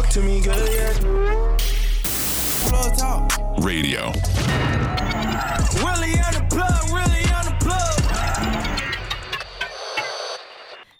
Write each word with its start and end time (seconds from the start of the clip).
talk 0.00 0.10
to 0.10 0.20
me 0.20 0.40
good, 0.40 0.68
yeah. 0.72 1.56
Plug 2.68 2.96
talk. 2.96 3.32
Radio. 3.64 4.12
Really 5.82 6.14
on 6.20 6.34
the 6.34 6.46
plug, 6.48 6.90
really 6.90 7.24
on 7.32 7.44
the 7.44 7.56
plug. 7.58 8.00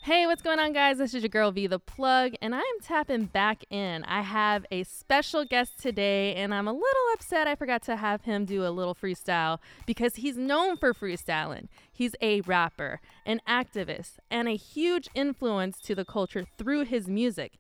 Hey, 0.03 0.27
what's 0.27 0.43
going 0.43 0.59
on, 0.59 0.73
guys? 0.73 0.99
This 0.99 1.15
is 1.15 1.23
your 1.23 1.29
girl 1.29 1.53
V 1.53 1.69
the 1.69 1.79
Plug, 1.79 2.33
and 2.43 2.57
I'm 2.57 2.63
tapping 2.83 3.27
back 3.27 3.63
in. 3.71 4.03
I 4.05 4.23
have 4.23 4.67
a 4.73 4.83
special 4.83 5.45
guest 5.45 5.79
today, 5.79 6.35
and 6.35 6.53
I'm 6.53 6.67
a 6.67 6.73
little 6.73 7.13
upset 7.15 7.47
I 7.47 7.55
forgot 7.55 7.83
to 7.83 7.95
have 7.95 8.23
him 8.23 8.47
do 8.47 8.67
a 8.67 8.71
little 8.71 8.97
freestyle 8.97 9.59
because 9.87 10.17
he's 10.17 10.37
known 10.37 10.77
for 10.77 10.93
freestyling. 10.93 11.69
He's 11.93 12.17
a 12.21 12.41
rapper, 12.41 13.01
an 13.25 13.43
activist, 13.47 14.15
and 14.29 14.49
a 14.49 14.57
huge 14.57 15.09
influence 15.15 15.79
to 15.83 15.95
the 15.95 16.05
culture 16.05 16.47
through 16.57 16.87
his 16.87 17.07
music. 17.07 17.59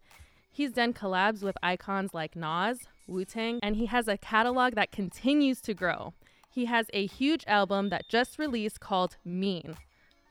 He's 0.59 0.73
done 0.73 0.93
collabs 0.93 1.45
with 1.45 1.57
icons 1.63 2.13
like 2.13 2.35
Nas, 2.35 2.81
Wu 3.07 3.25
Tang, 3.25 3.61
and 3.63 3.77
he 3.77 3.87
has 3.87 4.09
a 4.09 4.19
catalog 4.19 4.75
that 4.75 4.91
continues 4.91 5.61
to 5.61 5.73
grow. 5.73 6.15
He 6.51 6.65
has 6.65 6.87
a 6.93 7.07
huge 7.07 7.45
album 7.47 7.91
that 7.91 8.09
just 8.09 8.41
released 8.41 8.81
called 8.81 9.19
Mean, 9.25 9.77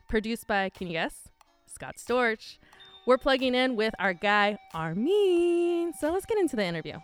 produced 0.06 0.46
by, 0.46 0.68
can 0.68 0.88
you 0.88 0.92
guess? 0.92 1.30
Scott 1.66 1.96
Storch. 1.96 2.58
We're 3.06 3.16
plugging 3.16 3.54
in 3.54 3.74
with 3.74 3.94
our 3.98 4.12
guy, 4.12 4.58
R-Mean. 4.74 5.94
So 5.94 6.12
let's 6.12 6.26
get 6.26 6.36
into 6.36 6.56
the 6.56 6.64
interview. 6.66 6.98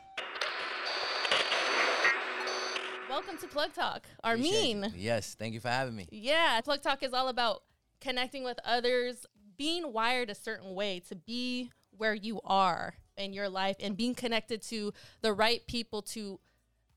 Welcome 3.08 3.38
to 3.38 3.46
Plug 3.46 3.72
Talk, 3.72 4.04
R-Mean. 4.22 4.92
Yes, 4.94 5.34
thank 5.34 5.54
you 5.54 5.60
for 5.60 5.68
having 5.68 5.96
me. 5.96 6.06
Yeah, 6.10 6.60
Plug 6.60 6.82
Talk 6.82 7.02
is 7.02 7.14
all 7.14 7.28
about 7.28 7.62
connecting 8.02 8.44
with 8.44 8.58
others, 8.66 9.24
being 9.56 9.94
wired 9.94 10.28
a 10.28 10.34
certain 10.34 10.74
way 10.74 11.00
to 11.08 11.16
be 11.16 11.70
where 11.96 12.12
you 12.12 12.42
are 12.44 12.96
in 13.16 13.32
your 13.32 13.48
life 13.48 13.76
and 13.80 13.96
being 13.96 14.14
connected 14.14 14.62
to 14.62 14.92
the 15.20 15.32
right 15.32 15.66
people 15.66 16.02
to 16.02 16.40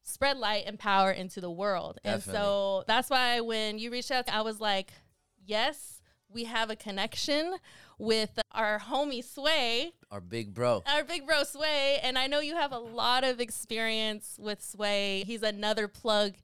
spread 0.04 0.38
light 0.38 0.64
and 0.66 0.80
power 0.80 1.12
into 1.12 1.42
the 1.42 1.52
world. 1.52 2.00
And 2.04 2.22
so 2.24 2.84
that's 2.88 3.10
why 3.10 3.42
when 3.42 3.78
you 3.78 3.92
reached 3.92 4.12
out, 4.12 4.30
I 4.32 4.42
was 4.42 4.60
like, 4.60 4.92
yes, 5.46 6.02
we 6.30 6.46
have 6.46 6.70
a 6.70 6.76
connection 6.76 7.56
with 7.98 8.40
our 8.52 8.80
homie 8.80 9.24
Sway, 9.24 9.92
Our 10.12 10.22
big 10.22 10.54
bro. 10.54 10.84
our 10.86 11.04
big 11.04 11.26
bro 11.26 11.44
Sway, 11.44 12.00
and 12.04 12.18
I 12.18 12.28
know 12.28 12.40
you 12.40 12.56
have 12.56 12.72
a 12.72 12.78
lot 12.80 13.24
of 13.24 13.40
experience 13.40 14.38
with 14.40 14.64
Sway. 14.64 15.24
He's 15.26 15.42
another 15.44 15.88
plug, 15.88 16.36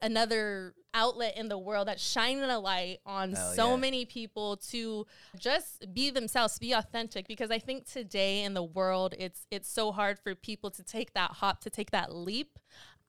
another 0.00 0.74
outlet 0.94 1.36
in 1.36 1.48
the 1.48 1.58
world 1.58 1.88
that's 1.88 2.02
shining 2.02 2.42
a 2.44 2.58
light 2.58 2.98
on 3.06 3.32
Hell 3.32 3.52
so 3.54 3.70
yeah. 3.70 3.76
many 3.76 4.04
people 4.04 4.56
to 4.56 5.06
just 5.38 5.92
be 5.94 6.10
themselves, 6.10 6.58
be 6.58 6.72
authentic. 6.72 7.28
Because 7.28 7.50
I 7.50 7.58
think 7.58 7.90
today 7.90 8.42
in 8.42 8.54
the 8.54 8.62
world, 8.62 9.14
it's 9.18 9.46
it's 9.50 9.68
so 9.70 9.92
hard 9.92 10.18
for 10.18 10.34
people 10.34 10.70
to 10.70 10.82
take 10.82 11.14
that 11.14 11.32
hop, 11.32 11.60
to 11.62 11.70
take 11.70 11.90
that 11.90 12.14
leap. 12.14 12.58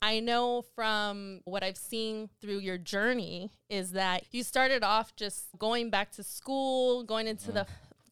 I 0.01 0.19
know 0.19 0.63
from 0.75 1.41
what 1.45 1.63
I've 1.63 1.77
seen 1.77 2.29
through 2.41 2.57
your 2.59 2.79
journey 2.79 3.51
is 3.69 3.91
that 3.91 4.23
you 4.31 4.43
started 4.43 4.83
off 4.83 5.15
just 5.15 5.45
going 5.59 5.91
back 5.91 6.11
to 6.13 6.23
school, 6.23 7.03
going 7.03 7.27
into 7.27 7.51
the 7.51 7.61
mm. 7.61 7.67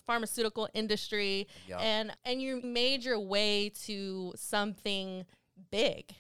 pharmaceutical 0.05 0.69
industry 0.73 1.47
Yup. 1.67 1.81
and 1.81 2.11
and 2.25 2.41
you 2.41 2.61
made 2.61 3.03
your 3.03 3.19
way 3.19 3.69
to 3.85 4.33
something 4.35 5.25
big. 5.71 6.13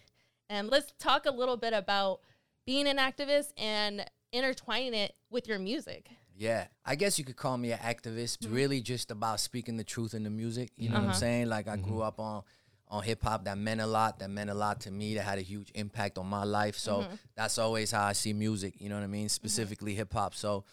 And 0.49 0.69
let's 0.69 0.91
talk 0.97 1.27
a 1.27 1.31
little 1.31 1.57
bit 1.57 1.73
about 1.73 2.21
being 2.69 2.87
an 2.87 2.97
activist 2.97 3.51
and 3.57 4.05
intertwining 4.31 4.93
it 4.93 5.15
with 5.31 5.47
your 5.47 5.57
music. 5.57 6.07
Yeah, 6.37 6.67
I 6.85 6.93
guess 6.93 7.17
you 7.17 7.25
could 7.25 7.35
call 7.35 7.57
me 7.57 7.71
an 7.71 7.79
activist. 7.79 8.35
It's 8.35 8.45
really 8.45 8.79
just 8.79 9.09
about 9.09 9.39
speaking 9.39 9.75
the 9.75 9.83
truth 9.83 10.13
in 10.13 10.21
the 10.23 10.29
music. 10.29 10.69
You 10.77 10.89
know 10.89 10.97
what 10.97 11.01
Uh-huh. 11.01 11.09
I'm 11.13 11.15
saying? 11.15 11.49
Like 11.49 11.67
I 11.67 11.77
grew 11.77 11.93
mm-hmm. 11.93 12.01
up 12.03 12.19
on 12.19 12.43
on 12.87 13.01
hip 13.03 13.23
hop 13.23 13.45
that 13.45 13.57
meant 13.57 13.81
a 13.81 13.87
lot. 13.87 14.19
That 14.19 14.29
meant 14.29 14.51
a 14.51 14.53
lot 14.53 14.81
to 14.81 14.91
me. 14.91 15.15
That 15.15 15.23
had 15.23 15.39
a 15.39 15.41
huge 15.41 15.71
impact 15.73 16.19
on 16.19 16.27
my 16.27 16.43
life. 16.43 16.77
So 16.77 16.99
mm-hmm. 16.99 17.15
that's 17.35 17.57
always 17.57 17.89
how 17.89 18.05
I 18.05 18.13
see 18.13 18.33
music. 18.33 18.75
You 18.79 18.89
know 18.89 18.97
what 18.97 19.03
I 19.03 19.07
mean? 19.07 19.29
Specifically 19.29 19.95
hip 19.95 20.13
hop. 20.13 20.35
So 20.35 20.63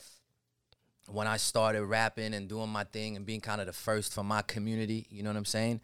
when 1.09 1.27
I 1.27 1.39
started 1.39 1.83
rapping 1.87 2.35
and 2.35 2.47
doing 2.47 2.69
my 2.69 2.85
thing 2.85 3.17
and 3.17 3.25
being 3.25 3.41
kind 3.41 3.63
of 3.63 3.67
the 3.69 3.73
first 3.73 4.13
for 4.13 4.23
my 4.23 4.43
community, 4.43 5.07
you 5.09 5.23
know 5.23 5.31
what 5.31 5.39
I'm 5.39 5.47
saying? 5.47 5.81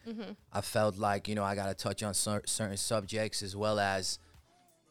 I 0.53 0.61
felt 0.61 0.99
like 0.99 1.27
you 1.27 1.35
know 1.35 1.45
I 1.45 1.55
got 1.55 1.69
to 1.69 1.75
touch 1.75 2.03
on 2.03 2.13
cer- 2.13 2.45
certain 2.45 2.77
subjects 2.77 3.43
as 3.43 3.57
well 3.57 3.81
as 3.81 4.19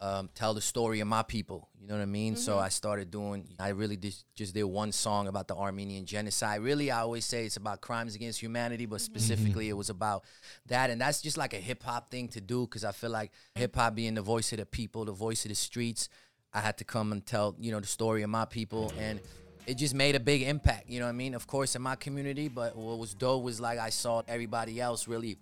um, 0.01 0.29
tell 0.33 0.55
the 0.55 0.61
story 0.61 0.99
of 0.99 1.07
my 1.07 1.21
people. 1.21 1.69
You 1.79 1.87
know 1.87 1.93
what 1.95 2.01
I 2.01 2.05
mean? 2.05 2.35
So 2.35 2.53
mm-hmm. 2.53 2.65
I 2.65 2.69
started 2.69 3.11
doing. 3.11 3.47
I 3.59 3.69
really 3.69 3.97
just 3.97 4.25
just 4.35 4.53
did 4.53 4.63
one 4.63 4.91
song 4.91 5.27
about 5.27 5.47
the 5.47 5.55
Armenian 5.55 6.05
genocide. 6.05 6.61
Really, 6.61 6.89
I 6.89 7.01
always 7.01 7.23
say 7.23 7.45
it's 7.45 7.57
about 7.57 7.81
crimes 7.81 8.15
against 8.15 8.39
humanity, 8.39 8.87
but 8.87 8.95
mm-hmm. 8.95 9.13
specifically 9.13 9.65
mm-hmm. 9.65 9.71
it 9.71 9.77
was 9.77 9.89
about 9.89 10.23
that, 10.65 10.89
and 10.89 10.99
that's 10.99 11.21
just 11.21 11.37
like 11.37 11.53
a 11.53 11.57
hip 11.57 11.83
hop 11.83 12.09
thing 12.09 12.27
to 12.29 12.41
do 12.41 12.65
because 12.65 12.83
I 12.83 12.91
feel 12.91 13.11
like 13.11 13.31
hip 13.55 13.75
hop 13.75 13.95
being 13.95 14.15
the 14.15 14.21
voice 14.21 14.51
of 14.51 14.57
the 14.57 14.65
people, 14.65 15.05
the 15.05 15.11
voice 15.11 15.45
of 15.45 15.49
the 15.49 15.55
streets. 15.55 16.09
I 16.53 16.59
had 16.59 16.77
to 16.79 16.83
come 16.83 17.11
and 17.11 17.25
tell 17.25 17.55
you 17.59 17.71
know 17.71 17.79
the 17.79 17.87
story 17.87 18.23
of 18.23 18.29
my 18.29 18.45
people 18.45 18.91
and. 18.97 19.21
It 19.67 19.75
just 19.75 19.93
made 19.93 20.15
a 20.15 20.19
big 20.19 20.41
impact, 20.41 20.89
you 20.89 20.99
know 20.99 21.05
what 21.05 21.11
I 21.11 21.13
mean? 21.13 21.35
Of 21.35 21.45
course, 21.45 21.75
in 21.75 21.83
my 21.83 21.95
community, 21.95 22.47
but 22.47 22.75
what 22.75 22.97
was 22.97 23.13
dope 23.13 23.43
was 23.43 23.61
like 23.61 23.77
I 23.77 23.91
saw 23.91 24.23
everybody 24.27 24.81
else 24.81 25.07
really 25.07 25.37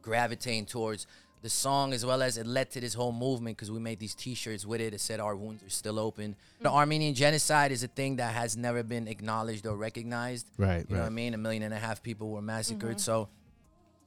gravitating 0.00 0.64
towards 0.64 1.06
the 1.44 1.50
song 1.50 1.92
as 1.92 2.06
well 2.06 2.22
as 2.22 2.38
it 2.38 2.46
led 2.46 2.70
to 2.70 2.80
this 2.80 2.94
whole 2.94 3.12
movement 3.12 3.54
because 3.58 3.70
we 3.70 3.78
made 3.78 3.98
these 3.98 4.14
t-shirts 4.14 4.64
with 4.64 4.80
it. 4.80 4.92
That 4.92 5.00
said 5.00 5.20
our 5.20 5.36
wounds 5.36 5.62
are 5.62 5.68
still 5.68 5.98
open. 5.98 6.36
The 6.60 6.68
mm-hmm. 6.68 6.76
armenian 6.78 7.14
genocide 7.14 7.70
is 7.70 7.82
a 7.82 7.86
thing 7.86 8.16
that 8.16 8.32
has 8.34 8.56
never 8.56 8.82
been 8.82 9.06
acknowledged 9.06 9.66
or 9.66 9.76
recognized. 9.76 10.46
Right, 10.56 10.86
you 10.88 10.96
know 10.96 11.02
what 11.02 11.06
i 11.06 11.10
mean? 11.10 11.34
A 11.34 11.36
million 11.36 11.62
and 11.62 11.74
a 11.74 11.78
half 11.78 12.02
people 12.02 12.30
were 12.30 12.40
massacred. 12.40 12.92
Mm-hmm. 12.92 12.98
So 12.98 13.28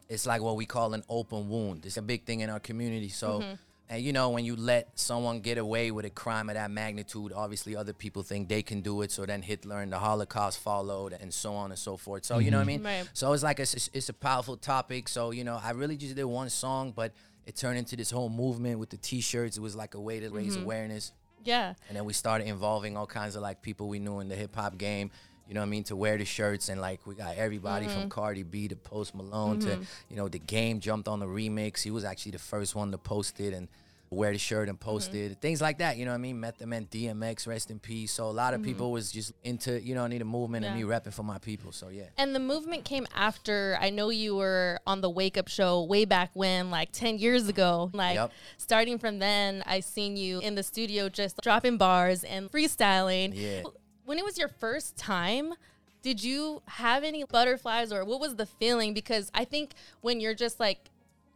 it's 0.09 0.25
like 0.25 0.41
what 0.41 0.55
we 0.55 0.65
call 0.65 0.95
an 0.95 1.03
open 1.09 1.47
wound. 1.47 1.85
It's 1.85 1.97
a 1.97 2.01
big 2.01 2.23
thing 2.23 2.39
in 2.39 2.49
our 2.49 2.59
community. 2.59 3.09
So 3.09 3.41
mm-hmm. 3.41 3.53
And 3.89 4.03
you 4.03 4.11
know 4.11 4.29
when 4.29 4.43
you 4.43 4.55
let 4.55 4.97
someone 4.99 5.39
get 5.39 5.57
away 5.57 5.91
with 5.91 6.05
a 6.05 6.09
crime 6.09 6.49
of 6.49 6.55
that 6.55 6.69
magnitude 6.69 7.31
obviously 7.33 7.75
other 7.75 7.93
people 7.93 8.21
think 8.23 8.49
they 8.49 8.61
can 8.61 8.81
do 8.81 9.01
it 9.01 9.11
so 9.11 9.25
then 9.25 9.41
hitler 9.41 9.81
and 9.81 9.91
the 9.93 9.99
holocaust 9.99 10.59
followed 10.59 11.13
and 11.13 11.33
so 11.33 11.53
on 11.53 11.71
and 11.71 11.79
so 11.79 11.95
forth 11.95 12.25
so 12.25 12.37
you 12.39 12.51
know 12.51 12.57
what 12.57 12.67
i 12.67 12.71
mm-hmm. 12.71 12.83
mean 12.83 12.99
Right. 12.99 13.09
so 13.13 13.31
it's 13.33 13.43
like 13.43 13.59
it's, 13.59 13.89
it's 13.93 14.09
a 14.09 14.13
powerful 14.13 14.57
topic. 14.57 15.07
So 15.09 15.31
you 15.31 15.43
know, 15.43 15.59
I 15.63 15.71
really 15.71 15.97
just 15.97 16.15
did 16.15 16.23
one 16.25 16.49
song, 16.49 16.93
but 16.95 17.13
it 17.45 17.55
turned 17.55 17.77
into 17.77 17.95
this 17.95 18.11
whole 18.11 18.29
movement 18.29 18.79
with 18.79 18.89
the 18.89 18.97
T-shirts. 18.97 19.57
It 19.57 19.61
was 19.61 19.75
like 19.75 19.95
a 19.95 19.99
way 19.99 20.19
to 20.19 20.29
raise 20.29 20.55
mm-hmm. 20.55 20.63
awareness, 20.63 21.13
Yeah. 21.43 21.73
and 21.87 21.97
then 21.97 22.05
we 22.05 22.13
started 22.13 22.47
involving 22.47 22.97
all 22.97 23.07
kinds 23.07 23.35
of 23.35 23.41
like 23.41 23.61
people 23.61 23.87
we 23.87 23.99
knew 23.99 24.19
in 24.19 24.27
the 24.27 24.35
hip 24.35 24.55
hop 24.55 24.77
game. 24.77 25.11
You 25.47 25.53
know 25.53 25.61
what 25.61 25.67
I 25.67 25.69
mean? 25.69 25.83
To 25.85 25.95
wear 25.95 26.17
the 26.17 26.25
shirts 26.25 26.69
and 26.69 26.81
like 26.81 27.05
we 27.05 27.15
got 27.15 27.35
everybody 27.35 27.87
from 27.87 28.01
mm-hmm. 28.01 28.09
Cardi 28.09 28.43
B 28.43 28.67
to 28.67 28.75
Post 28.75 29.15
Malone 29.15 29.59
to 29.59 29.67
mm-hmm. 29.67 29.83
you 30.09 30.17
know 30.17 30.27
the 30.27 30.39
game 30.39 30.79
jumped 30.79 31.07
on 31.07 31.19
the 31.19 31.25
remix. 31.25 31.81
He 31.81 31.91
was 31.91 32.03
actually 32.03 32.33
the 32.33 32.39
first 32.39 32.75
one 32.75 32.91
to 32.91 32.97
post 32.97 33.39
it 33.39 33.53
and 33.53 33.67
wear 34.09 34.31
the 34.31 34.37
shirt 34.37 34.69
and 34.69 34.79
post 34.79 35.11
mm-hmm. 35.11 35.31
it. 35.31 35.41
Things 35.41 35.61
like 35.61 35.79
that. 35.79 35.97
You 35.97 36.05
know 36.05 36.11
what 36.11 36.15
I 36.15 36.19
mean? 36.19 36.39
Met 36.39 36.59
DMX, 36.59 37.47
rest 37.47 37.71
in 37.71 37.79
peace. 37.79 38.11
So 38.11 38.25
a 38.25 38.31
lot 38.31 38.53
of 38.53 38.63
people 38.63 38.91
was 38.91 39.11
just 39.11 39.33
into 39.43 39.81
you 39.81 39.95
know 39.95 40.03
I 40.03 40.07
need 40.07 40.21
a 40.21 40.25
movement 40.25 40.65
and 40.65 40.75
me 40.75 40.81
Yeah. 40.81 40.99
repping 40.99 41.13
for 41.13 41.23
my 41.23 41.37
people. 41.37 41.71
So 41.71 41.89
yeah. 41.89 42.05
And 42.17 42.35
the 42.35 42.39
movement 42.39 42.85
came 42.85 43.07
after 43.15 43.77
I 43.79 43.89
know 43.89 44.09
you 44.09 44.35
were 44.35 44.79
on 44.85 45.01
the 45.01 45.09
Wake 45.09 45.37
Up 45.37 45.47
Show 45.47 45.83
way 45.83 46.05
back 46.05 46.31
when, 46.33 46.71
like 46.71 46.91
10 46.91 47.19
years 47.19 47.47
ago. 47.47 47.89
Like, 47.93 48.15
Yep. 48.15 48.31
starting 48.57 48.99
from 48.99 49.19
then, 49.19 49.63
I 49.65 49.79
seen 49.79 50.17
you 50.17 50.39
in 50.39 50.55
the 50.55 50.63
studio 50.63 51.09
just 51.09 51.39
dropping 51.41 51.77
bars 51.77 52.23
and 52.23 52.51
freestyling. 52.51 53.31
Yeah. 53.33 53.63
When 54.07 54.18
it 54.18 54.23
was 54.25 54.38
your 54.38 54.47
first 54.47 54.95
time, 54.95 55.53
did 56.01 56.23
you 56.23 56.62
have 56.66 57.03
any 57.03 57.25
butterflies 57.25 57.91
or 57.91 58.06
what 58.06 58.19
was 58.22 58.35
the 58.38 58.45
feeling? 58.45 58.94
Because 58.94 59.29
I 59.34 59.44
think 59.44 59.73
when 60.00 60.22
you're 60.22 60.34
just 60.34 60.59
like, 60.62 60.90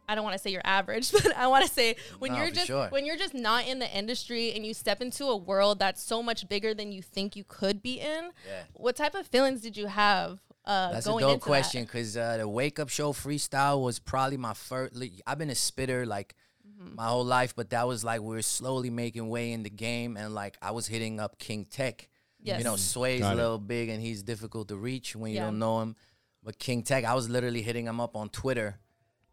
I 0.08 0.14
don't 0.14 0.24
want 0.24 0.32
to 0.34 0.38
say 0.38 0.50
you're 0.50 0.62
average, 0.64 1.12
but 1.24 1.36
I 1.36 1.48
want 1.48 1.66
to 1.66 1.70
say 1.70 1.96
when 2.18 2.32
No, 2.32 2.38
you're 2.38 2.50
just 2.50 2.68
sure. 2.68 2.88
when 2.88 3.04
you're 3.04 3.18
just 3.18 3.34
not 3.34 3.66
in 3.66 3.78
the 3.78 3.90
industry 3.96 4.52
and 4.54 4.64
you 4.64 4.72
step 4.72 5.02
into 5.02 5.26
a 5.26 5.36
world 5.36 5.78
that's 5.80 6.02
so 6.02 6.22
much 6.22 6.48
bigger 6.48 6.72
than 6.72 6.92
you 6.92 7.02
think 7.02 7.36
you 7.36 7.44
could 7.46 7.82
be 7.82 8.00
in. 8.00 8.30
Yeah. 8.48 8.62
What 8.72 8.96
type 8.96 9.14
of 9.14 9.26
feelings 9.26 9.60
did 9.60 9.76
you 9.76 9.88
have 9.88 10.40
uh, 10.64 10.92
That's 10.92 11.06
a 11.06 11.18
dope 11.18 11.40
question 11.42 11.84
because 11.84 12.16
uh, 12.16 12.38
the 12.38 12.48
Wake 12.48 12.78
Up 12.78 12.88
Show 12.88 13.12
freestyle 13.12 13.82
was 13.82 13.98
probably 13.98 14.38
my 14.38 14.54
first. 14.54 14.96
Like, 14.96 15.12
I've 15.26 15.38
been 15.38 15.50
a 15.50 15.54
spitter 15.54 16.06
like 16.06 16.34
Mm-hmm. 16.80 16.94
my 16.96 17.06
whole 17.06 17.24
life, 17.24 17.54
but 17.54 17.70
that 17.70 17.86
was 17.86 18.02
like 18.02 18.20
we 18.22 18.34
were 18.34 18.42
slowly 18.42 18.90
making 18.90 19.28
way 19.28 19.52
in 19.52 19.62
the 19.62 19.70
game, 19.70 20.16
and 20.16 20.34
like 20.34 20.56
I 20.62 20.70
was 20.72 20.86
hitting 20.86 21.20
up 21.20 21.38
King 21.38 21.64
Tech. 21.64 22.08
Yes. 22.42 22.58
You 22.58 22.64
know, 22.64 22.76
Sway's 22.76 23.20
Got 23.20 23.30
a 23.30 23.32
it. 23.32 23.36
little 23.42 23.58
big 23.58 23.88
and 23.88 24.02
he's 24.02 24.22
difficult 24.22 24.68
to 24.68 24.76
reach 24.76 25.14
when 25.14 25.30
you 25.30 25.36
Yeah. 25.38 25.44
don't 25.46 25.58
know 25.58 25.80
him. 25.80 25.96
But 26.42 26.58
King 26.58 26.82
Tech, 26.82 27.04
I 27.04 27.14
was 27.14 27.28
literally 27.28 27.62
hitting 27.62 27.86
him 27.86 28.00
up 28.00 28.16
on 28.16 28.28
Twitter. 28.28 28.78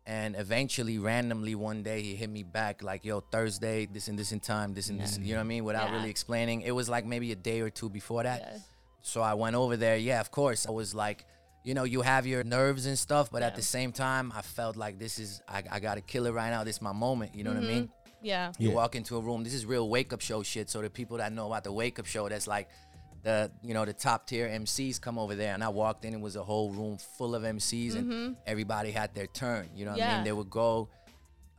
And 0.05 0.35
eventually, 0.35 0.97
randomly, 0.97 1.53
one 1.53 1.83
day 1.83 2.01
he 2.01 2.15
hit 2.15 2.29
me 2.31 2.41
back 2.41 2.81
like, 2.81 3.05
"Yo, 3.05 3.19
Thursday, 3.19 3.85
this 3.85 4.07
and 4.07 4.17
this 4.17 4.31
in 4.31 4.39
time, 4.39 4.73
this 4.73 4.89
and 4.89 4.99
this." 4.99 5.17
You 5.19 5.33
know 5.33 5.39
what 5.39 5.41
I 5.41 5.47
mean? 5.47 5.63
Without 5.65 5.89
Yeah. 5.89 5.95
really 5.97 6.09
explaining, 6.09 6.61
it 6.61 6.71
was 6.71 6.89
like 6.89 7.05
maybe 7.05 7.31
a 7.31 7.35
day 7.35 7.59
or 7.61 7.69
two 7.69 7.89
before 7.89 8.23
that. 8.23 8.41
Yeah. 8.41 8.57
So 9.01 9.21
I 9.21 9.35
went 9.35 9.55
over 9.55 9.77
there. 9.77 9.97
Yeah, 9.97 10.19
of 10.19 10.31
course. 10.31 10.65
I 10.67 10.71
was 10.71 10.95
like, 10.95 11.25
you 11.63 11.73
know, 11.75 11.83
you 11.83 12.01
have 12.01 12.25
your 12.25 12.43
nerves 12.43 12.85
and 12.87 12.97
stuff, 12.97 13.29
but 13.31 13.43
at 13.43 13.55
the 13.55 13.61
same 13.61 13.91
time, 13.91 14.31
I 14.35 14.41
felt 14.41 14.75
like 14.75 14.97
this 14.97 15.19
is, 15.19 15.41
I, 15.47 15.61
I 15.69 15.79
got 15.79 15.95
to 15.95 16.01
kill 16.01 16.25
it 16.25 16.31
right 16.31 16.49
now. 16.49 16.63
This 16.63 16.77
is 16.77 16.81
my 16.81 16.93
moment. 16.93 17.35
You 17.35 17.43
know 17.43 17.53
what 17.53 17.63
I 17.63 17.67
mean? 17.67 17.83
Mm-hmm. 17.83 18.25
Yeah. 18.25 18.51
You 18.57 18.69
Yeah. 18.69 18.75
walk 18.75 18.95
into 18.95 19.15
a 19.17 19.21
room, 19.21 19.43
this 19.43 19.53
is 19.53 19.65
real 19.65 19.87
wake 19.89 20.11
up 20.11 20.21
show 20.21 20.41
shit. 20.41 20.69
So 20.69 20.81
the 20.81 20.89
people 20.89 21.17
that 21.17 21.31
know 21.33 21.45
about 21.47 21.63
the 21.65 21.71
wake 21.71 21.99
up 21.99 22.05
show, 22.07 22.27
that's 22.29 22.47
like, 22.47 22.67
the 23.23 23.51
you 23.61 23.73
know 23.73 23.85
the 23.85 23.93
top 23.93 24.27
tier 24.27 24.47
MCs 24.47 24.99
come 25.01 25.17
over 25.19 25.35
there, 25.35 25.53
and 25.53 25.63
I 25.63 25.69
walked 25.69 26.05
in. 26.05 26.13
It 26.13 26.21
was 26.21 26.35
a 26.35 26.43
whole 26.43 26.71
room 26.71 26.97
full 27.17 27.35
of 27.35 27.43
MCs, 27.43 27.95
and 27.95 28.35
everybody 28.47 28.91
had 28.91 29.13
their 29.13 29.27
turn. 29.27 29.69
You 29.75 29.85
know 29.85 29.91
what 29.91 30.01
I 30.01 30.03
Mm-hmm. 30.05 30.15
Mean? 30.17 30.23
They 30.25 30.31
would 30.31 30.49
go. 30.49 30.89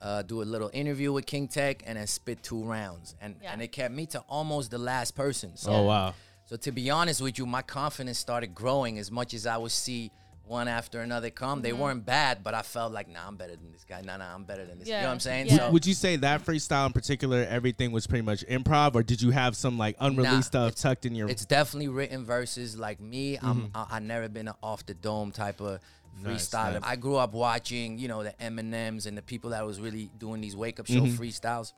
Uh, 0.03 0.23
do 0.23 0.41
a 0.41 0.45
little 0.45 0.71
interview 0.73 1.13
with 1.13 1.27
King 1.27 1.47
Tech 1.47 1.83
and 1.85 1.99
then 1.99 2.07
spit 2.07 2.43
two 2.43 2.65
rounds, 2.65 3.15
and 3.21 3.37
Yeah. 3.43 3.53
and 3.53 3.61
it 3.61 3.71
kept 3.71 3.93
me 3.95 4.07
to 4.07 4.21
almost 4.31 4.71
the 4.71 4.79
last 4.79 5.15
person. 5.15 5.59
So 5.59 5.73
Oh 5.73 5.83
wow. 5.83 6.15
so 6.47 6.57
to 6.57 6.73
be 6.73 6.89
honest 6.89 7.21
with 7.21 7.37
you, 7.39 7.45
my 7.45 7.61
confidence 7.61 8.17
started 8.19 8.55
growing 8.55 8.99
as 8.99 9.11
much 9.11 9.35
as 9.35 9.45
I 9.47 9.59
would 9.59 9.73
see 9.73 10.11
one 10.51 10.69
after 10.69 11.01
another 11.01 11.31
come. 11.31 11.63
They 11.63 11.71
Mm-hmm. 11.71 11.81
weren't 11.81 12.05
bad, 12.07 12.43
but 12.43 12.53
I 12.55 12.63
felt 12.63 12.93
like, 12.93 13.09
nah, 13.09 13.27
I'm 13.27 13.37
better 13.37 13.55
than 13.57 13.71
this 13.73 13.85
guy. 13.85 14.01
Nah, 14.03 14.17
nah, 14.19 14.35
I'm 14.35 14.45
better 14.45 14.67
than 14.67 14.79
this. 14.81 14.89
You 14.89 14.95
know 14.95 15.05
what 15.05 15.11
I'm 15.13 15.21
saying? 15.21 15.47
Yeah. 15.47 15.57
So 15.59 15.71
Would 15.71 15.87
you 15.87 15.95
say 15.95 16.17
that 16.17 16.45
freestyle 16.45 16.87
in 16.87 16.93
particular, 16.93 17.47
everything 17.49 17.93
was 17.93 18.07
pretty 18.07 18.25
much 18.25 18.45
improv, 18.47 18.95
or 18.97 19.03
did 19.03 19.23
you 19.23 19.31
have 19.31 19.57
some 19.57 19.79
like 19.79 19.97
unreleased 20.01 20.53
Nah, 20.53 20.69
stuff 20.69 20.75
tucked 20.75 21.07
in 21.07 21.15
your? 21.15 21.29
it's 21.31 21.47
definitely 21.47 21.89
written 21.89 22.25
verses. 22.25 22.77
Like 22.77 23.01
me, 23.01 23.39
I'm 23.41 23.69
Mm-hmm. 23.71 23.77
I, 23.77 23.87
I 23.97 23.99
never 24.01 24.29
been 24.29 24.49
an 24.49 24.55
off 24.63 24.85
the 24.85 24.95
dome 24.95 25.31
type 25.33 25.61
of 25.61 25.81
Nice, 26.23 26.49
freestyler. 26.51 26.73
nice. 26.75 26.83
I 26.83 26.97
grew 26.97 27.17
up 27.17 27.33
watching, 27.33 27.99
you 27.99 28.09
know, 28.09 28.25
the 28.25 28.35
Eminems 28.41 29.07
and 29.07 29.17
the 29.17 29.23
people 29.23 29.51
that 29.51 29.65
was 29.65 29.81
really 29.81 30.11
doing 30.19 30.41
these 30.41 30.57
wake 30.57 30.81
up 30.81 30.87
show 30.87 30.95
Mm-hmm. 31.03 31.23
freestyles. 31.23 31.73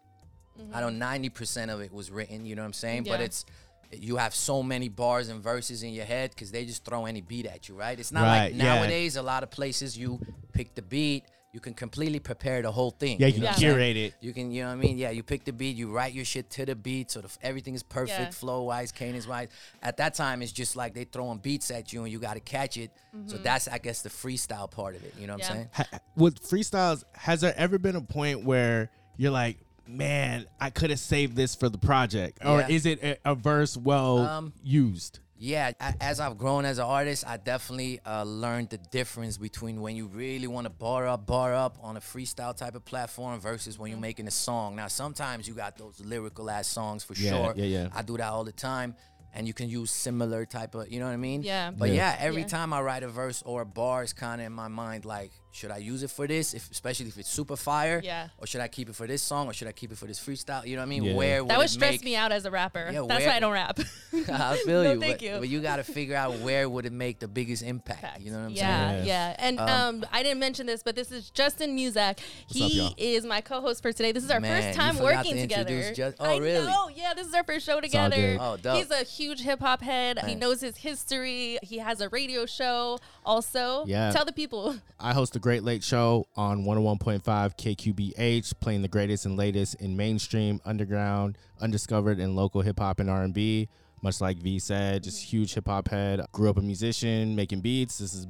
I 0.72 0.80
know 0.80 0.88
90% 0.88 1.69
of 1.70 1.80
it 1.80 1.92
was 1.92 2.10
written, 2.10 2.44
you 2.46 2.54
know 2.56 2.62
what 2.62 2.66
I'm 2.66 2.72
saying? 2.72 3.04
But 3.04 3.20
it's 3.20 3.44
you 3.92 4.16
have 4.16 4.34
so 4.34 4.62
many 4.62 4.88
bars 4.88 5.28
and 5.28 5.42
verses 5.42 5.82
in 5.82 5.90
your 5.92 6.04
head 6.04 6.30
because 6.30 6.50
they 6.50 6.64
just 6.64 6.84
throw 6.84 7.04
any 7.06 7.20
beat 7.20 7.46
at 7.46 7.68
you, 7.68 7.74
right? 7.74 7.98
It's 7.98 8.12
not 8.12 8.22
Right, 8.22 8.52
like 8.52 8.54
yeah. 8.54 8.74
nowadays 8.76 9.16
a 9.16 9.22
lot 9.22 9.42
of 9.42 9.50
places 9.50 9.96
you 9.98 10.20
pick 10.52 10.74
the 10.74 10.82
beat, 10.82 11.24
you 11.52 11.60
can 11.60 11.74
completely 11.74 12.18
prepare 12.18 12.62
the 12.62 12.72
whole 12.72 12.90
thing. 12.90 13.20
yeah, 13.20 13.26
you 13.26 13.40
know 13.40 13.46
can 13.48 13.52
what 13.52 13.58
curate 13.58 13.96
it. 13.98 14.14
You 14.22 14.32
can, 14.32 14.50
you 14.50 14.62
know 14.62 14.68
what 14.68 14.74
I 14.74 14.76
mean? 14.76 14.96
Yeah, 14.96 15.10
you 15.10 15.22
pick 15.22 15.44
the 15.44 15.52
beat, 15.52 15.76
you 15.76 15.90
write 15.92 16.14
your 16.14 16.24
shit 16.24 16.48
to 16.52 16.64
the 16.64 16.74
beat, 16.74 17.10
so 17.10 17.20
the, 17.20 17.28
everything 17.42 17.74
is 17.74 17.82
perfect, 17.82 18.18
Yeah. 18.18 18.30
flow 18.30 18.62
wise, 18.62 18.90
cadence 18.90 19.26
wise. 19.26 19.48
At 19.82 19.98
that 19.98 20.14
time, 20.14 20.40
it's 20.40 20.52
just 20.52 20.76
like 20.76 20.94
they 20.94 21.04
throwing 21.04 21.38
beats 21.38 21.70
at 21.70 21.92
you 21.92 22.04
and 22.04 22.10
you 22.10 22.18
got 22.18 22.34
to 22.34 22.40
catch 22.40 22.78
it. 22.78 22.90
So 23.26 23.36
that's, 23.36 23.68
I 23.68 23.76
guess, 23.76 24.00
the 24.00 24.08
freestyle 24.08 24.70
part 24.70 24.96
of 24.96 25.04
it. 25.04 25.14
You 25.18 25.26
know 25.26 25.34
what 25.34 25.42
Mm-hmm. 25.42 25.54
Yeah. 25.54 25.60
I'm 25.78 25.84
saying? 25.84 25.88
Ha- 25.92 25.98
with 26.16 26.42
freestyles, 26.42 27.04
has 27.12 27.42
there 27.42 27.52
ever 27.58 27.78
been 27.78 27.96
a 27.96 28.00
point 28.00 28.44
where 28.44 28.90
you're 29.18 29.30
like, 29.30 29.58
man, 29.87 30.46
I 30.61 30.70
could 30.70 30.90
have 30.90 31.00
saved 31.00 31.37
this 31.37 31.55
for 31.55 31.69
the 31.69 31.79
project, 31.79 32.38
or 32.44 32.61
Yeah. 32.61 32.69
is 32.69 32.87
it 32.87 33.02
a, 33.02 33.17
a 33.25 33.34
verse 33.34 33.76
well 33.76 34.19
Um, 34.19 34.52
used? 34.62 35.19
Yeah, 35.37 35.73
a- 35.81 35.94
as 36.00 36.20
I've 36.20 36.38
grown 36.38 36.64
as 36.64 36.79
an 36.79 36.84
artist, 36.84 37.25
I 37.26 37.37
definitely 37.37 37.99
uh, 38.06 38.23
learned 38.23 38.70
the 38.70 38.79
difference 38.79 39.38
between 39.38 39.81
when 39.81 39.96
you 39.96 40.06
really 40.06 40.46
want 40.46 40.67
to 40.67 40.70
bar 40.70 41.08
up, 41.08 41.26
bar 41.26 41.52
up 41.52 41.79
on 41.82 41.96
a 41.96 42.00
freestyle 42.00 42.56
type 42.56 42.76
of 42.76 42.84
platform 42.84 43.40
versus 43.40 43.76
when 43.76 43.90
you're 43.90 43.99
making 43.99 44.29
a 44.29 44.31
song. 44.31 44.76
Now, 44.76 44.87
sometimes 44.87 45.49
you 45.49 45.55
got 45.55 45.76
those 45.76 45.99
lyrical 45.99 46.49
ass 46.49 46.69
songs 46.69 47.02
for 47.02 47.14
Yeah, 47.14 47.31
sure. 47.31 47.55
yeah, 47.56 47.64
yeah. 47.64 47.88
I 47.93 48.02
do 48.02 48.17
that 48.19 48.29
all 48.31 48.44
the 48.44 48.52
time. 48.52 48.94
And 49.34 49.46
you 49.49 49.55
can 49.55 49.69
use 49.70 49.90
similar 49.90 50.44
type 50.44 50.75
of, 50.75 50.93
you 50.93 51.00
know 51.00 51.06
what 51.06 51.12
I 51.12 51.17
mean? 51.17 51.43
Yeah. 51.43 51.70
But 51.73 51.88
Yeah. 51.88 51.94
yeah, 52.12 52.17
every 52.20 52.43
Yeah. 52.43 52.49
time 52.49 52.73
I 52.75 52.81
write 52.82 53.02
a 53.02 53.08
verse 53.08 53.43
or 53.44 53.62
a 53.62 53.67
bar, 53.67 54.02
it's 54.05 54.12
kind 54.12 54.40
of 54.43 54.46
in 54.46 54.52
my 54.52 54.69
mind 54.69 55.06
like, 55.06 55.32
should 55.54 55.70
I 55.70 55.76
use 55.76 56.02
it 56.02 56.10
for 56.10 56.26
this? 56.26 56.54
If 56.54 56.70
especially 56.70 57.06
if 57.08 57.19
it's 57.19 57.28
super 57.28 57.56
fire, 57.56 58.00
Yeah. 58.02 58.28
Or 58.38 58.46
should 58.46 58.62
I 58.62 58.69
keep 58.69 58.88
it 58.88 58.96
for 58.96 59.06
this 59.06 59.22
song? 59.22 59.49
Or 59.49 59.52
should 59.52 59.69
I 59.69 59.72
keep 59.72 59.93
it 59.93 59.99
for 59.99 60.06
this 60.06 60.19
freestyle? 60.19 60.66
You 60.66 60.76
know 60.76 60.82
what 60.82 60.87
I 60.87 60.88
mean? 60.88 61.04
Yeah. 61.04 61.14
Where 61.14 61.44
would 61.44 61.50
That 61.50 61.58
would 61.58 61.66
it 61.66 61.70
stress 61.70 61.93
make, 61.93 62.04
me 62.04 62.16
out 62.16 62.32
as 62.32 62.46
a 62.46 62.50
rapper. 62.50 62.90
Yeah, 62.93 63.04
That's 63.06 63.20
where- 63.20 63.28
why 63.28 63.37
I 63.37 63.40
don't 63.40 63.52
rap. 63.52 63.78
I 64.32 64.56
feel 64.64 64.82
No, 64.82 64.93
you. 64.94 65.00
thank 65.00 65.14
but, 65.19 65.22
you. 65.22 65.37
but 65.40 65.49
you 65.49 65.60
got 65.60 65.76
to 65.76 65.84
figure 65.84 66.16
out 66.16 66.38
where 66.40 66.69
would 66.69 66.87
it 66.87 66.93
make 66.93 67.19
the 67.19 67.28
biggest 67.28 67.62
impact. 67.62 68.20
You 68.20 68.31
know 68.32 68.38
what 68.38 68.44
I'm 68.46 68.50
yeah, 68.50 68.90
saying? 68.93 69.06
Yeah. 69.06 69.28
yeah. 69.31 69.37
And 69.46 69.60
um, 69.60 70.04
I 70.10 70.22
didn't 70.22 70.40
mention 70.40 70.66
this, 70.66 70.82
but 70.82 70.96
this 70.96 71.12
is 71.12 71.31
Justin 71.31 71.76
Muzak. 71.76 72.19
He 72.46 72.81
up, 72.81 72.94
is 72.96 73.25
my 73.26 73.40
co-host 73.43 73.82
for 73.82 73.93
today. 73.93 74.12
This 74.12 74.25
is 74.25 74.31
our 74.31 74.40
Man, 74.40 74.62
first 74.62 74.78
time 74.78 74.96
forgot 74.96 75.16
working 75.16 75.34
to 75.37 75.40
together. 75.43 75.69
introduce 75.75 75.96
Jus- 75.96 76.14
oh, 76.19 76.25
I 76.25 76.37
really? 76.38 76.66
know. 76.66 76.88
Yeah, 76.94 77.12
this 77.14 77.26
is 77.26 77.34
our 77.34 77.44
first 77.44 77.66
show 77.66 77.81
together. 77.81 78.38
Oh, 78.40 78.56
dope. 78.56 78.76
He's 78.76 78.90
a 78.90 79.05
huge 79.05 79.40
hip 79.43 79.60
hop 79.60 79.82
head. 79.82 80.19
He 80.20 80.34
knows 80.34 80.60
his 80.62 80.78
history. 80.78 81.58
He 81.62 81.78
has 81.78 82.00
a 82.00 82.08
radio 82.08 82.46
show 82.46 82.98
also. 83.25 83.84
Yeah. 83.87 84.10
Tell 84.12 84.25
the 84.25 84.32
people. 84.32 84.76
I 85.00 85.12
host 85.12 85.32
the 85.32 85.40
Great 85.42 85.64
Late 85.64 85.82
Show 85.82 86.26
on 86.36 86.64
101.5 86.64 87.20
KQBH, 87.24 88.54
playing 88.60 88.82
the 88.82 88.88
greatest 88.88 89.26
and 89.26 89.36
latest 89.36 89.74
in 89.74 89.96
mainstream, 89.96 90.60
underground, 90.64 91.36
undiscovered, 91.60 92.20
and 92.20 92.36
local 92.36 92.62
hip 92.62 92.78
hop 92.78 93.00
and 93.00 93.10
R&B. 93.10 93.68
Much 94.02 94.20
like 94.20 94.38
V 94.38 94.58
said, 94.60 95.02
just 95.02 95.20
huge 95.20 95.52
hip 95.54 95.66
hop 95.66 95.88
head. 95.88 96.20
Grew 96.30 96.48
up 96.48 96.58
a 96.58 96.62
musician, 96.62 97.34
making 97.34 97.60
beats. 97.60 97.98
This 97.98 98.14
is 98.14 98.26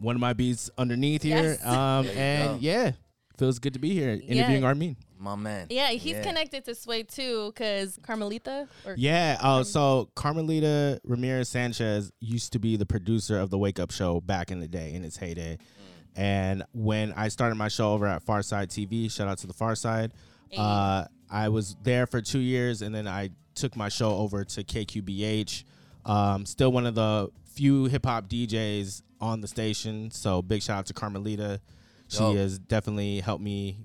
one 0.00 0.16
of 0.16 0.20
my 0.20 0.32
beats 0.32 0.70
underneath 0.78 1.22
here. 1.22 1.58
Yes. 1.60 1.64
Um, 1.66 2.06
and 2.08 2.52
go. 2.52 2.58
yeah, 2.60 2.92
feels 3.36 3.58
good 3.58 3.74
to 3.74 3.78
be 3.78 3.90
here 3.92 4.18
interviewing 4.26 4.64
R-Mean. 4.64 4.96
My 5.18 5.36
man. 5.36 5.66
Yeah, 5.70 5.88
he's 5.90 6.12
Yeah. 6.16 6.22
connected 6.22 6.64
to 6.64 6.74
Sway 6.74 7.02
too, 7.02 7.52
because 7.54 7.98
Carmelita. 8.02 8.68
Or 8.86 8.94
Yeah. 8.96 9.38
Oh, 9.42 9.62
so 9.62 10.08
Carmelita 10.14 11.00
Ramirez 11.04 11.48
Sanchez 11.50 12.10
used 12.20 12.52
to 12.52 12.58
be 12.58 12.76
the 12.76 12.86
producer 12.86 13.38
of 13.38 13.50
the 13.50 13.58
Wake 13.58 13.78
Up 13.78 13.90
Show 13.90 14.20
back 14.22 14.50
in 14.50 14.60
the 14.60 14.68
day, 14.68 14.92
in 14.94 15.04
its 15.04 15.18
heyday. 15.18 15.58
And 16.16 16.62
when 16.72 17.12
I 17.12 17.28
started 17.28 17.56
my 17.56 17.68
show 17.68 17.92
over 17.92 18.06
at 18.06 18.24
Farside 18.24 18.68
TV, 18.68 19.10
shout 19.10 19.26
out 19.28 19.38
to 19.38 19.46
the 19.46 19.54
Farside, 19.54 20.10
uh, 20.56 21.04
I 21.30 21.48
was 21.48 21.76
there 21.82 22.06
for 22.06 22.20
two 22.20 22.38
years, 22.38 22.82
and 22.82 22.94
then 22.94 23.08
I 23.08 23.30
took 23.56 23.76
my 23.76 23.88
show 23.88 24.10
over 24.16 24.44
to 24.44 24.62
KQBH. 24.64 25.64
Um, 26.04 26.46
still 26.46 26.70
one 26.70 26.86
of 26.86 26.94
the 26.94 27.30
few 27.54 27.86
hip 27.86 28.04
hop 28.06 28.28
DJs 28.28 29.02
on 29.20 29.40
the 29.40 29.48
station. 29.48 30.10
So 30.12 30.42
big 30.42 30.62
shout 30.62 30.78
out 30.78 30.86
to 30.86 30.92
Carmelita. 30.94 31.60
She 32.08 32.18
Dope. 32.18 32.36
has 32.36 32.58
definitely 32.58 33.20
helped 33.20 33.42
me 33.42 33.78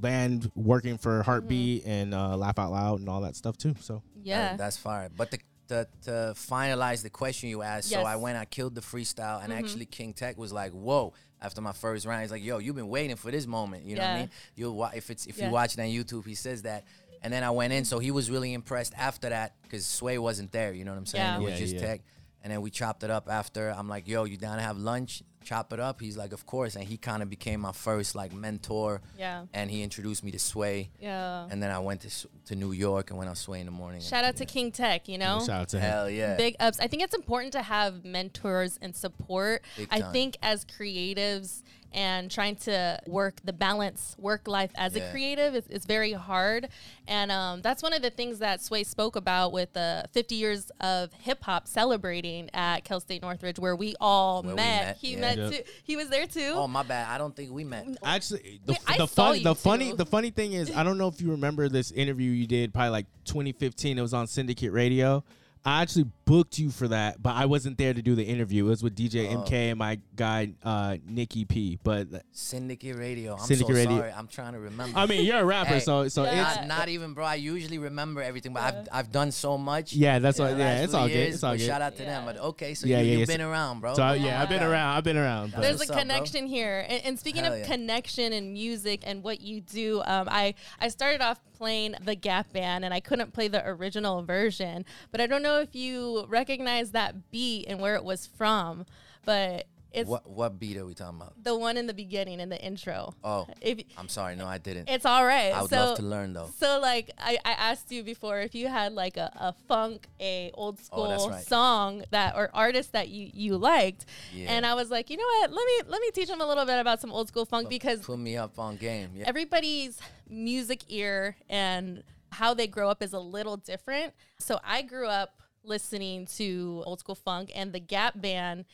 land 0.00 0.50
working 0.54 0.98
for 0.98 1.22
Heartbeat 1.22 1.84
and 1.86 2.12
uh, 2.14 2.36
Laugh 2.36 2.58
Out 2.58 2.72
Loud 2.72 3.00
and 3.00 3.08
all 3.08 3.20
that 3.22 3.36
stuff 3.36 3.56
too. 3.56 3.74
So 3.80 4.02
yeah. 4.22 4.50
That- 4.50 4.58
that's 4.58 4.76
fire. 4.76 5.08
But 5.16 5.30
the, 5.30 5.38
the, 5.68 5.88
to 6.02 6.10
finalize 6.36 7.02
the 7.02 7.10
question 7.10 7.48
you 7.48 7.62
asked, 7.62 7.88
so 7.90 8.02
I 8.02 8.16
went, 8.16 8.36
I 8.36 8.44
killed 8.44 8.74
the 8.74 8.80
freestyle, 8.82 9.40
Mm-hmm. 9.40 9.44
and 9.44 9.52
actually 9.52 9.86
King 9.86 10.12
Tech 10.12 10.36
was 10.36 10.52
like, 10.52 10.72
"Whoa!" 10.72 11.14
After 11.42 11.60
my 11.60 11.72
first 11.72 12.06
round, 12.06 12.22
he's 12.22 12.30
like, 12.30 12.42
"Yo, 12.44 12.58
you've 12.58 12.76
been 12.76 12.88
waiting 12.88 13.16
for 13.16 13.30
this 13.30 13.46
moment." 13.46 13.84
You 13.84 13.96
know 13.96 14.02
what 14.02 14.10
I 14.10 14.18
mean? 14.20 14.30
You'll 14.54 14.76
wa- 14.76 14.92
if 14.94 15.10
it's 15.10 15.26
if 15.26 15.36
Yeah. 15.38 15.46
you 15.46 15.52
watch 15.52 15.74
it 15.76 15.80
on 15.80 15.86
YouTube, 15.86 16.24
he 16.26 16.34
says 16.36 16.62
that. 16.62 16.84
And 17.24 17.32
then 17.32 17.44
I 17.44 17.50
went 17.50 17.72
in, 17.72 17.84
so 17.84 17.98
he 18.00 18.10
was 18.10 18.30
really 18.30 18.52
impressed 18.52 18.94
after 18.96 19.28
that 19.28 19.54
because 19.62 19.84
Sway 19.86 20.18
wasn't 20.18 20.50
there. 20.52 20.72
You 20.72 20.84
know 20.84 20.92
what 20.92 20.98
I'm 20.98 21.06
saying? 21.06 21.24
Yeah. 21.24 21.36
It 21.38 21.42
was 21.42 21.52
Yeah, 21.54 21.58
just 21.58 21.74
yeah. 21.74 21.80
Tech. 21.80 22.00
And 22.42 22.52
then 22.52 22.60
we 22.62 22.70
chopped 22.70 23.04
it 23.04 23.10
up 23.10 23.28
after. 23.30 23.68
I'm 23.70 23.88
like, 23.88 24.08
"Yo, 24.08 24.24
you 24.24 24.36
down 24.36 24.56
to 24.56 24.62
have 24.62 24.76
lunch?" 24.78 25.22
Chop 25.44 25.72
it 25.72 25.80
up. 25.80 26.00
He's 26.00 26.16
like, 26.16 26.32
"Of 26.32 26.46
course." 26.46 26.76
And 26.76 26.84
he 26.84 26.96
kind 26.96 27.22
of 27.22 27.30
became 27.30 27.60
my 27.60 27.72
first 27.72 28.14
like 28.14 28.32
mentor. 28.32 29.00
Yeah. 29.18 29.46
And 29.52 29.70
he 29.70 29.82
introduced 29.82 30.24
me 30.24 30.30
to 30.32 30.38
Sway. 30.38 30.90
Yeah. 31.00 31.46
And 31.50 31.62
then 31.62 31.70
I 31.70 31.78
went 31.78 32.02
to 32.02 32.28
to 32.46 32.56
New 32.56 32.72
York 32.72 33.10
and 33.10 33.18
went 33.18 33.28
on 33.28 33.36
Sway 33.36 33.60
in 33.60 33.66
the 33.66 33.72
morning. 33.72 34.00
Shout 34.00 34.24
out 34.24 34.36
to 34.36 34.44
King 34.44 34.72
Tech, 34.72 35.08
you 35.08 35.18
know? 35.18 35.40
shout 35.40 35.62
out 35.62 35.68
to 35.70 35.80
him. 35.80 35.90
Hell 35.90 36.10
yeah. 36.10 36.36
Big 36.36 36.56
ups. 36.60 36.80
I 36.80 36.86
think 36.86 37.02
it's 37.02 37.14
important 37.14 37.52
to 37.52 37.62
have 37.62 38.04
mentors 38.04 38.78
and 38.82 38.94
support. 38.94 39.64
Big 39.76 39.88
I 39.90 40.02
think 40.12 40.36
as 40.42 40.64
creatives 40.64 41.62
and 41.94 42.30
trying 42.30 42.56
to 42.56 42.98
work 43.06 43.36
the 43.44 43.52
balance 43.52 44.14
work 44.18 44.46
life 44.48 44.70
as 44.74 44.96
a 44.96 45.10
creative 45.10 45.54
is, 45.54 45.66
is 45.68 45.84
very 45.84 46.12
hard. 46.12 46.68
And 47.06 47.30
um, 47.32 47.62
that's 47.62 47.82
one 47.82 47.92
of 47.92 48.02
the 48.02 48.10
things 48.10 48.38
that 48.38 48.60
Sway 48.62 48.84
spoke 48.84 49.16
about 49.16 49.52
with 49.52 49.72
the 49.72 50.04
50 50.12 50.34
years 50.34 50.70
of 50.80 51.12
hip 51.12 51.42
hop 51.42 51.66
celebrating 51.68 52.48
at 52.54 52.84
Cal 52.84 53.00
State 53.00 53.22
Northridge, 53.22 53.58
where 53.58 53.76
we 53.76 53.94
all 54.00 54.42
Where 54.42 54.52
we 54.52 54.56
met. 54.56 54.86
met, 54.86 54.96
He 54.98 55.12
yeah. 55.14 55.20
met 55.20 55.38
Yep. 55.38 55.50
too. 55.52 55.58
He 55.84 55.96
was 55.96 56.08
there 56.08 56.26
too. 56.26 56.52
Oh 56.54 56.68
my 56.68 56.82
bad. 56.82 57.08
I 57.08 57.18
don't 57.18 57.34
think 57.34 57.50
we 57.52 57.64
met. 57.64 57.86
Actually, 58.02 58.60
the, 58.64 58.72
Wait, 58.72 58.98
the 58.98 59.06
saw 59.06 59.26
funny, 59.28 59.42
the 59.42 59.54
funny, 59.54 59.92
the 59.92 60.06
funny 60.06 60.30
thing 60.30 60.52
is, 60.52 60.70
I 60.74 60.82
don't 60.82 60.98
know 60.98 61.08
if 61.08 61.20
you 61.20 61.30
remember 61.32 61.68
this 61.68 61.90
interview 61.90 62.30
you 62.30 62.46
did, 62.46 62.72
probably 62.72 62.90
like 62.90 63.06
2015. 63.24 63.98
It 63.98 64.02
was 64.02 64.14
on 64.14 64.26
Syndicate 64.26 64.72
Radio. 64.72 65.24
I 65.64 65.82
actually 65.82 66.06
booked 66.24 66.58
you 66.58 66.70
for 66.70 66.88
that, 66.88 67.22
but 67.22 67.36
I 67.36 67.46
wasn't 67.46 67.78
there 67.78 67.94
to 67.94 68.02
do 68.02 68.16
the 68.16 68.24
interview. 68.24 68.66
It 68.66 68.68
was 68.70 68.82
with 68.82 68.96
DJ 68.96 69.28
Oh. 69.32 69.42
MK 69.44 69.52
and 69.70 69.78
my 69.78 70.00
guy 70.16 70.54
uh, 70.64 70.96
Nikki 71.06 71.44
P. 71.44 71.78
But 71.84 72.08
Syndicate 72.32 72.96
Radio. 72.96 73.34
I'm 73.34 73.38
Syndicate 73.46 73.68
so 73.68 73.74
Radio. 73.80 73.98
sorry. 73.98 74.12
I'm 74.12 74.26
trying 74.26 74.54
to 74.54 74.58
remember. 74.58 74.98
I 74.98 75.06
mean, 75.06 75.24
you're 75.24 75.38
a 75.38 75.44
rapper, 75.44 75.74
Hey, 75.74 75.80
so 75.80 76.08
so 76.08 76.24
Yeah. 76.24 76.48
it's 76.48 76.56
not, 76.60 76.66
not 76.66 76.88
even, 76.88 77.14
bro. 77.14 77.24
I 77.24 77.36
usually 77.36 77.78
remember 77.78 78.22
everything, 78.22 78.52
but 78.54 78.62
I've 78.62 78.88
I've 78.90 79.12
done 79.12 79.30
so 79.30 79.56
much. 79.56 79.92
yeah, 79.92 80.18
that's 80.18 80.38
in 80.40 80.46
what 80.46 80.56
yeah, 80.58 80.82
it's 80.82 80.92
few 80.92 80.98
all 81.00 81.06
good. 81.08 81.16
It's 81.16 81.44
all 81.44 81.52
good. 81.56 81.60
Shout 81.66 81.80
out 81.80 81.96
to 81.96 82.02
them. 82.02 82.24
But 82.24 82.38
okay, 82.38 82.74
so 82.74 82.88
Yeah, 82.88 82.98
you, 83.00 83.04
yeah, 83.04 83.10
you've 83.18 83.28
yeah. 83.28 83.36
been 83.36 83.46
around, 83.46 83.80
bro. 83.80 83.94
So 83.94 84.12
yeah, 84.14 84.42
I've 84.42 84.48
been 84.48 84.64
around. 84.64 84.96
I've 84.96 85.04
been 85.04 85.16
around. 85.16 85.52
but- 85.52 85.60
There's 85.60 85.76
a 85.76 85.78
what's 85.78 85.90
up, 85.92 85.98
connection 85.98 86.46
here. 86.46 86.84
And, 86.88 87.04
and 87.04 87.18
speaking 87.20 87.44
Hell 87.44 87.52
of 87.52 87.60
yeah. 87.60 87.66
connection 87.66 88.32
and 88.32 88.52
music 88.52 89.02
and 89.06 89.22
what 89.22 89.40
you 89.40 89.60
do, 89.60 90.00
um, 90.06 90.26
I, 90.28 90.54
I 90.80 90.88
started 90.88 91.20
off 91.20 91.38
playing 91.62 91.94
the 92.04 92.16
Gap 92.16 92.52
Band 92.52 92.84
and 92.84 92.92
I 92.92 92.98
couldn't 92.98 93.32
play 93.32 93.46
the 93.46 93.64
original 93.64 94.24
version. 94.24 94.84
But 95.12 95.20
I 95.20 95.28
don't 95.28 95.44
know 95.44 95.60
if 95.60 95.76
you 95.76 96.26
recognize 96.26 96.90
that 96.90 97.30
beat 97.30 97.66
and 97.68 97.78
where 97.78 97.94
it 97.94 98.02
was 98.02 98.26
from, 98.26 98.84
but 99.24 99.68
it's 99.94 100.08
What 100.08 100.28
what 100.28 100.58
beat 100.58 100.76
are 100.76 100.84
we 100.86 100.94
talking 100.94 101.20
about? 101.20 101.34
the 101.42 101.56
one 101.56 101.76
in 101.76 101.86
the 101.86 101.94
beginning 101.94 102.40
in 102.40 102.48
the 102.48 102.60
intro. 102.62 103.14
Oh, 103.22 103.46
If, 103.60 103.80
I'm 103.98 104.08
sorry. 104.08 104.36
No, 104.36 104.46
I 104.46 104.58
didn't. 104.58 104.88
it's 104.88 105.04
all 105.04 105.24
right. 105.24 105.52
I 105.52 105.60
would 105.62 105.70
so, 105.70 105.76
love 105.76 105.96
to 105.98 106.02
learn 106.02 106.32
though. 106.32 106.48
So 106.58 106.80
like 106.80 107.10
I, 107.18 107.38
I 107.44 107.52
asked 107.52 107.92
you 107.92 108.02
before 108.02 108.40
if 108.40 108.54
you 108.54 108.68
had 108.68 108.92
like 108.94 109.16
a, 109.16 109.30
a 109.36 109.54
funk, 109.68 110.06
a 110.20 110.50
old 110.54 110.78
Oh, 110.80 110.84
school 110.84 111.28
right. 111.30 111.44
song 111.46 112.04
that 112.10 112.34
or 112.36 112.50
artist 112.54 112.92
that 112.92 113.08
you, 113.08 113.30
you 113.34 113.56
liked. 113.58 114.06
Yeah. 114.34 114.52
And 114.52 114.64
I 114.64 114.74
was 114.74 114.90
like, 114.90 115.10
you 115.10 115.16
know 115.16 115.24
what, 115.40 115.50
let 115.52 115.66
me 115.66 115.90
let 115.90 116.00
me 116.00 116.10
teach 116.12 116.28
them 116.28 116.40
a 116.40 116.46
little 116.46 116.64
bit 116.64 116.78
about 116.78 117.00
some 117.00 117.12
old 117.12 117.28
school 117.28 117.44
funk 117.44 117.68
because 117.68 118.00
Put 118.00 118.18
me 118.18 118.36
up 118.36 118.58
on 118.58 118.76
game. 118.76 119.10
Yeah. 119.14 119.24
everybody's 119.26 120.00
music 120.28 120.80
ear 120.88 121.36
and 121.48 122.02
how 122.30 122.54
they 122.54 122.66
grow 122.66 122.88
up 122.88 123.02
is 123.02 123.12
a 123.12 123.20
little 123.20 123.58
different. 123.58 124.14
So 124.38 124.58
I 124.64 124.80
grew 124.82 125.06
up 125.06 125.38
listening 125.64 126.26
to 126.26 126.82
old 126.86 126.98
school 126.98 127.14
funk, 127.14 127.50
and 127.54 127.72
the 127.72 127.78
Gap 127.78 128.20
Band 128.20 128.64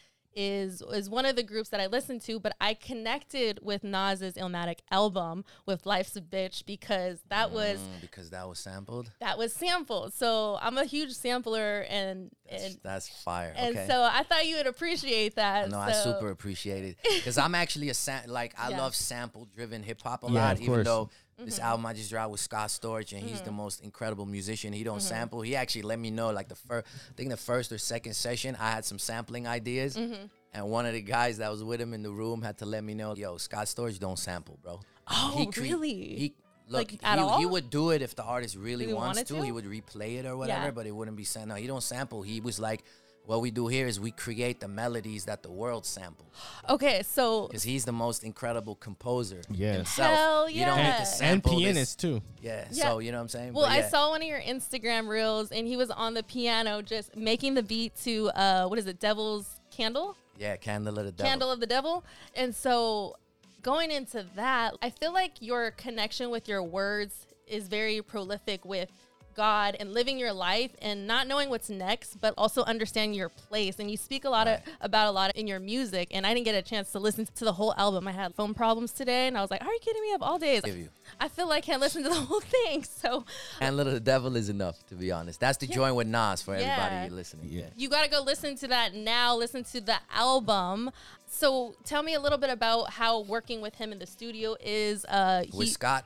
is 0.40 0.82
is 0.92 1.10
one 1.10 1.26
of 1.26 1.34
the 1.34 1.42
groups 1.42 1.70
that 1.70 1.80
I 1.80 1.86
listen 1.88 2.20
to. 2.20 2.38
But 2.38 2.54
I 2.60 2.74
connected 2.74 3.58
with 3.62 3.82
Nas's 3.82 4.34
Illmatic 4.34 4.78
album 4.90 5.44
with 5.66 5.84
Life's 5.84 6.14
a 6.16 6.20
Bitch 6.20 6.64
because 6.64 7.20
that 7.28 7.50
was 7.50 7.78
Mm, 7.78 8.00
because 8.00 8.30
that 8.30 8.48
was 8.48 8.58
sampled. 8.60 9.10
that 9.20 9.36
was 9.36 9.52
sampled. 9.52 10.14
So 10.14 10.58
I'm 10.62 10.78
a 10.78 10.84
huge 10.84 11.12
sampler, 11.12 11.84
and 11.88 12.30
That's, 12.48 12.64
and 12.64 12.76
that's 12.84 13.08
fire. 13.08 13.52
and 13.56 13.76
okay. 13.76 13.86
so 13.88 14.02
I 14.02 14.22
thought 14.22 14.46
you 14.46 14.56
would 14.56 14.66
appreciate 14.68 15.34
that. 15.34 15.70
No, 15.70 15.78
I 15.78 15.92
super 15.92 16.30
appreciate 16.30 16.84
it 16.84 16.96
because 17.16 17.36
I'm 17.38 17.54
actually 17.54 17.88
a 17.88 17.94
sam- 17.94 18.28
like 18.28 18.54
I 18.58 18.68
Yeah. 18.70 18.78
love 18.82 18.94
sample 18.94 19.46
driven 19.54 19.82
hip 19.82 20.00
hop 20.02 20.22
a 20.22 20.26
Yeah, 20.30 20.48
lot. 20.48 20.60
Even 20.60 20.84
though 20.84 21.10
Mm-hmm. 21.38 21.44
this 21.46 21.60
album 21.60 21.86
I 21.86 21.92
just 21.94 22.10
dropped 22.10 22.32
with 22.32 22.40
Scott 22.40 22.68
Storch 22.68 23.12
and 23.12 23.22
he's 23.22 23.40
the 23.42 23.52
most 23.52 23.80
incredible 23.84 24.26
musician. 24.26 24.72
He 24.72 24.82
don't 24.82 25.00
sample. 25.00 25.40
He 25.40 25.54
actually 25.54 25.82
let 25.82 25.98
me 25.98 26.10
know 26.10 26.30
like 26.30 26.48
the 26.48 26.56
first, 26.56 26.86
I 27.10 27.12
think 27.16 27.30
the 27.30 27.36
first 27.36 27.70
or 27.70 27.78
second 27.78 28.14
session 28.14 28.56
I 28.58 28.70
had 28.72 28.84
some 28.84 28.98
sampling 28.98 29.46
ideas, 29.46 29.96
Mm-hmm. 29.96 30.26
and 30.54 30.68
one 30.68 30.84
of 30.84 30.94
the 30.94 31.00
guys 31.02 31.38
that 31.38 31.50
was 31.50 31.62
with 31.62 31.80
him 31.80 31.94
in 31.94 32.02
the 32.02 32.10
room 32.10 32.42
had 32.42 32.58
to 32.58 32.66
let 32.66 32.82
me 32.82 32.94
know, 32.94 33.14
yo, 33.14 33.36
Scott 33.36 33.66
Storch 33.66 33.98
don't 34.00 34.18
sample, 34.18 34.58
bro. 34.62 34.80
Oh, 35.10 35.48
cre- 35.54 35.60
really? 35.60 35.92
He 35.94 36.34
look, 36.68 36.90
Like, 36.90 37.00
at 37.04 37.18
he, 37.18 37.24
all? 37.24 37.38
he 37.38 37.46
would 37.46 37.70
do 37.70 37.90
it 37.90 38.02
if 38.02 38.16
the 38.16 38.24
artist 38.24 38.56
really, 38.56 38.86
Really 38.86 38.94
wants 38.94 39.22
to. 39.22 39.34
to? 39.36 39.42
He 39.42 39.52
would 39.52 39.64
replay 39.64 40.18
it 40.18 40.26
or 40.26 40.36
whatever, 40.36 40.64
Yeah. 40.66 40.70
but 40.72 40.86
it 40.86 40.90
wouldn't 40.94 41.16
be 41.16 41.24
sent. 41.24 41.48
No, 41.48 41.54
he 41.54 41.66
don't 41.68 41.82
sample. 41.82 42.22
He 42.22 42.40
was 42.40 42.58
like, 42.58 42.82
what 43.28 43.42
we 43.42 43.50
do 43.50 43.66
here 43.68 43.86
is 43.86 44.00
we 44.00 44.10
create 44.10 44.58
the 44.58 44.66
melodies 44.68 45.26
that 45.26 45.42
the 45.42 45.50
world 45.50 45.84
samples 45.84 46.30
Okay, 46.68 47.02
so 47.02 47.46
because 47.48 47.62
he's 47.62 47.84
the 47.84 47.92
most 47.92 48.24
incredible 48.24 48.74
composer 48.74 49.42
Yeah. 49.50 49.74
himself. 49.74 50.14
Hell 50.16 50.50
You 50.50 50.64
don't 50.64 50.78
yeah. 50.78 50.84
have 50.84 50.94
to 50.96 51.00
and 51.00 51.08
sample 51.08 51.52
this- 51.52 51.60
pianist 51.60 52.00
too. 52.00 52.22
Yeah, 52.40 52.66
Yeah. 52.70 52.84
So 52.84 52.98
you 53.00 53.12
know 53.12 53.18
what 53.18 53.22
I'm 53.22 53.28
saying? 53.28 53.52
Well, 53.52 53.66
But 53.66 53.72
I 53.72 53.82
saw 53.88 54.08
one 54.10 54.22
of 54.22 54.28
your 54.28 54.40
Instagram 54.40 55.08
reels, 55.08 55.52
and 55.52 55.66
he 55.66 55.76
was 55.76 55.90
on 55.90 56.14
the 56.14 56.22
piano 56.22 56.80
just 56.80 57.14
making 57.16 57.52
the 57.54 57.62
beat 57.62 57.92
to 58.04 58.30
uh, 58.30 58.66
what 58.66 58.78
is 58.78 58.86
it, 58.86 58.98
Devil's 58.98 59.60
Candle, 59.70 60.16
Yeah, 60.38 60.56
Candle 60.56 60.98
of 60.98 61.04
the 61.04 61.12
Devil. 61.12 61.28
Candle 61.30 61.50
of 61.52 61.60
the 61.60 61.66
Devil, 61.66 62.04
and 62.34 62.56
so 62.56 63.16
going 63.60 63.90
into 63.90 64.24
that, 64.36 64.74
I 64.80 64.88
feel 64.88 65.12
like 65.12 65.32
your 65.40 65.72
connection 65.72 66.30
with 66.30 66.48
your 66.48 66.62
words 66.62 67.26
is 67.46 67.68
very 67.68 68.00
prolific 68.02 68.64
with 68.64 68.90
God 69.38 69.76
and 69.78 69.94
living 69.94 70.18
your 70.18 70.32
life 70.32 70.72
and 70.82 71.06
not 71.06 71.28
knowing 71.28 71.48
what's 71.48 71.70
next, 71.70 72.20
but 72.20 72.34
also 72.36 72.64
understanding 72.64 73.14
your 73.14 73.28
place. 73.28 73.78
And 73.78 73.88
you 73.90 73.96
speak 73.96 74.24
a 74.24 74.30
lot 74.30 74.48
of, 74.48 74.60
about 74.80 75.06
a 75.06 75.12
lot 75.12 75.34
in 75.36 75.46
your 75.46 75.60
music. 75.60 76.08
And 76.10 76.26
I 76.26 76.34
didn't 76.34 76.44
get 76.44 76.56
a 76.56 76.62
chance 76.62 76.90
to 76.92 76.98
listen 76.98 77.26
to 77.36 77.44
the 77.44 77.52
whole 77.52 77.72
album. 77.78 78.08
I 78.08 78.12
had 78.12 78.34
phone 78.34 78.52
problems 78.52 78.90
today, 78.92 79.28
and 79.28 79.38
I 79.38 79.40
was 79.40 79.50
like, 79.50 79.62
"Are 79.64 79.72
you 79.72 79.78
kidding 79.80 80.02
me?" 80.02 80.12
Of 80.12 80.22
all 80.22 80.38
days, 80.38 80.62
Give 80.62 80.76
you. 80.76 80.88
I 81.20 81.28
feel 81.28 81.48
like 81.48 81.58
I 81.64 81.66
can't 81.68 81.80
listen 81.80 82.02
to 82.02 82.08
the 82.08 82.14
whole 82.28 82.40
thing. 82.40 82.82
So 82.84 83.24
and 83.60 83.78
of 83.78 83.86
the 83.86 84.00
Devil 84.00 84.34
is 84.36 84.48
enough, 84.48 84.84
to 84.88 84.94
be 84.96 85.12
honest. 85.12 85.38
That's 85.40 85.58
the 85.58 85.66
joint 85.68 85.94
with 85.94 86.08
Nas 86.08 86.42
for 86.42 86.58
Yeah. 86.58 86.76
everybody 86.90 87.14
listening. 87.14 87.46
Yeah. 87.48 87.60
Yeah. 87.60 87.66
you 87.76 87.88
got 87.88 88.02
to 88.04 88.10
go 88.10 88.20
listen 88.22 88.56
to 88.56 88.68
that 88.68 88.94
now. 88.94 89.36
Listen 89.36 89.62
to 89.64 89.80
the 89.80 89.96
album. 90.12 90.90
So 91.30 91.74
tell 91.84 92.02
me 92.02 92.14
a 92.14 92.20
little 92.20 92.38
bit 92.38 92.50
about 92.50 92.90
how 92.90 93.20
working 93.20 93.60
with 93.60 93.74
him 93.76 93.92
in 93.92 93.98
the 93.98 94.06
studio 94.06 94.56
is. 94.60 95.04
Uh, 95.04 95.44
With 95.52 95.68
he- 95.68 95.72
Scott 95.72 96.04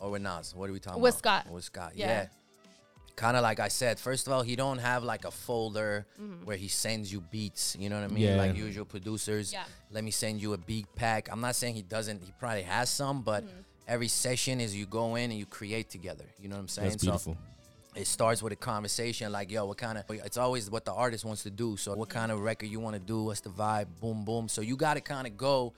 or 0.00 0.10
with 0.10 0.22
Nas? 0.22 0.54
What 0.54 0.68
are 0.68 0.72
we 0.72 0.80
talking 0.80 1.00
With 1.00 1.18
about? 1.20 1.42
Scott. 1.44 1.52
With 1.54 1.64
Scott. 1.64 1.92
Yeah. 1.94 2.06
Yeah. 2.06 2.26
Kind 3.16 3.36
of 3.36 3.42
like 3.44 3.60
I 3.60 3.68
said, 3.68 4.00
first 4.00 4.26
of 4.26 4.32
all, 4.32 4.42
he 4.42 4.56
don't 4.56 4.78
have 4.78 5.04
like 5.04 5.24
a 5.24 5.30
folder 5.30 6.04
Mm-hmm. 6.20 6.44
where 6.46 6.56
he 6.56 6.68
sends 6.68 7.12
you 7.12 7.20
beats. 7.20 7.76
You 7.78 7.88
know 7.88 8.00
what 8.00 8.10
I 8.10 8.14
mean? 8.14 8.24
Yeah. 8.24 8.36
Like 8.36 8.56
usual 8.56 8.84
producers. 8.84 9.52
Yeah. 9.52 9.64
Let 9.92 10.02
me 10.04 10.10
send 10.10 10.42
you 10.42 10.52
a 10.52 10.58
beat 10.58 10.86
pack. 10.96 11.28
I'm 11.30 11.40
not 11.40 11.54
saying 11.54 11.74
he 11.76 11.82
doesn't. 11.82 12.22
He 12.22 12.32
probably 12.40 12.62
has 12.62 12.90
some, 12.90 13.22
but 13.22 13.44
Mm-hmm. 13.44 13.60
every 13.88 14.08
session 14.08 14.60
is 14.60 14.74
you 14.74 14.86
go 14.86 15.14
in 15.14 15.30
and 15.30 15.38
you 15.38 15.46
create 15.46 15.90
together. 15.90 16.24
You 16.40 16.48
know 16.48 16.56
what 16.56 16.62
I'm 16.62 16.68
saying? 16.68 16.90
That's 16.90 17.02
beautiful. 17.04 17.36
it 17.94 18.06
starts 18.08 18.42
with 18.42 18.52
a 18.52 18.56
conversation 18.56 19.30
like, 19.30 19.50
yo, 19.52 19.64
what 19.66 19.76
kind 19.78 19.96
of, 19.98 20.04
it's 20.08 20.36
always 20.36 20.68
what 20.68 20.84
the 20.84 20.92
artist 20.92 21.24
wants 21.24 21.44
to 21.44 21.50
do. 21.50 21.76
So, 21.76 21.94
what 21.94 22.08
kind 22.08 22.32
of 22.32 22.40
record 22.40 22.66
you 22.68 22.80
want 22.80 22.94
to 22.96 23.00
do? 23.00 23.22
What's 23.22 23.40
the 23.40 23.50
vibe? 23.50 23.86
Boom, 24.00 24.24
boom. 24.24 24.48
So, 24.48 24.60
you 24.62 24.76
got 24.76 24.94
to 24.94 25.00
kind 25.00 25.26
of 25.28 25.36
go. 25.36 25.72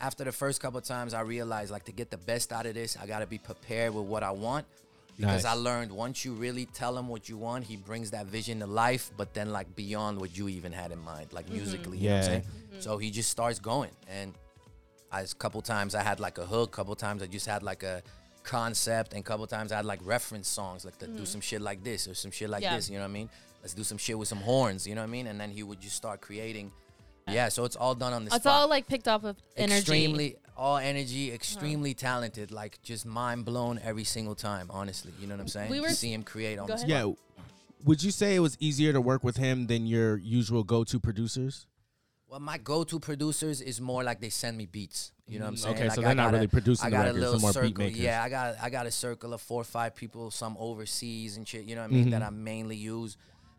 After 0.00 0.24
the 0.24 0.32
first 0.32 0.60
couple 0.60 0.78
of 0.78 0.84
times, 0.84 1.14
I 1.14 1.20
realized 1.20 1.70
like 1.70 1.84
to 1.84 1.92
get 1.92 2.10
the 2.10 2.16
best 2.18 2.52
out 2.52 2.66
of 2.66 2.74
this, 2.74 2.96
I 3.00 3.06
got 3.06 3.20
to 3.20 3.26
be 3.26 3.38
prepared 3.38 3.94
with 3.94 4.04
what 4.04 4.22
I 4.24 4.32
want. 4.32 4.66
Because 5.16 5.44
Nice. 5.44 5.52
I 5.52 5.54
learned 5.54 5.92
once 5.92 6.24
you 6.24 6.32
really 6.32 6.66
tell 6.66 6.96
him 6.96 7.08
what 7.08 7.28
you 7.28 7.36
want, 7.36 7.64
he 7.64 7.76
brings 7.76 8.10
that 8.12 8.26
vision 8.26 8.60
to 8.60 8.66
life, 8.66 9.10
but 9.16 9.34
then 9.34 9.50
like 9.52 9.74
beyond 9.76 10.18
what 10.20 10.36
you 10.36 10.48
even 10.48 10.72
had 10.72 10.90
in 10.90 10.98
mind, 11.00 11.32
like 11.32 11.46
mm-hmm. 11.46 11.56
musically. 11.56 11.98
You 11.98 12.08
know 12.10 12.14
what 12.16 12.18
I'm 12.18 12.22
Yeah. 12.22 12.28
saying? 12.28 12.42
Mm-hmm. 12.42 12.80
So 12.80 12.98
he 12.98 13.10
just 13.10 13.30
starts 13.30 13.58
going. 13.58 13.90
And 14.08 14.34
I, 15.10 15.20
a 15.20 15.26
couple 15.26 15.60
times 15.60 15.94
I 15.94 16.02
had 16.02 16.18
like 16.18 16.38
a 16.38 16.46
hook, 16.46 16.72
couple 16.72 16.94
times 16.96 17.22
I 17.22 17.26
just 17.26 17.46
had 17.46 17.62
like 17.62 17.82
a 17.82 18.02
concept, 18.42 19.12
and 19.12 19.24
couple 19.24 19.46
times 19.46 19.70
I 19.70 19.76
had 19.76 19.84
like 19.84 20.00
reference 20.04 20.48
songs, 20.48 20.84
like 20.84 20.98
to 20.98 21.06
do 21.06 21.22
mm. 21.22 21.26
some 21.26 21.40
shit 21.40 21.60
like 21.60 21.84
this 21.84 22.08
or 22.08 22.14
some 22.14 22.30
shit 22.30 22.48
like 22.50 22.62
Yeah. 22.62 22.76
this. 22.76 22.88
You 22.88 22.96
know 22.96 23.02
what 23.04 23.10
I 23.10 23.12
mean? 23.12 23.30
Let's 23.62 23.74
do 23.74 23.84
some 23.84 23.98
shit 23.98 24.18
with 24.18 24.28
some 24.28 24.40
horns. 24.40 24.86
You 24.86 24.94
know 24.94 25.02
what 25.02 25.08
I 25.08 25.10
mean? 25.10 25.26
And 25.28 25.40
then 25.40 25.50
he 25.50 25.62
would 25.62 25.80
just 25.80 25.96
start 25.96 26.20
creating. 26.20 26.72
Yeah, 27.28 27.50
so 27.50 27.64
it's 27.64 27.76
all 27.76 27.94
done 27.94 28.12
on 28.12 28.24
the 28.24 28.34
it's 28.34 28.42
spot. 28.42 28.62
all 28.62 28.68
like 28.68 28.88
picked 28.88 29.06
off 29.06 29.22
of 29.22 29.36
energy. 29.56 29.78
extremely 29.78 30.36
all 30.62 30.76
energy, 30.76 31.32
extremely 31.32 31.92
talented, 31.92 32.52
like 32.52 32.80
just 32.82 33.04
mind 33.04 33.44
blown 33.44 33.80
every 33.90 34.04
single 34.04 34.36
time. 34.36 34.66
Honestly, 34.70 35.12
you 35.20 35.26
know 35.26 35.34
what 35.34 35.40
I'm 35.40 35.48
saying? 35.48 35.70
We 35.70 35.80
were- 35.80 35.88
to 35.88 35.94
see 35.94 36.12
him 36.12 36.22
create 36.22 36.56
on 36.60 36.66
Go 36.68 36.74
the 36.74 36.78
spot. 36.78 36.88
Yeah. 36.88 37.12
Would 37.84 38.00
you 38.06 38.12
say 38.12 38.36
it 38.36 38.38
was 38.48 38.56
easier 38.60 38.92
to 38.92 39.00
work 39.00 39.24
with 39.24 39.36
him 39.46 39.66
than 39.66 39.86
your 39.86 40.16
usual 40.18 40.62
go-to 40.62 41.00
producers? 41.00 41.66
Well, 42.28 42.38
my 42.38 42.58
go-to 42.58 43.00
producers 43.00 43.60
is 43.60 43.80
more 43.80 44.04
like 44.04 44.20
they 44.20 44.30
send 44.30 44.56
me 44.56 44.66
beats. 44.66 45.10
You 45.26 45.38
know 45.40 45.46
what 45.46 45.48
I'm 45.48 45.54
Mm, 45.56 45.58
saying? 45.58 45.74
okay, 45.74 45.84
like 45.88 45.94
so 45.96 46.00
they're 46.02 46.14
not 46.14 46.30
a- 46.30 46.36
really 46.36 46.46
producing 46.46 46.86
I 46.86 46.90
the 46.90 46.96
got 46.96 47.02
records, 47.06 47.18
a 47.18 47.20
little 47.30 47.40
more 47.40 47.52
beat 47.62 47.76
circle. 47.76 47.88
Yeah, 48.08 48.22
I 48.22 48.28
got 48.28 48.56
I 48.62 48.70
got 48.70 48.86
a 48.86 48.90
circle 48.92 49.34
of 49.34 49.40
four 49.42 49.60
or 49.62 49.64
five 49.78 49.96
people, 49.96 50.30
some 50.30 50.56
overseas 50.58 51.36
and 51.36 51.46
shit. 51.48 51.64
You 51.64 51.74
know 51.74 51.82
what 51.82 51.90
I 51.90 51.94
mean? 51.94 52.02
Mm-hmm. 52.04 52.10
That 52.10 52.22
I 52.22 52.30
mainly 52.30 52.76
use, 52.76 53.16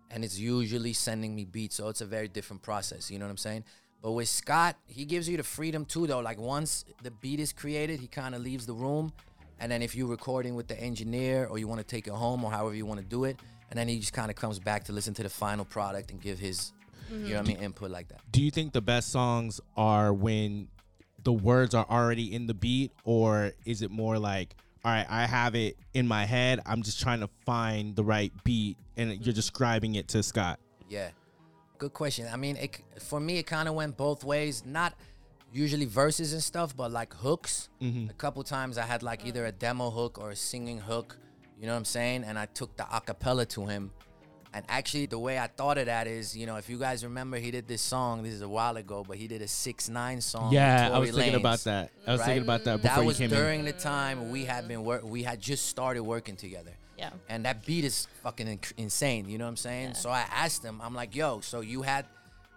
and 0.09 0.23
it's 0.23 0.37
usually 0.39 0.93
sending 0.93 1.35
me 1.35 1.43
beats. 1.45 1.75
So 1.75 1.89
it's 1.89 2.01
a 2.01 2.05
very 2.05 2.27
different 2.37 2.61
process. 2.61 3.11
You 3.11 3.19
know 3.19 3.25
what 3.25 3.31
I'm 3.31 3.37
saying? 3.49 3.63
But 4.03 4.11
with 4.11 4.27
Scott, 4.27 4.75
he 4.85 5.05
gives 5.05 5.29
you 5.29 5.37
the 5.37 5.43
freedom 5.43 5.85
too, 5.85 6.05
though. 6.05 6.19
Like 6.19 6.37
once 6.37 6.83
the 7.01 7.09
beat 7.09 7.39
is 7.39 7.53
created, 7.53 8.01
he 8.01 8.07
kind 8.07 8.35
of 8.35 8.41
leaves 8.41 8.65
the 8.65 8.73
room, 8.73 9.13
and 9.59 9.71
then 9.71 9.81
if 9.81 9.95
you're 9.95 10.07
recording 10.07 10.55
with 10.55 10.67
the 10.67 10.77
engineer 10.77 11.47
or 11.49 11.57
you 11.57 11.69
want 11.69 11.79
to 11.79 11.87
take 11.87 12.05
it 12.07 12.13
home 12.13 12.43
or 12.43 12.51
however 12.51 12.75
you 12.75 12.85
want 12.85 12.99
to 12.99 13.05
do 13.05 13.23
it, 13.23 13.39
and 13.69 13.79
then 13.79 13.87
he 13.87 13.97
just 13.99 14.11
kind 14.11 14.29
of 14.29 14.35
comes 14.35 14.59
back 14.59 14.83
to 14.83 14.91
listen 14.91 15.13
to 15.13 15.23
the 15.23 15.29
final 15.29 15.63
product 15.63 16.11
and 16.11 16.21
give 16.21 16.37
his, 16.37 16.73
you 17.09 17.15
mm-hmm. 17.15 17.29
know 17.29 17.35
what 17.37 17.45
I 17.45 17.47
mean, 17.47 17.57
input 17.57 17.91
like 17.91 18.09
that. 18.09 18.19
Do 18.29 18.43
you 18.43 18.51
think 18.51 18.73
the 18.73 18.81
best 18.81 19.09
songs 19.09 19.61
are 19.77 20.13
when 20.13 20.67
the 21.23 21.31
words 21.31 21.73
are 21.73 21.85
already 21.89 22.35
in 22.35 22.45
the 22.45 22.53
beat, 22.53 22.91
or 23.05 23.53
is 23.65 23.81
it 23.81 23.89
more 23.89 24.19
like, 24.19 24.53
all 24.83 24.91
right, 24.91 25.07
I 25.09 25.25
have 25.25 25.55
it 25.55 25.77
in 25.93 26.09
my 26.09 26.25
head, 26.25 26.59
I'm 26.65 26.83
just 26.83 26.99
trying 26.99 27.21
to 27.21 27.29
find 27.45 27.95
the 27.95 28.03
right 28.03 28.33
beat, 28.43 28.75
and 28.97 29.25
you're 29.25 29.33
describing 29.33 29.95
it 29.95 30.09
to 30.09 30.21
Scott? 30.23 30.59
Yeah, 30.89 31.11
good 31.83 31.93
question. 31.93 32.27
I 32.31 32.37
mean, 32.37 32.55
it, 32.57 32.79
for 32.99 33.19
me, 33.19 33.37
it 33.37 33.43
kind 33.43 33.67
of 33.67 33.75
went 33.75 33.97
both 33.97 34.23
ways. 34.23 34.63
Not 34.65 34.93
usually 35.51 35.85
verses 35.85 36.33
and 36.33 36.41
stuff, 36.41 36.75
but 36.75 36.91
like 36.91 37.13
hooks. 37.13 37.69
Mm-hmm. 37.81 38.09
A 38.09 38.13
couple 38.13 38.43
times 38.43 38.77
I 38.77 38.85
had 38.85 39.03
like 39.03 39.25
either 39.25 39.45
a 39.45 39.51
demo 39.51 39.89
hook 39.89 40.17
or 40.19 40.31
a 40.31 40.35
singing 40.35 40.79
hook. 40.79 41.17
You 41.59 41.67
know 41.67 41.73
what 41.73 41.79
I'm 41.79 41.85
saying? 41.85 42.23
And 42.23 42.39
I 42.39 42.45
took 42.45 42.75
the 42.77 42.83
acapella 42.83 43.47
to 43.49 43.65
him. 43.65 43.91
And 44.55 44.63
actually, 44.69 45.07
the 45.07 45.17
way 45.17 45.39
I 45.39 45.47
thought 45.47 45.79
of 45.79 45.87
that 45.87 46.05
is, 46.05 46.37
you 46.37 46.45
know, 46.45 46.57
if 46.57 46.69
you 46.69 46.77
guys 46.77 47.03
remember, 47.03 47.37
he 47.37 47.49
did 47.49 47.67
this 47.67 47.81
song. 47.81 48.21
This 48.21 48.33
is 48.33 48.43
a 48.43 48.47
while 48.47 48.77
ago, 48.77 49.03
but 49.07 49.17
he 49.17 49.27
did 49.27 49.41
a 49.41 49.47
six 49.47 49.89
nine 49.89 50.21
song. 50.21 50.53
Yeah, 50.53 50.91
I 50.93 50.99
was 50.99 51.11
thinking 51.11 51.35
about 51.35 51.59
that. 51.61 51.89
I 52.05 52.11
was 52.11 52.19
right? 52.19 52.25
thinking 52.27 52.43
about 52.43 52.63
that 52.65 52.81
before 52.81 52.97
That 52.97 53.05
was 53.05 53.17
came 53.17 53.31
in. 53.31 53.37
during 53.37 53.65
the 53.65 53.73
time 53.73 54.29
we 54.29 54.45
had 54.45 54.67
been 54.67 54.83
work. 54.83 55.03
We 55.03 55.23
had 55.23 55.39
just 55.39 55.65
started 55.65 56.03
working 56.03 56.35
together. 56.35 56.71
Yeah. 56.97 57.09
And 57.27 57.45
that 57.45 57.65
beat 57.65 57.85
is 57.85 58.07
fucking 58.21 58.47
inc- 58.47 58.73
insane. 58.77 59.27
You 59.27 59.37
know 59.37 59.45
what 59.45 59.49
I'm 59.49 59.57
saying? 59.57 59.95
So 59.95 60.09
I 60.09 60.25
asked 60.31 60.63
him, 60.63 60.79
I'm 60.81 60.93
like, 60.93 61.15
yo, 61.15 61.39
so 61.41 61.61
you 61.61 61.81
had, 61.81 62.05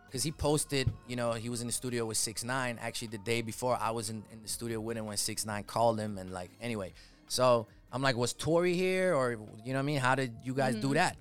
because 0.07 0.23
he 0.23 0.31
posted, 0.31 0.91
you 1.09 1.17
know, 1.17 1.33
he 1.33 1.49
was 1.49 1.61
in 1.61 1.67
the 1.67 1.73
studio 1.73 2.05
with 2.05 2.17
Six 2.17 2.45
Nine. 2.45 2.79
Actually, 2.81 3.09
the 3.09 3.19
day 3.19 3.43
before, 3.43 3.79
I 3.81 3.91
was 3.91 4.11
in, 4.11 4.23
in 4.33 4.43
the 4.43 4.49
studio 4.49 4.81
with 4.81 4.97
him 4.97 5.07
when 5.07 5.17
Six 5.17 5.47
Nine 5.47 5.65
called 5.65 5.99
him, 5.99 6.19
and 6.19 6.33
like, 6.33 6.51
anyway. 6.61 6.93
So 7.29 7.67
I'm 7.93 8.03
like, 8.03 8.17
was 8.17 8.33
Tory 8.33 8.75
here, 8.75 9.15
or 9.15 9.33
you 9.33 9.39
know 9.39 9.75
what 9.75 9.79
I 9.79 9.83
mean? 9.83 9.99
How 9.99 10.15
did 10.15 10.33
you 10.45 10.55
guys 10.55 10.75
do 10.75 10.89
mm-hmm. 10.89 10.95
that? 10.95 11.17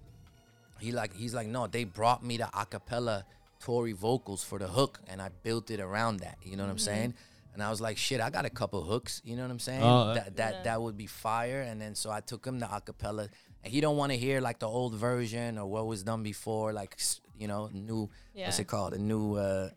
He 0.79 0.91
like, 0.91 1.15
he's 1.15 1.34
like, 1.34 1.48
no, 1.48 1.67
they 1.67 1.86
brought 1.86 2.24
me 2.24 2.38
the 2.38 2.50
acapella 2.53 3.24
Tory 3.60 3.93
vocals 3.93 4.43
for 4.43 4.60
the 4.60 4.67
hook, 4.67 5.00
and 5.07 5.22
I 5.22 5.29
built 5.43 5.72
it 5.72 5.79
around 5.79 6.19
that. 6.19 6.38
You 6.43 6.57
know 6.57 6.63
what 6.63 6.69
I'm 6.69 6.75
mm-hmm. 6.75 6.86
saying? 6.86 7.13
And 7.55 7.63
I 7.63 7.69
was 7.71 7.79
like, 7.81 7.97
shit, 7.97 8.19
I 8.21 8.29
got 8.29 8.45
a 8.45 8.50
couple 8.50 8.83
hooks. 8.83 9.21
You 9.25 9.35
know 9.38 9.41
what 9.43 9.50
I'm 9.51 9.59
saying? 9.59 9.81
Oh, 9.81 10.13
that 10.13 10.35
that 10.35 10.63
that 10.65 10.81
would 10.81 10.97
be 10.97 11.07
fire. 11.07 11.62
And 11.62 11.81
then 11.81 11.95
so 11.95 12.12
I 12.12 12.19
took 12.19 12.45
him 12.45 12.59
the 12.59 12.65
acapella, 12.67 13.29
and 13.63 13.74
he 13.74 13.79
don't 13.81 13.95
want 13.97 14.12
to 14.12 14.17
hear 14.17 14.41
like 14.41 14.59
the 14.59 14.67
old 14.67 14.93
version 14.93 15.57
or 15.57 15.65
what 15.65 15.88
was 15.88 16.03
done 16.03 16.21
before, 16.21 16.74
like 16.74 16.97
you 17.39 17.47
know, 17.47 17.69
new 17.74 18.09
what's 18.33 18.59
it 18.59 18.67
called, 18.67 18.93
a 18.93 19.00
new 19.00 19.35
uh, 19.35 19.69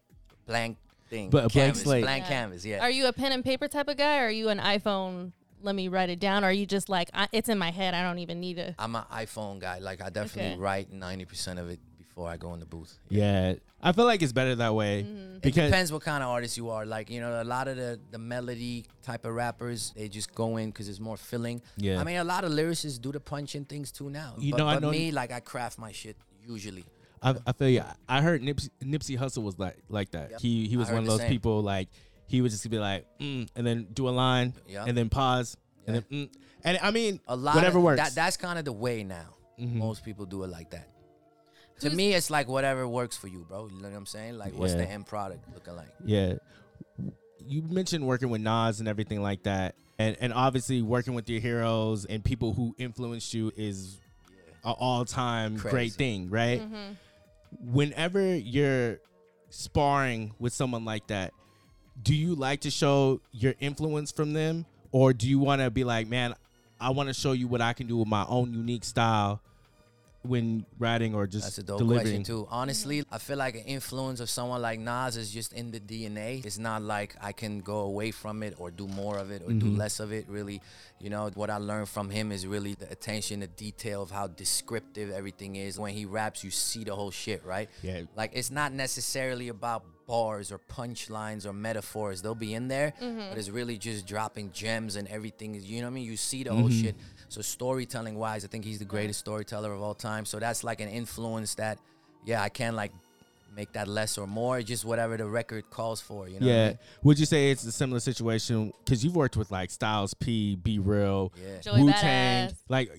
blank 0.46 0.76
thing, 1.08 1.30
But 1.30 1.44
a 1.44 1.48
blank 1.48 1.54
canvas, 1.74 1.82
slate. 1.84 2.02
blank 2.04 2.24
Yeah. 2.24 2.28
canvas. 2.28 2.64
Yeah. 2.66 2.80
Are 2.82 2.90
you 2.90 3.06
a 3.06 3.12
pen 3.12 3.32
and 3.32 3.44
paper 3.44 3.68
type 3.68 3.88
of 3.88 3.96
guy, 3.96 4.18
or 4.18 4.26
are 4.26 4.30
you 4.30 4.48
an 4.48 4.58
iPhone? 4.58 5.32
Let 5.62 5.74
me 5.74 5.88
write 5.88 6.10
it 6.10 6.20
down. 6.20 6.44
Or 6.44 6.48
are 6.48 6.52
you 6.52 6.66
just 6.66 6.88
like 6.88 7.10
I, 7.14 7.28
it's 7.32 7.48
in 7.48 7.58
my 7.58 7.70
head? 7.70 7.94
I 7.94 8.02
don't 8.02 8.18
even 8.18 8.40
need 8.40 8.56
to. 8.56 8.74
I'm 8.78 8.94
an 8.96 9.04
iPhone 9.12 9.58
guy. 9.60 9.78
Like 9.78 10.00
I 10.02 10.10
definitely 10.10 10.52
Okay. 10.52 10.58
write 10.58 10.92
ninety 10.92 11.24
percent 11.24 11.58
of 11.60 11.68
it 11.70 11.78
before 12.18 12.30
I 12.32 12.36
go 12.36 12.52
in 12.54 12.58
the 12.58 12.66
booth. 12.66 12.98
Yeah, 13.08 13.54
I 13.80 13.92
feel 13.92 14.04
like 14.04 14.22
it's 14.22 14.32
better 14.32 14.56
that 14.56 14.74
way 14.74 15.04
Mm-hmm. 15.04 15.46
It 15.46 15.54
depends 15.54 15.92
what 15.92 16.02
kind 16.02 16.24
of 16.24 16.30
artist 16.30 16.56
you 16.56 16.68
are. 16.70 16.84
Like 16.84 17.10
you 17.10 17.20
know, 17.20 17.40
a 17.40 17.44
lot 17.44 17.68
of 17.68 17.76
the 17.76 18.00
the 18.10 18.18
melody 18.18 18.86
type 19.02 19.24
of 19.24 19.32
rappers, 19.34 19.92
they 19.96 20.08
just 20.08 20.34
go 20.34 20.56
in 20.56 20.70
because 20.70 20.88
it's 20.88 20.98
more 20.98 21.16
filling. 21.16 21.62
Yeah. 21.76 22.00
I 22.00 22.04
mean, 22.04 22.16
a 22.16 22.24
lot 22.24 22.42
of 22.42 22.50
lyricists 22.50 23.00
do 23.00 23.12
the 23.12 23.20
punching 23.20 23.66
things 23.66 23.92
too 23.92 24.10
now. 24.10 24.34
You 24.36 24.50
but, 24.52 24.58
know, 24.58 24.66
I 24.66 24.78
know- 24.80 24.90
me, 24.90 25.12
like 25.12 25.30
I 25.30 25.38
craft 25.38 25.78
my 25.78 25.92
shit 25.92 26.16
usually. 26.44 26.84
I, 27.22 27.36
I 27.46 27.52
feel 27.52 27.68
you. 27.68 27.84
I 28.08 28.20
heard 28.20 28.42
Nipsey, 28.42 28.70
Nipsey 28.82 29.16
Hussle 29.16 29.44
was 29.44 29.58
like 29.58 29.76
like 29.88 30.10
that. 30.10 30.32
Yep. 30.32 30.40
He 30.40 30.66
he 30.66 30.76
was 30.76 30.90
one 30.90 30.98
of 30.98 31.06
those 31.06 31.20
same. 31.20 31.30
people 31.30 31.62
like 31.62 31.88
he 32.26 32.40
would 32.42 32.50
just 32.50 32.68
be 32.68 32.78
like 32.80 33.06
mm, 33.20 33.48
and 33.54 33.64
then 33.66 33.86
do 33.92 34.08
a 34.08 34.14
line 34.24 34.54
Yep. 34.68 34.88
and 34.88 34.98
then 34.98 35.08
pause 35.08 35.56
and 35.86 35.96
then 35.96 36.04
mm. 36.10 36.28
and 36.64 36.78
I 36.82 36.90
mean 36.90 37.20
A 37.28 37.36
lot 37.36 37.54
whatever 37.54 37.78
of, 37.78 37.84
works. 37.84 38.02
That, 38.02 38.14
that's 38.14 38.36
kind 38.36 38.58
of 38.58 38.64
the 38.64 38.72
way 38.72 39.04
now. 39.04 39.36
Mhm. 39.60 39.74
Most 39.74 40.04
people 40.04 40.26
do 40.26 40.42
it 40.42 40.50
like 40.50 40.70
that. 40.70 40.88
To 41.80 41.90
me, 41.90 42.14
it's 42.14 42.30
like 42.30 42.48
whatever 42.48 42.86
works 42.88 43.16
for 43.16 43.28
you, 43.28 43.44
bro. 43.48 43.68
You 43.68 43.80
know 43.80 43.88
what 43.88 43.96
I'm 43.96 44.06
saying? 44.06 44.38
Like, 44.38 44.54
what's 44.54 44.74
the 44.74 44.88
end 44.88 45.06
product 45.06 45.44
looking 45.54 45.76
like? 45.76 45.88
Yeah. 46.04 46.34
You 47.46 47.62
mentioned 47.62 48.06
working 48.06 48.30
with 48.30 48.40
Nas 48.40 48.80
and 48.80 48.88
everything 48.88 49.22
like 49.22 49.44
that. 49.44 49.74
And 49.98 50.16
and 50.20 50.32
obviously 50.32 50.82
working 50.82 51.14
with 51.14 51.28
your 51.28 51.40
heroes 51.40 52.04
and 52.04 52.22
people 52.22 52.52
who 52.52 52.74
influenced 52.78 53.34
you 53.34 53.52
is 53.56 53.98
an 54.64 54.74
all-time 54.78 55.56
great 55.56 55.70
Crazy. 55.70 55.96
thing, 55.96 56.30
right? 56.30 56.60
Mm-hmm. 56.60 57.72
Whenever 57.72 58.36
you're 58.36 59.00
sparring 59.50 60.34
with 60.38 60.52
someone 60.52 60.84
like 60.84 61.06
that, 61.08 61.32
do 62.02 62.14
you 62.14 62.34
like 62.34 62.60
to 62.60 62.70
show 62.70 63.20
your 63.32 63.54
influence 63.60 64.12
from 64.12 64.34
them 64.34 64.66
or 64.92 65.12
do 65.12 65.28
you 65.28 65.38
want 65.38 65.62
to 65.62 65.70
be 65.70 65.84
like, 65.84 66.06
"Man, 66.06 66.34
I 66.80 66.90
want 66.90 67.08
to 67.08 67.14
show 67.14 67.32
you 67.32 67.48
what 67.48 67.60
I 67.60 67.72
can 67.72 67.86
do 67.86 67.96
with 67.96 68.08
my 68.08 68.24
own 68.28 68.52
unique 68.52 68.84
style 68.84 69.40
when 70.28 70.66
writing 70.78 71.14
or 71.14 71.26
just 71.26 71.44
That's 71.44 71.58
a 71.58 71.62
dope 71.62 71.78
delivering?" 71.78 72.04
question 72.04 72.24
too. 72.24 72.46
Honestly, 72.50 73.04
I 73.10 73.18
feel 73.18 73.38
like 73.38 73.54
an 73.54 73.64
influence 73.64 74.20
of 74.20 74.30
someone 74.30 74.62
like 74.62 74.78
Nas 74.78 75.16
is 75.16 75.30
just 75.30 75.52
in 75.52 75.70
the 75.70 75.80
DNA. 75.80 76.44
It's 76.44 76.58
not 76.58 76.82
like 76.82 77.16
I 77.20 77.32
can 77.32 77.60
go 77.60 77.80
away 77.80 78.10
from 78.10 78.42
it 78.42 78.54
or 78.58 78.70
do 78.70 78.86
more 78.86 79.18
of 79.18 79.30
it 79.30 79.42
or 79.42 79.52
do 79.52 79.66
mm-hmm. 79.66 79.76
less 79.76 80.00
of 80.00 80.12
it. 80.12 80.28
Really, 80.28 80.60
you 81.00 81.10
know, 81.10 81.30
what 81.34 81.50
I 81.50 81.56
learned 81.56 81.88
from 81.88 82.10
him 82.10 82.30
is 82.30 82.46
really 82.46 82.74
the 82.74 82.90
attention, 82.90 83.40
the 83.40 83.46
detail 83.46 84.02
of 84.02 84.10
how 84.10 84.26
descriptive 84.26 85.10
everything 85.10 85.56
is. 85.56 85.78
When 85.78 85.92
he 85.92 86.04
raps, 86.04 86.44
you 86.44 86.50
see 86.50 86.84
the 86.84 86.94
whole 86.94 87.10
shit, 87.10 87.44
right? 87.44 87.68
Yeah. 87.82 88.02
Like 88.16 88.32
it's 88.34 88.50
not 88.50 88.72
necessarily 88.72 89.48
about 89.48 89.84
bars 90.08 90.50
or 90.50 90.58
punchlines 90.58 91.46
or 91.46 91.52
metaphors. 91.52 92.22
They'll 92.22 92.34
be 92.34 92.54
in 92.54 92.66
there, 92.66 92.94
mm-hmm. 93.00 93.28
but 93.28 93.38
it's 93.38 93.50
really 93.50 93.78
just 93.78 94.06
dropping 94.06 94.50
gems 94.52 94.96
and 94.96 95.06
everything. 95.06 95.54
is- 95.54 95.64
You 95.64 95.82
know 95.82 95.86
what 95.86 95.92
I 95.92 95.94
mean? 95.94 96.04
You 96.04 96.16
see 96.16 96.42
the 96.42 96.52
whole 96.52 96.68
mm-hmm. 96.68 96.82
shit. 96.82 96.96
So 97.28 97.42
storytelling 97.42 98.18
wise, 98.18 98.44
I 98.44 98.48
think 98.48 98.64
he's 98.64 98.78
the 98.78 98.84
greatest 98.84 99.20
storyteller 99.20 99.72
of 99.72 99.82
all 99.82 99.94
time. 99.94 100.24
So 100.24 100.38
that's 100.38 100.64
like 100.64 100.80
an 100.80 100.88
influence 100.88 101.54
that, 101.56 101.78
yeah, 102.24 102.42
I 102.42 102.48
can't 102.48 102.74
like 102.76 102.92
make 103.54 103.72
that 103.72 103.88
less 103.88 104.16
or 104.18 104.26
more. 104.26 104.62
Just 104.62 104.84
whatever 104.84 105.16
the 105.16 105.26
record 105.26 105.68
calls 105.70 106.00
for. 106.00 106.28
You 106.28 106.40
know? 106.40 106.46
what 106.46 106.52
I 106.52 106.56
Yeah. 106.58 106.68
mean? 106.68 106.78
Would 107.02 107.18
you 107.18 107.26
say 107.26 107.50
it's 107.50 107.64
a 107.64 107.72
similar 107.72 108.00
situation? 108.00 108.72
Because 108.84 109.04
you've 109.04 109.16
worked 109.16 109.36
with 109.36 109.50
like 109.50 109.70
Styles 109.70 110.14
P, 110.14 110.56
B 110.56 110.78
Real, 110.78 111.32
Yeah. 111.64 111.72
Wu 111.78 111.92
Tang. 111.92 112.52
Like, 112.68 112.90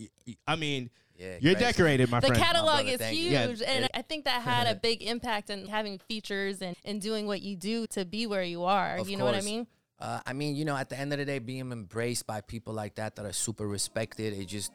I 0.48 0.55
mean, 0.55 0.89
Yeah, 1.17 1.38
you're 1.41 1.53
crazy. 1.55 1.65
decorated, 1.65 2.09
my 2.09 2.19
the 2.19 2.27
friend. 2.27 2.41
The 2.41 2.45
catalog 2.45 2.86
brother, 2.86 3.03
is 3.03 3.09
huge 3.09 3.31
Yeah. 3.62 3.67
and 3.67 3.89
i 3.93 4.01
think 4.01 4.24
that 4.25 4.41
had 4.53 4.67
a 4.67 4.75
big 4.75 5.01
impact 5.03 5.50
in 5.50 5.65
having 5.67 5.98
features 6.00 6.62
and, 6.62 6.77
and 6.86 7.01
doing 7.01 7.27
what 7.27 7.41
you 7.41 7.57
do 7.57 7.88
to 7.88 8.05
be 8.05 8.25
where 8.25 8.43
you 8.43 8.63
are 8.63 8.95
Of 8.98 9.09
you 9.09 9.17
know 9.17 9.25
what 9.25 9.36
i 9.36 9.41
mean 9.41 9.67
Uh, 10.01 10.22
I 10.25 10.34
mean, 10.34 10.56
you 10.56 10.63
know, 10.65 10.77
at 10.77 10.89
the 10.89 10.98
end 10.98 11.12
of 11.12 11.20
the 11.20 11.25
day, 11.25 11.39
being 11.39 11.72
embraced 11.72 12.25
by 12.25 12.41
people 12.41 12.74
like 12.74 12.96
that 12.96 13.15
that 13.18 13.25
are 13.25 13.34
super 13.34 13.68
respected, 13.68 14.34
it 14.34 14.46
just 14.46 14.72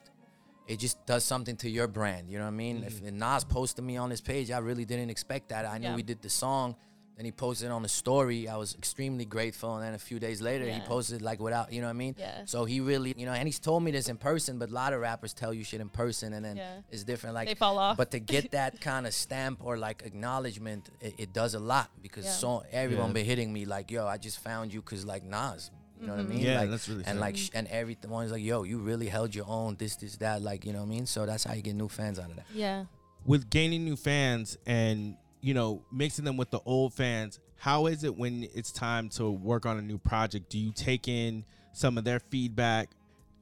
it 0.67 0.79
just 0.79 1.03
does 1.05 1.23
something 1.23 1.55
to 1.57 1.69
your 1.69 1.87
brand. 1.87 2.29
You 2.29 2.37
know 2.39 2.45
what 2.45 2.49
I 2.51 2.55
mean? 2.55 2.83
If 2.85 3.01
Nas 3.01 3.43
posted 3.43 3.85
me 3.85 3.97
on 3.97 4.09
his 4.09 4.21
page, 4.21 4.49
I 4.51 4.57
really 4.59 4.85
didn't 4.85 5.09
expect 5.11 5.49
that. 5.49 5.65
I 5.65 5.77
knew 5.77 5.89
Yeah. 5.89 5.95
we 5.95 6.03
did 6.03 6.21
the 6.21 6.29
song. 6.29 6.75
Then 7.15 7.23
he 7.25 7.31
posted 7.31 7.67
it 7.67 7.71
on 7.71 7.81
the 7.81 7.87
story. 7.87 8.49
I 8.49 8.57
was 8.57 8.75
extremely 8.75 9.23
grateful. 9.23 9.75
And 9.75 9.85
then 9.85 9.93
a 9.93 9.97
few 9.97 10.19
days 10.19 10.41
later, 10.41 10.65
he 10.69 10.81
posted 10.81 11.21
like 11.21 11.39
without, 11.39 11.71
you 11.71 11.79
know 11.79 11.87
what 11.87 11.91
I 11.91 11.93
mean? 11.93 12.15
Yeah. 12.17 12.41
So 12.45 12.65
he 12.65 12.81
really, 12.81 13.13
you 13.15 13.25
know, 13.25 13.31
and 13.31 13.47
he's 13.47 13.59
told 13.59 13.83
me 13.83 13.91
this 13.91 14.09
in 14.09 14.17
person, 14.17 14.59
but 14.59 14.69
a 14.69 14.73
lot 14.73 14.91
of 14.91 14.99
rappers 14.99 15.33
tell 15.33 15.53
you 15.53 15.63
shit 15.63 15.79
in 15.79 15.87
person 15.89 16.33
and 16.33 16.43
then 16.43 16.57
Yeah. 16.57 16.81
it's 16.91 17.05
different. 17.05 17.33
Like 17.33 17.47
They 17.47 17.55
fall 17.55 17.77
off. 17.79 17.95
But 17.95 18.11
to 18.11 18.19
get 18.19 18.51
that 18.51 18.81
kind 18.89 19.07
of 19.07 19.13
stamp 19.13 19.59
or 19.63 19.77
like 19.77 20.03
acknowledgement, 20.05 20.89
it, 20.99 21.15
it 21.17 21.33
does 21.33 21.53
a 21.53 21.59
lot 21.59 21.89
because 22.01 22.25
Yeah. 22.25 22.31
so 22.31 22.63
everyone 22.71 23.07
Yeah. 23.07 23.13
been 23.13 23.25
hitting 23.25 23.53
me 23.53 23.63
like, 23.65 23.91
yo, 23.91 24.05
I 24.05 24.17
just 24.17 24.39
found 24.39 24.73
you 24.73 24.81
because 24.81 25.05
like 25.05 25.23
Nas. 25.23 25.71
You 26.01 26.07
know 26.07 26.13
what 26.13 26.19
I 26.19 26.23
mm-hmm. 26.23 26.31
mean? 26.35 26.39
Yeah, 26.45 26.59
like, 26.59 26.69
that's 26.71 26.89
really 26.89 27.05
and 27.05 27.15
sick. 27.15 27.21
like 27.21 27.37
sh- 27.37 27.49
and 27.53 27.67
everyone's 27.69 28.29
like, 28.33 28.43
yo, 28.43 28.63
you 28.63 28.79
really 28.79 29.07
held 29.07 29.33
your 29.33 29.45
own. 29.47 29.77
This, 29.77 29.95
this, 29.95 30.17
that. 30.17 30.41
Like, 30.41 30.65
you 30.65 30.73
know 30.73 30.79
what 30.79 30.87
I 30.87 30.89
mean? 30.89 31.05
So 31.05 31.25
that's 31.25 31.45
how 31.45 31.53
you 31.53 31.61
get 31.61 31.75
new 31.75 31.87
fans 31.87 32.19
out 32.19 32.29
of 32.29 32.35
that. 32.35 32.45
yeah 32.53 32.83
With 33.25 33.49
gaining 33.49 33.85
new 33.85 33.95
fans 33.95 34.57
and, 34.65 35.15
you 35.45 35.53
know, 35.53 35.79
mixing 35.91 36.25
them 36.25 36.37
with 36.37 36.49
the 36.49 36.59
old 36.65 36.91
fans, 36.91 37.39
how 37.57 37.85
is 37.85 38.03
it 38.03 38.17
when 38.17 38.47
it's 38.55 38.71
time 38.71 39.09
to 39.09 39.29
work 39.29 39.67
on 39.67 39.77
a 39.77 39.81
new 39.81 39.99
project? 39.99 40.49
Do 40.49 40.57
you 40.57 40.71
take 40.71 41.07
in 41.07 41.45
some 41.71 41.99
of 41.99 42.03
their 42.03 42.19
feedback 42.19 42.89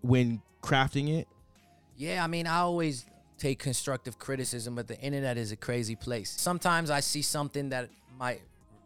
when 0.01 0.41
crafting 0.61 1.17
it? 1.17 1.29
Yeah, 1.95 2.21
I 2.21 2.27
mean, 2.27 2.45
I 2.45 2.57
always 2.57 3.05
take 3.37 3.59
constructive 3.59 4.19
criticism, 4.19 4.75
but 4.75 4.85
the 4.89 4.99
internet 4.99 5.37
is 5.37 5.53
a 5.53 5.55
crazy 5.55 5.95
place. 5.95 6.29
Sometimes 6.29 6.89
I 6.89 6.99
see 6.99 7.21
something 7.21 7.69
that 7.69 7.87
might, 8.19 8.41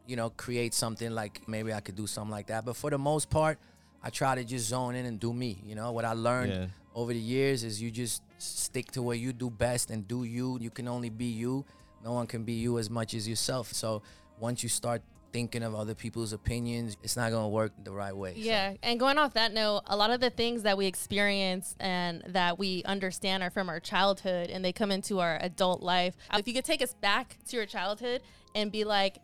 you 0.05 0.15
know, 0.15 0.29
create 0.29 0.75
something 0.75 1.09
like 1.09 1.41
maybe 1.47 1.73
I 1.73 1.79
could 1.79 1.95
do 1.95 2.05
something 2.05 2.29
like 2.31 2.47
that. 2.47 2.65
But 2.65 2.75
for 2.75 2.91
the 2.91 2.99
most 2.99 3.31
part, 3.31 3.57
I 4.03 4.11
try 4.11 4.35
to 4.35 4.43
just 4.43 4.67
zone 4.67 4.93
in 4.93 5.07
and 5.07 5.19
do 5.19 5.33
me. 5.33 5.59
You 5.65 5.73
know, 5.73 5.91
what 5.91 6.05
I 6.05 6.13
learned 6.13 6.53
Yeah. 6.53 6.67
over 6.93 7.13
the 7.13 7.19
years 7.19 7.63
is 7.63 7.81
you 7.81 7.89
just 7.89 8.21
stick 8.37 8.91
to 8.91 9.01
what 9.01 9.17
you 9.17 9.33
do 9.33 9.49
best 9.49 9.89
and 9.89 10.07
do 10.07 10.23
you. 10.23 10.59
You 10.61 10.69
can 10.69 10.87
only 10.87 11.09
be 11.09 11.25
you. 11.25 11.65
No 12.07 12.13
one 12.13 12.25
can 12.25 12.45
be 12.45 12.53
you 12.53 12.79
as 12.79 12.89
much 12.89 13.13
as 13.13 13.27
yourself. 13.27 13.73
So 13.73 14.01
once 14.39 14.63
you 14.63 14.69
start 14.69 15.01
thinking 15.33 15.61
of 15.61 15.75
other 15.75 15.93
people's 15.93 16.31
opinions, 16.31 16.95
it's 17.03 17.17
not 17.17 17.31
gonna 17.31 17.49
work 17.49 17.73
the 17.83 17.91
right 17.91 18.15
way. 18.15 18.33
So- 18.35 18.39
Yeah, 18.39 18.75
and 18.81 18.97
going 18.97 19.17
off 19.17 19.33
that 19.33 19.51
note, 19.53 19.81
a 19.87 19.97
lot 19.97 20.09
of 20.09 20.21
the 20.21 20.29
things 20.29 20.63
that 20.63 20.77
we 20.77 20.85
experience 20.85 21.75
and 21.81 22.23
that 22.27 22.57
we 22.57 22.81
understand 22.85 23.43
are 23.43 23.49
from 23.49 23.67
our 23.67 23.81
childhood 23.81 24.49
and 24.49 24.63
they 24.63 24.71
come 24.71 24.89
into 24.89 25.19
our 25.19 25.37
adult 25.41 25.81
life. 25.83 26.15
If 26.33 26.47
you 26.47 26.53
could 26.53 26.63
take 26.63 26.81
us 26.81 26.93
back 26.93 27.35
to 27.49 27.57
your 27.57 27.65
childhood 27.65 28.21
and 28.55 28.71
be 28.71 28.85
like, 28.85 29.17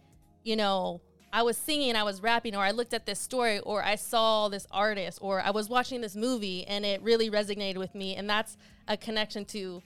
you 0.44 0.58
know, 0.58 1.00
I 1.32 1.44
was 1.44 1.56
singing, 1.58 1.96
I 1.96 2.04
was 2.04 2.22
rapping, 2.22 2.54
or 2.54 2.64
I 2.66 2.72
looked 2.72 2.94
at 2.94 3.06
this 3.06 3.18
story, 3.18 3.60
or 3.60 3.82
I 3.82 3.96
saw 3.96 4.50
this 4.50 4.68
artist, 4.72 5.20
or 5.22 5.40
I 5.40 5.52
was 5.52 5.70
watching 5.70 6.02
this 6.02 6.18
movie 6.18 6.68
and 6.68 6.86
it 6.86 7.02
really 7.02 7.30
resonated 7.30 7.78
with 7.78 7.96
me. 7.96 8.18
And 8.18 8.30
that's 8.30 8.58
a 8.90 8.98
connection 8.98 9.46
to 9.46 9.82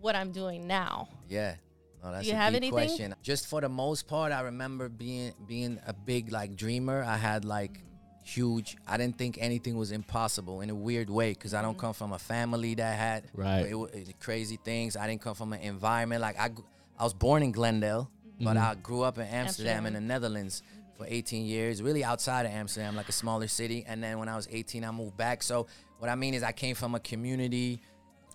what 0.00 0.16
I'm 0.16 0.32
doing 0.32 0.66
now. 0.66 1.08
Yeah. 1.28 1.54
No, 2.02 2.12
that's 2.12 2.26
you 2.26 2.32
a 2.32 2.36
have 2.36 2.52
deep 2.52 2.56
anything? 2.62 2.72
question. 2.72 3.14
Just 3.22 3.46
for 3.46 3.60
the 3.60 3.68
most 3.68 4.06
part, 4.08 4.32
I 4.32 4.40
remember 4.42 4.88
being 4.88 5.32
being 5.46 5.78
a 5.86 5.92
big 5.92 6.32
like 6.32 6.56
dreamer. 6.56 7.02
I 7.02 7.16
had 7.16 7.44
like 7.44 7.82
huge. 8.22 8.76
I 8.86 8.96
didn't 8.96 9.18
think 9.18 9.38
anything 9.40 9.76
was 9.76 9.92
impossible 9.92 10.60
in 10.60 10.70
a 10.70 10.74
weird 10.74 11.10
way 11.10 11.30
because 11.32 11.54
I 11.54 11.62
don't 11.62 11.72
Mm-hmm. 11.72 11.80
come 11.80 11.94
from 11.94 12.12
a 12.12 12.18
family 12.18 12.74
that 12.74 12.98
had 12.98 13.24
Right. 13.34 13.66
it, 13.66 13.74
it- 13.94 14.20
crazy 14.20 14.58
things. 14.64 14.96
I 14.96 15.06
didn't 15.06 15.22
come 15.22 15.34
from 15.34 15.52
an 15.52 15.60
environment 15.60 16.20
like 16.22 16.38
I. 16.38 16.50
I 16.98 17.04
was 17.04 17.14
born 17.14 17.42
in 17.42 17.50
Glendale, 17.52 18.10
but 18.40 18.58
I 18.58 18.74
grew 18.74 19.02
up 19.02 19.16
in 19.16 19.26
Amsterdam, 19.26 19.86
in 19.86 19.94
the 19.94 20.00
Netherlands 20.02 20.62
for 20.98 21.06
18 21.08 21.46
years, 21.46 21.82
really 21.82 22.04
outside 22.04 22.44
of 22.44 22.52
Amsterdam, 22.52 22.94
like 22.94 23.08
a 23.08 23.12
smaller 23.12 23.48
city. 23.48 23.84
And 23.88 24.02
then 24.04 24.18
when 24.18 24.28
I 24.28 24.36
was 24.36 24.46
18, 24.50 24.84
I 24.84 24.90
moved 24.90 25.16
back. 25.16 25.42
So 25.42 25.66
what 25.98 26.10
I 26.10 26.14
mean 26.14 26.34
is, 26.34 26.42
I 26.42 26.52
came 26.52 26.74
from 26.74 26.94
a 26.94 27.00
community. 27.00 27.80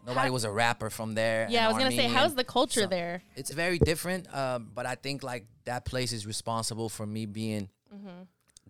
Nobody 0.06 0.28
How- 0.28 0.34
was 0.34 0.44
a 0.44 0.52
rapper 0.52 0.90
from 0.90 1.14
there. 1.16 1.48
Yeah, 1.50 1.68
I 1.68 1.70
an 1.70 1.76
was 1.76 1.84
gonna 1.84 1.96
say, 1.96 2.08
how's 2.08 2.36
the 2.36 2.44
culture 2.44 2.82
So- 2.82 2.88
there? 2.88 3.22
it's 3.36 3.52
very 3.52 3.80
different, 3.80 4.34
um, 4.34 4.72
but 4.74 4.86
I 4.86 4.96
think 4.96 5.24
like 5.24 5.46
that 5.66 5.86
place 5.86 6.12
is 6.12 6.26
responsible 6.28 6.90
for 6.90 7.06
me 7.06 7.26
being 7.26 7.70
Mm-hmm. 7.94 8.24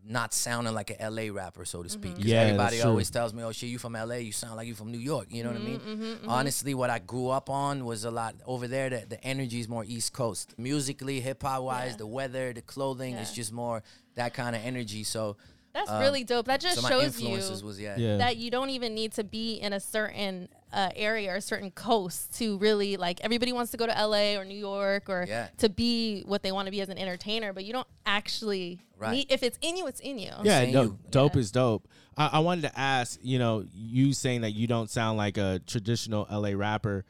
not 0.07 0.35
sounding 0.35 0.73
like 0.75 0.91
an 0.91 0.97
LA 0.99 1.29
rapper, 1.31 1.65
so 1.65 1.81
to 1.81 1.89
speak. 1.89 2.15
'Cause 2.15 2.25
Yeah, 2.25 2.35
that's 2.43 2.49
everybody 2.51 2.79
true. 2.79 2.89
always 2.91 3.09
tells 3.09 3.33
me, 3.33 3.41
"Oh 3.41 3.51
shit, 3.51 3.69
you 3.69 3.79
from 3.79 3.95
LA? 3.95 4.17
You 4.17 4.31
sound 4.31 4.55
like 4.55 4.67
you 4.67 4.75
from 4.75 4.91
New 4.91 4.99
York." 4.99 5.27
You 5.31 5.43
know 5.43 5.49
what 5.51 5.59
I 5.61 5.63
mean? 5.63 5.79
Mm-hmm, 5.79 6.29
Honestly, 6.29 6.75
what 6.75 6.91
I 6.91 6.99
grew 6.99 7.29
up 7.29 7.49
on 7.49 7.85
was 7.85 8.03
a 8.05 8.11
lot 8.11 8.35
over 8.45 8.67
there. 8.67 8.89
The, 8.91 9.05
the 9.09 9.23
energy 9.23 9.59
is 9.59 9.67
more 9.67 9.83
East 9.83 10.13
Coast, 10.13 10.53
musically, 10.59 11.21
hip 11.21 11.41
hop 11.41 11.63
wise. 11.63 11.91
Yeah. 11.93 11.97
The 11.97 12.07
weather, 12.07 12.53
the 12.53 12.61
clothing, 12.61 13.15
it's 13.15 13.33
just 13.33 13.51
more 13.51 13.81
that 14.13 14.33
kind 14.35 14.55
of 14.55 14.61
energy. 14.63 15.03
So, 15.03 15.37
That's 15.73 15.89
um, 15.89 15.99
really 15.99 16.23
dope. 16.23 16.45
That 16.45 16.61
just 16.61 16.79
so 16.81 16.87
shows 16.87 17.19
you 17.19 17.29
was 17.31 17.79
yeah. 17.79 17.97
Yeah. 17.97 18.17
that 18.17 18.37
you 18.37 18.51
don't 18.51 18.69
even 18.69 18.93
need 18.93 19.13
to 19.13 19.23
be 19.23 19.55
in 19.55 19.73
a 19.73 19.79
certain 19.79 20.49
uh, 20.75 20.89
area 20.95 21.31
or 21.31 21.35
a 21.37 21.41
certain 21.41 21.71
coast 21.71 22.37
to 22.37 22.57
really 22.57 22.97
like 22.97 23.21
everybody 23.23 23.53
wants 23.53 23.71
to 23.71 23.77
go 23.77 23.87
to 23.87 23.93
LA 23.93 24.35
or 24.37 24.43
New 24.43 24.57
York 24.57 25.09
or 25.09 25.25
Yeah. 25.27 25.47
to 25.59 25.69
be 25.69 26.21
what 26.23 26.43
they 26.43 26.51
want 26.51 26.65
to 26.67 26.71
be 26.71 26.81
as 26.81 26.89
an 26.89 26.97
entertainer, 26.97 27.53
but 27.53 27.63
you 27.65 27.71
don't 27.73 27.87
actually 28.05 28.79
Right. 28.97 29.11
need 29.11 29.31
if 29.31 29.41
it's 29.41 29.57
in 29.61 29.77
you, 29.77 29.87
it's 29.87 29.99
in 30.01 30.19
you. 30.19 30.31
Yeah, 30.43 30.59
saying 30.59 30.73
no, 30.73 30.81
you- 30.83 30.99
dope 31.09 31.35
Yeah. 31.35 31.39
is 31.41 31.51
dope. 31.51 31.87
I, 32.17 32.27
I 32.33 32.39
wanted 32.39 32.61
to 32.63 32.77
ask, 32.79 33.17
you 33.23 33.39
know, 33.39 33.65
you 33.73 34.11
saying 34.13 34.41
that 34.41 34.51
you 34.51 34.67
don't 34.67 34.89
sound 34.89 35.17
like 35.17 35.37
a 35.37 35.59
traditional 35.65 36.27
LA 36.29 36.53
rapper. 36.55 37.05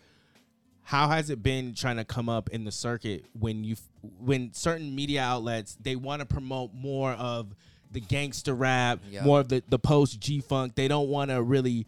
How 0.84 1.10
has 1.10 1.32
it 1.32 1.42
been 1.42 1.74
trying 1.74 1.98
to 1.98 2.06
come 2.06 2.30
up 2.30 2.50
in 2.52 2.64
the 2.66 2.72
circuit 2.72 3.26
when 3.34 3.64
you 3.64 3.76
when 4.20 4.54
certain 4.54 4.94
media 4.94 5.22
outlets 5.24 5.76
they 5.82 5.96
want 5.96 6.20
to 6.20 6.26
promote 6.28 6.74
more 6.76 7.14
of 7.14 7.56
the 7.92 8.00
gangster 8.00 8.54
rap, 8.54 9.00
Yeah. 9.10 9.24
more 9.24 9.40
of 9.40 9.50
the 9.50 9.64
the 9.68 9.80
post 9.80 10.20
G 10.20 10.40
funk. 10.42 10.76
They 10.76 10.88
don't 10.88 11.10
want 11.10 11.32
to 11.32 11.42
really 11.42 11.88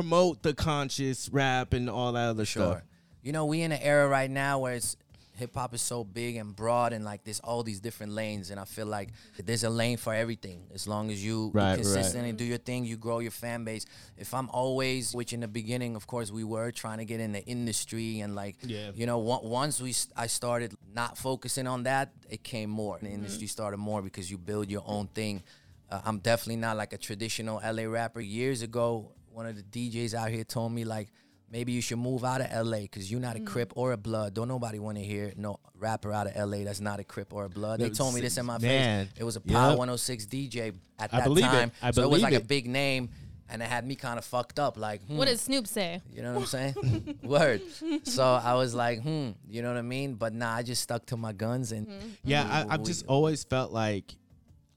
promote 0.00 0.42
the 0.42 0.52
conscious 0.54 1.28
rap 1.30 1.72
and 1.72 1.88
all 1.88 2.12
that 2.12 2.28
other 2.28 2.44
Sure. 2.44 2.72
stuff. 2.72 2.82
You 3.22 3.32
know, 3.32 3.46
we 3.46 3.62
in 3.62 3.72
an 3.72 3.80
era 3.82 4.06
right 4.08 4.30
now 4.30 4.58
where 4.60 4.74
it's 4.74 4.96
hip 5.36 5.54
hop 5.54 5.74
is 5.74 5.82
so 5.82 6.02
big 6.04 6.36
and 6.36 6.54
broad, 6.56 6.92
and 6.94 7.04
like 7.04 7.22
there's 7.24 7.40
all 7.40 7.62
these 7.62 7.80
different 7.80 8.12
lanes, 8.12 8.50
and 8.50 8.58
I 8.60 8.64
feel 8.64 8.86
like 8.86 9.10
there's 9.44 9.64
a 9.64 9.70
lane 9.70 9.96
for 9.98 10.14
everything. 10.14 10.62
As 10.74 10.86
long 10.86 11.10
as 11.10 11.22
you 11.24 11.50
Right, 11.52 11.70
right. 11.70 11.74
consistently 11.76 12.32
do 12.32 12.44
your 12.44 12.56
thing, 12.58 12.84
you 12.86 12.96
grow 12.96 13.18
your 13.18 13.30
fan 13.30 13.64
base. 13.64 13.84
If 14.16 14.32
I'm 14.32 14.48
always, 14.50 15.12
which 15.14 15.32
in 15.34 15.40
the 15.40 15.48
beginning, 15.48 15.94
of 15.96 16.06
course, 16.06 16.30
we 16.30 16.42
were 16.44 16.70
trying 16.72 16.98
to 16.98 17.04
get 17.04 17.20
in 17.20 17.32
the 17.32 17.44
industry, 17.44 18.20
and 18.20 18.34
like, 18.34 18.56
Yeah. 18.62 18.92
you 18.94 19.04
know, 19.06 19.18
on- 19.30 19.44
once 19.48 19.80
we 19.80 19.94
I 20.16 20.26
started 20.26 20.72
not 20.94 21.18
focusing 21.18 21.66
on 21.66 21.82
that, 21.84 22.12
it 22.30 22.42
came 22.42 22.70
more. 22.70 22.98
The 23.02 23.10
industry 23.10 23.46
started 23.46 23.76
more 23.78 24.00
because 24.02 24.30
you 24.30 24.38
build 24.38 24.70
your 24.70 24.84
own 24.86 25.08
thing. 25.08 25.42
Uh, 25.90 26.00
I'm 26.04 26.18
definitely 26.18 26.56
not 26.56 26.76
like 26.78 26.92
a 26.94 26.98
traditional 26.98 27.60
LA 27.62 27.84
rapper. 27.86 28.20
Years 28.20 28.62
ago, 28.62 29.12
one 29.36 29.44
of 29.46 29.54
the 29.54 29.62
DJs 29.62 30.14
out 30.14 30.30
here 30.30 30.44
told 30.44 30.72
me 30.72 30.84
like 30.86 31.08
maybe 31.50 31.70
you 31.70 31.82
should 31.82 31.98
move 31.98 32.24
out 32.24 32.40
of 32.40 32.66
LA 32.66 32.80
because 32.80 33.10
you're 33.10 33.20
not 33.20 33.36
a 33.36 33.40
Crip 33.40 33.70
or 33.76 33.92
a 33.92 33.96
Blood. 33.98 34.32
Don't 34.32 34.48
nobody 34.48 34.78
want 34.78 34.96
to 34.96 35.04
hear 35.04 35.30
no 35.36 35.60
rapper 35.78 36.10
out 36.10 36.26
of 36.26 36.34
LA 36.50 36.64
that's 36.64 36.80
not 36.80 37.00
a 37.00 37.04
Crip 37.04 37.34
or 37.34 37.44
a 37.44 37.48
Blood. 37.50 37.78
They 37.78 37.90
told 37.90 38.14
me 38.14 38.22
this 38.22 38.38
in 38.38 38.46
my 38.46 38.56
man. 38.56 39.04
face. 39.08 39.14
It 39.18 39.24
was 39.24 39.36
a 39.36 39.42
Power 39.42 39.70
Yep. 39.72 39.78
106 39.78 40.24
DJ 40.26 40.72
at 40.98 41.12
I 41.12 41.18
that 41.18 41.24
believe 41.24 41.44
it. 41.44 41.48
time. 41.48 41.72
I 41.82 41.90
so 41.90 42.02
it 42.02 42.06
was 42.06 42.20
believe 42.20 42.22
like 42.22 42.32
a 42.32 42.36
it. 42.36 42.48
big 42.48 42.66
name. 42.66 43.10
And 43.50 43.62
it 43.62 43.66
had 43.68 43.86
me 43.86 43.94
kind 43.94 44.18
of 44.18 44.24
fucked 44.24 44.58
up, 44.58 44.76
like, 44.76 45.02
hmm, 45.06 45.18
What 45.18 45.28
does 45.28 45.40
Snoop 45.42 45.66
say? 45.68 46.00
you 46.12 46.20
know 46.22 46.32
what 46.32 46.40
I'm 46.40 46.46
saying? 46.46 47.18
Word. 47.22 47.60
So 48.04 48.24
I 48.24 48.54
was 48.54 48.74
like, 48.74 49.02
hmm, 49.02 49.32
you 49.48 49.60
know 49.62 49.68
what 49.68 49.76
I 49.78 49.82
mean? 49.82 50.14
But 50.14 50.32
nah, 50.32 50.52
I 50.54 50.62
just 50.64 50.82
stuck 50.82 51.04
to 51.06 51.16
my 51.18 51.32
guns 51.32 51.70
and 51.72 51.86
Yeah, 52.24 52.42
I, 52.42 52.74
I've 52.74 52.82
just 52.84 53.06
always 53.06 53.44
felt 53.44 53.70
like, 53.70 54.16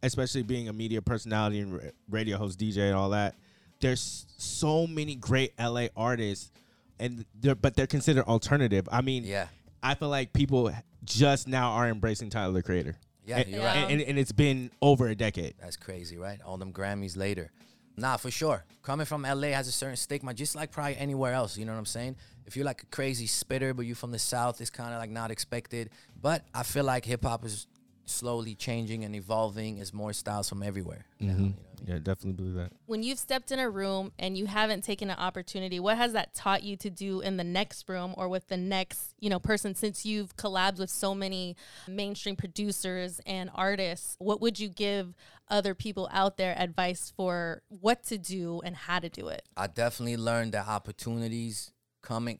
especially 0.04 0.44
being 0.44 0.68
a 0.70 0.74
media 0.74 1.02
personality 1.02 1.62
and 1.62 1.74
ra- 1.74 1.90
radio 2.12 2.38
host, 2.38 2.60
DJ, 2.60 2.80
and 2.90 2.96
all 2.96 3.10
that. 3.12 3.36
There's 3.80 4.26
so 4.38 4.88
many 4.88 5.16
great 5.16 5.54
LA 5.60 5.88
artists, 5.96 6.52
and 7.00 7.26
they're 7.40 7.56
but 7.56 7.76
they're 7.76 7.88
considered 7.88 8.26
alternative. 8.26 8.88
I 8.92 9.02
mean, 9.02 9.24
Yeah. 9.24 9.48
I 9.82 9.96
feel 9.96 10.10
like 10.10 10.34
people 10.34 10.72
just 11.06 11.48
now 11.48 11.72
are 11.72 11.88
embracing 11.88 12.30
Tyler 12.30 12.52
the 12.52 12.62
Creator. 12.64 12.98
Yeah, 13.26 13.38
and, 13.38 13.50
you're 13.50 13.64
right. 13.64 13.78
And, 13.78 13.92
and, 13.92 14.02
and 14.02 14.20
it's 14.20 14.32
been 14.32 14.72
over 14.82 15.08
a 15.08 15.16
decade. 15.16 15.54
That's 15.62 15.78
crazy, 15.78 16.18
right? 16.18 16.42
All 16.44 16.58
them 16.58 16.74
Grammys 16.74 17.16
later. 17.16 17.52
Nah, 17.96 18.18
for 18.18 18.32
sure. 18.32 18.66
Coming 18.82 19.06
from 19.06 19.22
LA 19.24 19.50
has 19.50 19.68
a 19.68 19.72
certain 19.72 19.96
stigma, 19.98 20.34
just 20.34 20.56
like 20.56 20.72
probably 20.72 20.98
anywhere 20.98 21.34
else. 21.34 21.58
You 21.58 21.66
know 21.66 21.74
what 21.74 21.80
I'm 21.80 21.86
saying? 21.86 22.16
If 22.46 22.56
you're 22.56 22.66
like 22.66 22.84
a 22.84 22.86
crazy 22.88 23.28
spitter, 23.28 23.74
but 23.74 23.86
you're 23.86 23.96
from 23.96 24.12
the 24.12 24.20
South, 24.20 24.62
it's 24.62 24.70
kind 24.70 24.94
of 24.94 25.00
like 25.00 25.12
not 25.12 25.32
expected. 25.32 25.92
But 26.20 26.44
I 26.54 26.64
feel 26.64 26.84
like 26.86 27.06
hip 27.06 27.24
hop 27.24 27.46
is 27.46 27.68
slowly 28.10 28.56
changing 28.56 29.04
and 29.04 29.16
evolving 29.16 29.80
as 29.80 29.94
more 29.94 30.14
styles 30.14 30.50
from 30.50 30.64
everywhere. 30.64 31.06
Mm-hmm. 31.22 31.28
now, 31.28 31.34
you 31.34 31.40
know 31.40 31.40
I 31.40 31.42
mean? 31.42 31.58
Yeah, 31.86 31.96
definitely 31.96 32.34
believe 32.34 32.56
that. 32.56 32.72
When 32.88 33.04
you've 33.04 33.20
stepped 33.20 33.52
in 33.52 33.60
a 33.60 33.70
room 33.70 34.12
and 34.20 34.38
you 34.38 34.46
haven't 34.46 34.84
taken 34.84 35.10
an 35.10 35.18
opportunity, 35.18 35.80
what 35.80 35.98
has 35.98 36.14
that 36.14 36.34
taught 36.34 36.64
you 36.64 36.76
to 36.78 36.90
do 36.90 37.22
in 37.22 37.38
the 37.38 37.44
next 37.44 37.88
room 37.88 38.14
or 38.18 38.28
with 38.28 38.48
the 38.48 38.58
next, 38.58 39.14
you 39.20 39.30
know, 39.30 39.40
person 39.40 39.76
since 39.76 40.06
you've 40.06 40.36
collabed 40.36 40.80
with 40.80 40.90
so 40.90 41.16
many 41.16 41.56
mainstream 41.88 42.36
producers 42.36 43.22
and 43.26 43.50
artists? 43.56 44.16
What 44.20 44.42
would 44.42 44.60
you 44.60 44.70
give 44.70 45.16
other 45.50 45.74
people 45.74 46.10
out 46.12 46.38
there 46.38 46.56
advice 46.58 47.14
for 47.16 47.62
what 47.70 48.04
to 48.06 48.18
do 48.18 48.62
and 48.64 48.76
how 48.76 49.00
to 49.00 49.10
do 49.10 49.28
it? 49.30 49.44
I 49.56 49.68
definitely 49.68 50.18
learned 50.18 50.52
that 50.54 50.68
opportunities 50.68 51.72
coming, 52.02 52.40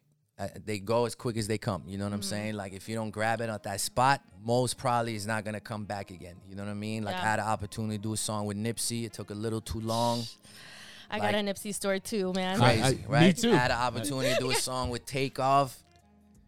they 0.66 0.80
go 0.80 1.06
as 1.06 1.16
quick 1.16 1.36
as 1.38 1.48
they 1.48 1.58
come. 1.58 1.84
You 1.88 1.98
know 1.98 2.06
what 2.06 2.14
I'm 2.14 2.20
Mm-hmm. 2.22 2.30
saying? 2.30 2.54
Like 2.56 2.74
if 2.74 2.88
you 2.88 2.96
don't 2.96 3.12
grab 3.12 3.42
it 3.42 3.50
at 3.50 3.64
that 3.64 3.82
spot, 3.82 4.22
most 4.44 4.78
probably 4.78 5.16
is 5.16 5.28
not 5.28 5.44
gonna 5.44 5.60
come 5.60 5.86
back 5.86 6.12
again. 6.12 6.36
You 6.48 6.56
know 6.56 6.64
what 6.64 6.72
I 6.72 6.76
mean? 6.76 7.04
Like 7.04 7.16
Yeah. 7.16 7.22
I 7.22 7.26
had 7.26 7.40
an 7.40 7.46
opportunity 7.48 7.98
to 7.98 8.02
do 8.04 8.14
a 8.14 8.18
song 8.18 8.46
with 8.46 8.58
Nipsey. 8.58 9.06
It 9.06 9.14
took 9.14 9.32
a 9.32 9.34
little 9.36 9.60
too 9.62 9.82
long. 9.82 10.24
I 11.12 11.18
Like- 11.18 11.32
got 11.34 11.36
a 11.40 11.44
Nipsey 11.44 11.74
story 11.74 12.00
too, 12.00 12.32
man. 12.34 12.62
I- 12.62 12.80
Crazy, 12.80 12.96
me 12.98 13.04
right? 13.08 13.36
too. 13.38 13.52
I 13.52 13.56
had 13.56 13.72
an 13.72 13.78
opportunity 13.78 14.34
to 14.34 14.40
do 14.40 14.52
a 14.52 14.56
song 14.70 14.90
with 14.90 15.06
Takeoff. 15.06 15.78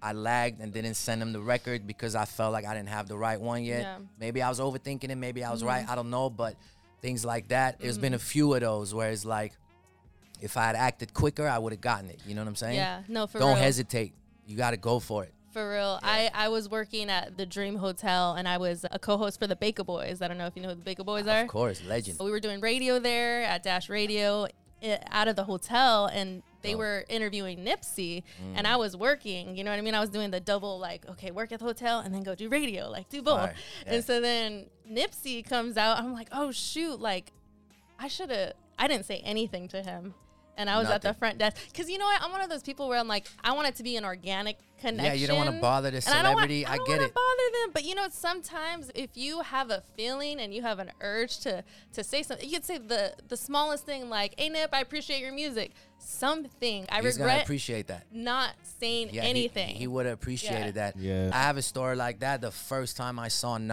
I 0.04 0.14
lagged 0.14 0.62
and 0.62 0.72
didn't 0.74 0.96
send 0.96 1.22
him 1.22 1.32
the 1.34 1.42
record 1.42 1.86
because 1.86 2.16
I 2.16 2.26
felt 2.26 2.54
like 2.54 2.66
I 2.66 2.74
didn't 2.74 2.90
have 2.90 3.08
the 3.08 3.18
right 3.18 3.40
one 3.40 3.64
yet. 3.64 3.82
Yeah. 3.82 3.98
Maybe 4.20 4.42
I 4.42 4.50
was 4.50 4.60
overthinking 4.60 5.10
it. 5.12 5.16
Maybe 5.16 5.44
I 5.44 5.52
was 5.52 5.64
right. 5.64 5.88
I 5.88 5.94
don't 5.96 6.10
know. 6.10 6.30
But 6.30 6.56
things 7.02 7.24
like 7.26 7.50
that. 7.50 7.80
There's 7.80 7.98
been 8.00 8.14
a 8.16 8.20
few 8.20 8.54
of 8.54 8.62
those 8.62 8.94
where 8.96 9.12
it's 9.12 9.26
like, 9.26 9.54
if 10.42 10.58
I 10.58 10.66
had 10.66 10.76
acted 10.76 11.14
quicker, 11.14 11.48
I 11.48 11.58
would 11.58 11.72
have 11.74 11.82
gotten 11.82 12.10
it. 12.10 12.20
You 12.28 12.36
know 12.36 12.42
what 12.42 12.48
I'm 12.48 12.56
saying? 12.56 12.76
Yeah, 12.76 13.04
no, 13.08 13.28
for 13.28 13.38
real. 13.38 13.48
Don't 13.48 13.56
real. 13.56 13.64
hesitate. 13.64 14.14
You 14.46 14.58
got 14.58 14.72
to 14.72 14.78
go 14.78 15.00
for 15.00 15.24
it. 15.24 15.34
For 15.54 15.70
real. 15.72 16.00
I, 16.02 16.30
I 16.34 16.48
was 16.50 16.70
working 16.70 17.10
at 17.10 17.38
the 17.38 17.46
Dream 17.46 17.76
Hotel 17.76 18.34
and 18.36 18.48
I 18.48 18.58
was 18.58 18.86
a 18.90 18.98
co 19.00 19.18
host 19.18 19.38
for 19.40 19.48
the 19.48 19.56
Baka 19.56 19.84
Boyz. 19.84 20.22
I 20.22 20.28
don't 20.28 20.38
know 20.38 20.46
if 20.48 20.56
you 20.56 20.62
know 20.62 20.70
who 20.70 20.76
the 20.76 20.84
Baka 20.84 21.04
Boyz 21.04 21.28
are. 21.28 21.42
Of 21.44 21.50
course, 21.50 21.84
legend. 21.86 22.18
We 22.20 22.32
were 22.32 22.40
doing 22.40 22.62
radio 22.62 23.00
there 23.00 23.44
at 23.44 23.62
Dash 23.62 23.90
Radio 23.90 24.48
i- 24.82 25.00
out 25.12 25.28
of 25.28 25.36
the 25.36 25.44
hotel 25.44 26.06
and 26.08 26.42
they 26.62 26.74
Oh. 26.74 26.78
were 26.78 27.06
interviewing 27.10 27.60
Nipsey 27.66 28.24
Mm. 28.42 28.54
and 28.56 28.66
I 28.68 28.78
was 28.78 28.96
working, 28.96 29.58
you 29.58 29.64
know 29.66 29.72
what 29.72 29.78
I 29.78 29.82
mean? 29.82 29.94
I 29.96 30.00
was 30.00 30.10
doing 30.10 30.32
the 30.32 30.40
double 30.40 30.80
like, 30.80 31.06
okay, 31.10 31.32
work 31.32 31.52
at 31.52 31.60
the 31.60 31.66
hotel 31.66 32.00
and 32.00 32.14
then 32.16 32.24
go 32.24 32.34
do 32.34 32.48
radio, 32.50 32.90
like 32.90 33.10
do 33.10 33.22
both. 33.22 33.50
Yeah. 33.86 33.94
And 33.94 34.04
so 34.06 34.22
then 34.22 34.68
Nipsey 34.90 35.48
comes 35.48 35.76
out. 35.76 35.98
I'm 36.00 36.14
like, 36.14 36.30
oh 36.32 36.52
shoot, 36.52 37.00
like 37.02 37.32
I 38.00 38.08
should 38.08 38.30
have 38.32 38.54
I 38.80 38.88
didn't 38.88 39.06
say 39.06 39.18
anything 39.26 39.68
to 39.70 39.84
him. 39.84 40.14
And 40.58 40.70
I 40.70 40.78
was 40.80 40.90
at 40.90 41.02
the 41.02 41.14
front 41.14 41.38
desk 41.38 41.58
because 41.72 41.90
you 41.90 41.98
know 41.98 42.06
what? 42.06 42.22
I'm 42.22 42.32
one 42.32 42.42
of 42.42 42.50
those 42.50 42.62
people 42.64 42.88
where 42.90 43.00
I'm 43.00 43.08
like, 43.08 43.28
I 43.44 43.54
want 43.54 43.68
it 43.68 43.76
to 43.76 43.84
be 43.84 43.96
an 43.98 44.06
organic 44.06 44.58
connection. 44.80 45.06
Yeah, 45.06 45.14
you 45.14 45.28
don't 45.28 45.38
wanna 45.38 45.60
bother 45.60 45.92
the 45.92 45.98
And 45.98 46.08
I 46.08 46.12
don't 46.24 46.34
want- 46.36 46.50
celebrity. 46.50 46.66
I 46.66 46.74
I, 46.74 46.78
don't 46.78 46.88
get 46.88 47.02
it. 47.02 47.14
bother 47.14 47.50
them, 47.64 47.72
but 47.74 47.84
you 47.84 47.96
know, 47.96 48.08
sometimes 48.10 48.92
if 48.96 49.12
you 49.16 49.42
have 49.42 49.70
a 49.70 49.82
feeling 49.96 50.40
and 50.40 50.54
you 50.54 50.62
have 50.64 50.80
an 50.80 50.92
urge 51.02 51.40
to 51.40 51.64
to 51.94 52.04
say 52.04 52.22
something, 52.24 52.48
you 52.48 52.56
could 52.58 52.66
say 52.66 52.78
the 52.78 53.14
the 53.28 53.38
smallest 53.38 53.86
thing 53.86 54.10
like, 54.10 54.34
"Hey 54.38 54.50
Nip, 54.50 54.70
I 54.74 54.82
appreciate 54.82 55.22
your 55.22 55.32
music." 55.34 55.72
Something 56.00 56.86
I 56.90 56.96
He's 57.02 57.18
regret 57.18 57.44
appreciate 57.44 57.88
that. 57.88 58.06
not 58.12 58.52
saying 58.80 59.10
Yeah, 59.14 59.24
anything. 59.24 59.76
He, 59.76 59.88
would 59.88 60.06
have 60.08 60.16
appreciated 60.16 60.76
that. 60.76 60.98
Yeah. 60.98 61.30
I 61.34 61.44
have 61.44 61.58
a 61.58 61.62
story 61.62 61.96
like 61.96 62.20
that. 62.20 62.42
The 62.42 62.52
first 62.52 62.98
time 62.98 63.18
I 63.20 63.28
saw 63.28 63.58
Nas, 63.58 63.72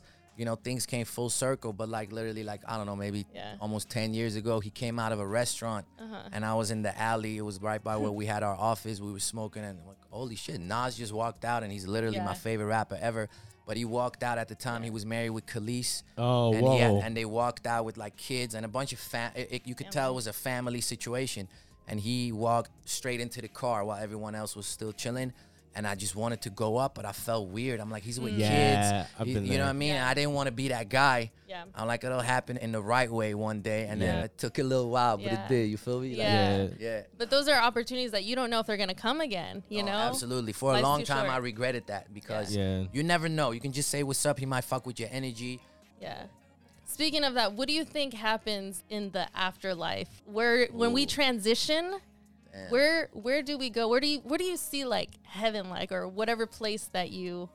uh-huh. 0.00 0.09
You 0.40 0.46
know, 0.46 0.54
things 0.54 0.86
came 0.86 1.04
full 1.04 1.28
circle, 1.28 1.70
but 1.74 1.90
like 1.90 2.12
literally, 2.12 2.44
like, 2.44 2.62
I 2.66 2.78
don't 2.78 2.86
know, 2.86 2.96
maybe 2.96 3.26
Yeah. 3.34 3.56
almost 3.60 3.90
10 3.90 4.14
years 4.14 4.36
ago, 4.36 4.58
he 4.58 4.70
came 4.70 4.98
out 4.98 5.12
of 5.12 5.20
a 5.20 5.26
restaurant 5.26 5.84
Uh-huh. 5.98 6.30
and 6.32 6.46
I 6.46 6.54
was 6.54 6.70
in 6.70 6.80
the 6.80 6.98
alley. 6.98 7.36
It 7.36 7.42
was 7.42 7.60
right 7.60 7.84
by 7.84 7.98
where 7.98 8.10
we 8.10 8.24
had 8.24 8.42
our 8.42 8.54
office. 8.56 9.00
We 9.00 9.12
were 9.12 9.20
smoking 9.20 9.62
and 9.64 9.78
like, 9.86 9.98
holy 10.08 10.36
shit, 10.36 10.58
Nas 10.58 10.96
just 10.96 11.12
walked 11.12 11.44
out 11.44 11.62
and 11.62 11.70
he's 11.70 11.86
literally 11.86 12.16
Yeah. 12.16 12.24
my 12.24 12.32
favorite 12.32 12.68
rapper 12.68 12.96
ever. 13.02 13.28
But 13.66 13.76
he 13.76 13.84
walked 13.84 14.22
out 14.22 14.38
at 14.38 14.48
the 14.48 14.54
time 14.54 14.82
he 14.82 14.88
was 14.88 15.04
married 15.04 15.28
with 15.30 15.44
Kelis. 15.44 16.04
Oh, 16.16 16.54
and 16.54 16.66
he 16.68 16.78
had- 16.78 16.90
whoa. 16.90 17.00
and 17.02 17.14
they 17.14 17.26
walked 17.26 17.66
out 17.66 17.84
with 17.84 17.98
like 17.98 18.16
kids 18.16 18.54
and 18.54 18.64
a 18.64 18.68
bunch 18.68 18.94
of 18.94 18.98
fam. 18.98 19.32
It, 19.36 19.48
it- 19.52 19.66
you 19.66 19.74
could 19.74 19.90
tell 19.92 20.10
it 20.10 20.14
was 20.14 20.26
a 20.26 20.32
family 20.32 20.80
situation. 20.80 21.48
And 21.86 22.00
he 22.00 22.32
walked 22.32 22.70
straight 22.88 23.20
into 23.20 23.42
the 23.42 23.48
car 23.48 23.84
while 23.84 23.98
everyone 24.02 24.34
else 24.34 24.56
was 24.56 24.66
still 24.66 24.92
chilling. 24.92 25.34
And 25.74 25.86
I 25.86 25.94
just 25.94 26.16
wanted 26.16 26.42
to 26.42 26.50
go 26.50 26.76
up, 26.78 26.96
but 26.96 27.04
I 27.04 27.12
felt 27.12 27.48
weird. 27.48 27.78
I'm 27.78 27.90
like, 27.90 28.02
he's 28.02 28.18
with 28.18 28.32
mm. 28.34 28.38
Yeah, 28.38 29.02
kids. 29.04 29.10
I've 29.20 29.28
You- 29.28 29.34
been 29.34 29.46
you 29.46 29.56
know 29.58 29.64
what 29.64 29.70
I 29.70 29.74
mean? 29.74 29.94
Yeah. 29.94 30.08
I 30.08 30.14
didn't 30.14 30.32
want 30.32 30.48
to 30.48 30.52
be 30.52 30.68
that 30.68 30.88
guy. 30.88 31.30
Yeah. 31.48 31.62
I'm 31.76 31.86
like, 31.86 32.02
it'll 32.02 32.20
happen 32.20 32.56
in 32.56 32.72
the 32.72 32.82
right 32.82 33.10
way 33.10 33.34
one 33.34 33.60
day. 33.60 33.86
And 33.88 34.02
then 34.02 34.24
it 34.24 34.36
took 34.36 34.58
a 34.58 34.64
little 34.64 34.90
while, 34.90 35.16
but 35.16 35.26
Yeah. 35.26 35.44
it 35.44 35.48
did. 35.48 35.70
You 35.70 35.76
feel 35.76 36.00
me? 36.00 36.08
Like, 36.10 36.18
Yeah. 36.18 36.62
Yeah. 36.62 36.68
yeah. 36.80 37.00
but 37.16 37.30
those 37.30 37.46
are 37.48 37.54
opportunities 37.60 38.10
that 38.10 38.24
you 38.24 38.34
don't 38.34 38.50
know 38.50 38.58
if 38.58 38.66
they're 38.66 38.76
gonna 38.76 38.94
come 38.94 39.20
again. 39.20 39.62
You 39.68 39.82
Oh, 39.82 39.86
know, 39.86 39.92
absolutely. 39.92 40.52
For 40.52 40.74
a 40.74 40.80
long 40.80 41.04
time, 41.04 41.26
short. 41.26 41.30
I 41.34 41.36
regretted 41.38 41.86
that 41.86 42.12
because 42.12 42.54
Yeah. 42.54 42.84
you 42.92 43.04
never 43.04 43.28
know. 43.28 43.52
You 43.52 43.60
can 43.60 43.70
just 43.72 43.90
say 43.90 44.02
what's 44.02 44.26
up. 44.26 44.40
He 44.40 44.46
might 44.46 44.64
fuck 44.64 44.86
with 44.86 44.98
your 44.98 45.08
energy. 45.12 45.60
Yeah. 46.00 46.24
Speaking 46.84 47.22
of 47.22 47.34
that, 47.34 47.52
what 47.52 47.68
do 47.68 47.74
you 47.74 47.84
think 47.84 48.12
happens 48.14 48.82
in 48.90 49.12
the 49.12 49.28
afterlife? 49.36 50.08
Where 50.26 50.66
when 50.72 50.92
we 50.92 51.06
transition, 51.06 52.00
Damn. 52.52 52.70
where 52.70 53.08
where 53.12 53.42
do 53.42 53.56
we 53.56 53.70
go? 53.70 53.88
Where 53.88 54.00
do 54.00 54.06
you 54.06 54.18
where 54.20 54.38
do 54.38 54.44
you 54.44 54.56
see 54.56 54.84
like 54.84 55.10
heaven 55.24 55.70
like 55.70 55.92
or 55.92 56.08
whatever 56.08 56.46
place 56.46 56.88
that 56.92 57.10
you 57.10 57.48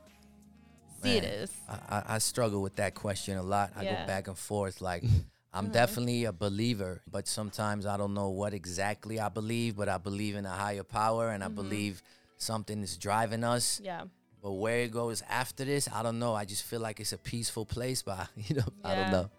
see 1.03 1.17
it 1.17 1.23
Man, 1.23 1.31
is? 1.31 1.51
I, 1.67 1.73
I, 1.89 2.03
I 2.15 2.17
struggle 2.19 2.61
with 2.61 2.75
that 2.77 2.95
question 2.95 3.37
a 3.37 3.43
lot. 3.43 3.71
I 3.75 3.83
Yeah. 3.83 4.01
go 4.01 4.07
back 4.07 4.27
and 4.27 4.37
forth. 4.37 4.81
Like, 4.81 5.03
I'm 5.53 5.65
uh-huh. 5.65 5.73
definitely 5.73 6.25
a 6.25 6.33
believer, 6.33 7.01
but 7.09 7.27
sometimes 7.27 7.85
I 7.85 7.97
don't 7.97 8.13
know 8.13 8.29
what 8.29 8.53
exactly 8.53 9.19
I 9.19 9.29
believe, 9.29 9.75
but 9.75 9.89
I 9.89 9.97
believe 9.97 10.35
in 10.35 10.45
a 10.45 10.49
higher 10.49 10.83
power 10.83 11.29
and 11.29 11.43
I 11.43 11.47
mm-hmm. 11.47 11.55
believe 11.55 12.03
something 12.37 12.81
is 12.81 12.97
driving 12.97 13.43
us. 13.43 13.81
Yeah. 13.83 14.03
But 14.41 14.51
where 14.51 14.79
it 14.79 14.91
goes 14.91 15.23
after 15.29 15.65
this, 15.65 15.89
I 15.91 16.03
don't 16.03 16.19
know. 16.19 16.35
I 16.35 16.45
just 16.45 16.63
feel 16.63 16.79
like 16.79 16.99
it's 16.99 17.13
a 17.13 17.17
peaceful 17.17 17.65
place, 17.65 18.01
but 18.09 18.27
you 18.35 18.55
know, 18.55 18.67
I 18.83 18.95
don't 18.95 19.11
know. 19.11 19.29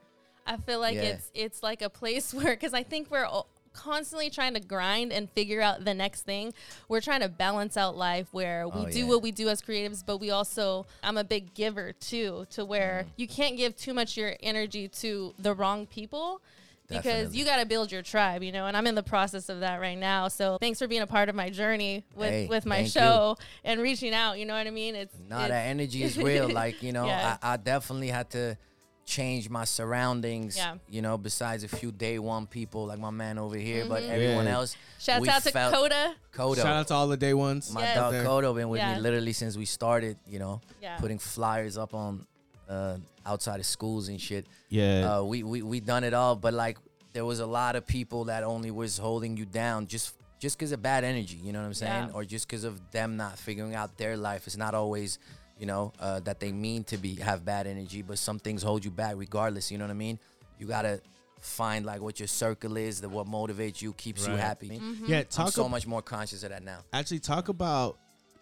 I 0.46 0.56
feel 0.58 0.80
like 0.80 0.94
Yeah. 0.94 1.02
it's 1.02 1.30
it's 1.34 1.62
like 1.62 1.82
a 1.82 1.90
place 1.90 2.32
where 2.38 2.54
because 2.54 2.74
I 2.74 2.82
think 2.82 3.10
we're 3.10 3.24
all 3.24 3.48
constantly 3.76 4.30
trying 4.30 4.54
to 4.54 4.60
grind 4.60 5.12
and 5.12 5.30
figure 5.30 5.60
out 5.60 5.84
the 5.84 5.94
next 5.94 6.22
thing. 6.22 6.52
We're 6.88 7.00
trying 7.00 7.20
to 7.20 7.28
balance 7.28 7.76
out 7.76 7.96
life 7.96 8.28
where 8.32 8.66
we 8.68 8.80
Oh, 8.80 8.90
do 8.90 9.00
yeah. 9.00 9.04
what 9.06 9.22
we 9.22 9.30
do 9.30 9.48
as 9.48 9.60
creatives, 9.62 10.02
but 10.04 10.18
we 10.18 10.30
also 10.30 10.86
I'm 11.02 11.16
a 11.16 11.24
big 11.24 11.54
giver 11.54 11.92
too, 11.92 12.46
to 12.50 12.64
where 12.64 13.04
Mm. 13.06 13.10
you 13.16 13.28
can't 13.28 13.56
give 13.56 13.76
too 13.76 13.94
much 13.94 14.16
your 14.16 14.34
energy 14.40 14.88
to 14.88 15.34
the 15.38 15.54
wrong 15.54 15.86
people. 15.86 16.40
Because 16.88 17.02
Definitely. 17.04 17.38
you 17.38 17.44
got 17.44 17.56
to 17.56 17.66
build 17.66 17.90
your 17.90 18.02
tribe, 18.02 18.44
you 18.44 18.52
know, 18.52 18.66
and 18.66 18.76
I'm 18.76 18.86
in 18.86 18.94
the 18.94 19.02
process 19.02 19.48
of 19.48 19.58
that 19.58 19.80
right 19.80 19.98
now. 19.98 20.28
So 20.28 20.56
thanks 20.60 20.78
for 20.78 20.86
being 20.86 21.02
a 21.02 21.06
part 21.08 21.28
of 21.28 21.34
my 21.34 21.50
journey 21.50 22.04
with, 22.14 22.30
Hey, 22.30 22.46
with 22.46 22.64
my 22.64 22.76
thank 22.76 22.86
you. 22.86 23.00
show 23.00 23.36
and 23.64 23.80
reaching 23.80 24.14
out. 24.14 24.38
You 24.38 24.46
know 24.46 24.54
what 24.56 24.68
I 24.68 24.70
mean? 24.70 24.94
It's 24.94 25.12
Nah, 25.28 25.46
it's- 25.46 25.48
that 25.50 25.66
energy 25.66 26.04
is 26.04 26.16
real. 26.30 26.48
Like, 26.48 26.84
you 26.84 26.92
know, 26.92 27.06
Yeah. 27.06 27.38
I, 27.42 27.54
I 27.54 27.56
definitely 27.56 28.06
had 28.10 28.30
to, 28.30 28.56
changed 29.06 29.48
my 29.50 29.64
surroundings. 29.64 30.56
Yeah. 30.56 30.74
You 30.90 31.00
know, 31.00 31.16
besides 31.16 31.62
a 31.64 31.68
few 31.68 31.92
day 31.92 32.18
one 32.18 32.46
people 32.46 32.86
like 32.86 32.98
my 32.98 33.10
man 33.10 33.38
over 33.38 33.56
here, 33.56 33.86
but 33.88 34.02
everyone 34.02 34.46
Yeah. 34.46 34.54
else. 34.54 34.74
Mm-hmm. 34.74 35.24
Shouts 35.24 35.28
out 35.28 35.42
to 35.44 35.50
felt- 35.52 35.74
Coda. 35.74 36.14
Kodo. 36.34 36.56
Shout 36.56 36.66
out 36.76 36.88
to 36.88 36.94
all 36.94 37.08
the 37.08 37.16
day 37.16 37.32
ones. 37.32 37.70
my 37.72 37.82
Yes. 37.82 37.96
dog 37.96 38.12
There. 38.12 38.24
Kodo 38.24 38.54
been 38.54 38.68
with 38.68 38.80
Yeah. 38.80 38.94
me 38.96 39.00
literally 39.00 39.32
since 39.32 39.56
we 39.56 39.64
started. 39.64 40.18
You 40.26 40.38
know, 40.40 40.60
Yeah. 40.82 40.98
putting 40.98 41.18
flyers 41.18 41.78
up 41.78 41.94
on 41.94 42.26
uh, 42.68 42.96
outside 43.24 43.60
of 43.60 43.66
schools 43.66 44.08
and 44.08 44.20
shit. 44.20 44.44
Yeah. 44.68 45.18
Uh, 45.18 45.22
we 45.22 45.44
we 45.44 45.62
we 45.62 45.78
done 45.78 46.02
it 46.02 46.12
all, 46.12 46.34
but 46.34 46.52
like 46.52 46.76
there 47.12 47.24
was 47.24 47.38
a 47.38 47.46
lot 47.46 47.76
of 47.76 47.86
people 47.86 48.24
that 48.24 48.42
only 48.42 48.72
was 48.72 48.98
holding 48.98 49.36
you 49.36 49.46
down 49.46 49.86
just 49.86 50.14
just 50.40 50.58
because 50.58 50.72
of 50.72 50.82
bad 50.82 51.04
energy. 51.04 51.36
You 51.36 51.52
know 51.52 51.60
what 51.60 51.66
I'm 51.66 51.74
saying? 51.74 52.08
Yeah. 52.08 52.12
Or 52.14 52.24
just 52.24 52.46
because 52.48 52.64
of 52.64 52.90
them 52.90 53.16
not 53.16 53.38
figuring 53.38 53.74
out 53.76 53.96
their 53.98 54.16
life. 54.16 54.48
It's 54.48 54.56
not 54.56 54.74
always. 54.74 55.18
You 55.58 55.66
know 55.66 55.92
uh, 55.98 56.20
that 56.20 56.38
they 56.40 56.52
mean 56.52 56.84
to 56.84 56.98
be 56.98 57.14
have 57.16 57.44
bad 57.44 57.66
energy, 57.66 58.02
but 58.02 58.18
some 58.18 58.38
things 58.38 58.62
hold 58.62 58.84
you 58.84 58.90
back 58.90 59.14
regardless. 59.16 59.70
You 59.70 59.78
know 59.78 59.84
what 59.84 59.90
I 59.90 59.94
mean? 59.94 60.18
You 60.58 60.66
gotta 60.66 61.00
find 61.40 61.86
like 61.86 62.00
what 62.00 62.18
your 62.20 62.26
circle 62.26 62.76
is, 62.76 63.00
that 63.00 63.08
what 63.08 63.26
motivates 63.26 63.80
you, 63.80 63.92
keeps 63.94 64.26
you 64.26 64.34
happy. 64.34 64.68
Mm-hmm. 64.70 65.04
yeah. 65.06 65.18
I'm 65.20 65.24
Talk 65.26 65.52
so 65.52 65.64
ab- 65.64 65.70
much 65.70 65.86
more 65.86 66.02
conscious 66.02 66.42
of 66.42 66.50
that 66.50 66.62
now. 66.62 66.78
actually 66.92 67.20
talk 67.20 67.48
about 67.48 67.98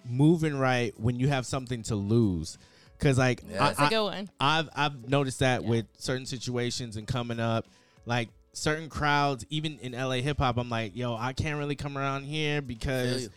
moving 0.08 0.56
right 0.58 0.92
when 0.98 1.18
you 1.18 1.28
have 1.28 1.46
something 1.46 1.82
to 1.84 1.94
lose. 1.96 2.58
Cause 2.98 3.18
like 3.18 3.42
Yeah. 3.48 3.62
I, 3.64 3.66
That's 3.68 3.78
a 3.78 3.82
I- 3.84 3.88
good 3.90 4.02
one. 4.04 4.30
I've 4.40 4.68
I've 4.74 5.08
noticed 5.08 5.38
that 5.40 5.62
Yeah. 5.62 5.68
with 5.70 5.86
certain 5.98 6.26
situations 6.26 6.96
and 6.96 7.06
coming 7.06 7.40
up, 7.40 7.66
like 8.06 8.28
certain 8.52 8.88
crowds, 8.88 9.44
even 9.50 9.78
in 9.80 9.92
LA 9.92 10.16
hip 10.16 10.38
hop, 10.38 10.56
I'm 10.58 10.70
like, 10.70 10.96
yo, 10.96 11.14
I 11.16 11.32
can't 11.32 11.58
really 11.58 11.74
come 11.76 11.96
around 11.98 12.24
here 12.24 12.60
because 12.62 13.24
you. 13.24 13.28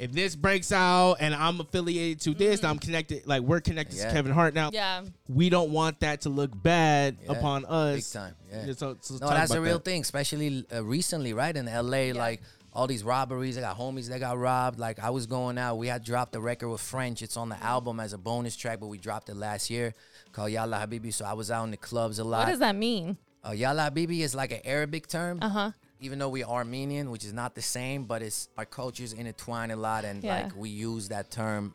If 0.00 0.12
this 0.12 0.34
breaks 0.34 0.72
out 0.72 1.16
and 1.20 1.34
I'm 1.34 1.60
affiliated 1.60 2.20
to 2.22 2.34
this, 2.34 2.64
I'm 2.64 2.78
connected, 2.78 3.26
like 3.26 3.42
we're 3.42 3.60
connected 3.60 3.98
Yeah. 3.98 4.06
to 4.08 4.12
Kevin 4.14 4.32
Hart 4.32 4.54
now. 4.54 4.68
Mm-hmm. 4.68 4.74
Yeah. 4.74 5.02
We 5.28 5.50
don't 5.50 5.70
want 5.70 6.00
that 6.00 6.22
to 6.22 6.28
look 6.30 6.50
bad 6.54 7.18
Yeah. 7.22 7.32
upon 7.32 7.62
Big 7.62 7.70
us. 7.70 8.10
time. 8.12 8.34
Yeah. 8.50 8.66
Yeah, 8.66 8.72
so- 8.72 8.96
so 9.00 9.14
no, 9.14 9.20
talk 9.20 9.30
that's 9.30 9.50
a 9.50 9.54
about 9.54 9.62
real 9.64 9.78
that. 9.78 9.84
thing, 9.84 10.00
especially 10.00 10.64
uh, 10.74 10.82
recently, 10.82 11.32
right? 11.34 11.54
In 11.56 11.66
LA, 11.66 12.12
like 12.12 12.40
all 12.72 12.86
these 12.86 13.02
robberies. 13.04 13.58
I 13.58 13.60
got 13.62 13.76
homies 13.78 14.08
that 14.08 14.20
got 14.20 14.38
robbed. 14.38 14.78
Like 14.78 14.98
I 15.00 15.10
was 15.10 15.26
going 15.26 15.58
out. 15.58 15.76
We 15.76 15.88
had 15.88 16.02
dropped 16.04 16.34
a 16.36 16.40
record 16.40 16.68
with 16.70 16.80
French. 16.80 17.20
It's 17.20 17.36
on 17.36 17.48
the 17.48 17.62
album 17.62 18.00
as 18.00 18.12
a 18.12 18.18
bonus 18.18 18.56
track, 18.56 18.80
but 18.80 18.86
we 18.86 18.96
dropped 18.96 19.28
it 19.28 19.36
last 19.36 19.70
year 19.70 19.92
called 20.32 20.50
Yalla 20.52 20.78
Habibi. 20.86 21.12
So 21.12 21.24
I 21.24 21.32
was 21.34 21.50
out 21.50 21.64
in 21.64 21.72
the 21.72 21.76
clubs 21.76 22.18
a 22.18 22.24
lot. 22.24 22.44
What 22.44 22.50
does 22.50 22.60
that 22.60 22.76
mean? 22.76 23.18
Uh, 23.46 23.50
Yalla 23.52 23.90
Habibi 23.90 24.20
is 24.20 24.34
like 24.34 24.52
an 24.52 24.60
Arabic 24.64 25.08
term. 25.08 25.38
Uh 25.42 25.48
huh. 25.48 25.70
Even 26.00 26.18
though 26.18 26.28
we 26.28 26.42
are 26.42 26.50
Armenian, 26.60 27.10
which 27.10 27.24
is 27.24 27.32
not 27.32 27.54
the 27.54 27.62
same, 27.62 28.04
but 28.04 28.22
it's 28.22 28.48
our 28.56 28.64
cultures 28.64 29.12
intertwine 29.12 29.70
a 29.70 29.76
lot, 29.76 30.04
and 30.04 30.22
Yeah. 30.24 30.42
like 30.44 30.56
we 30.56 30.70
use 30.70 31.08
that 31.08 31.30
term 31.30 31.74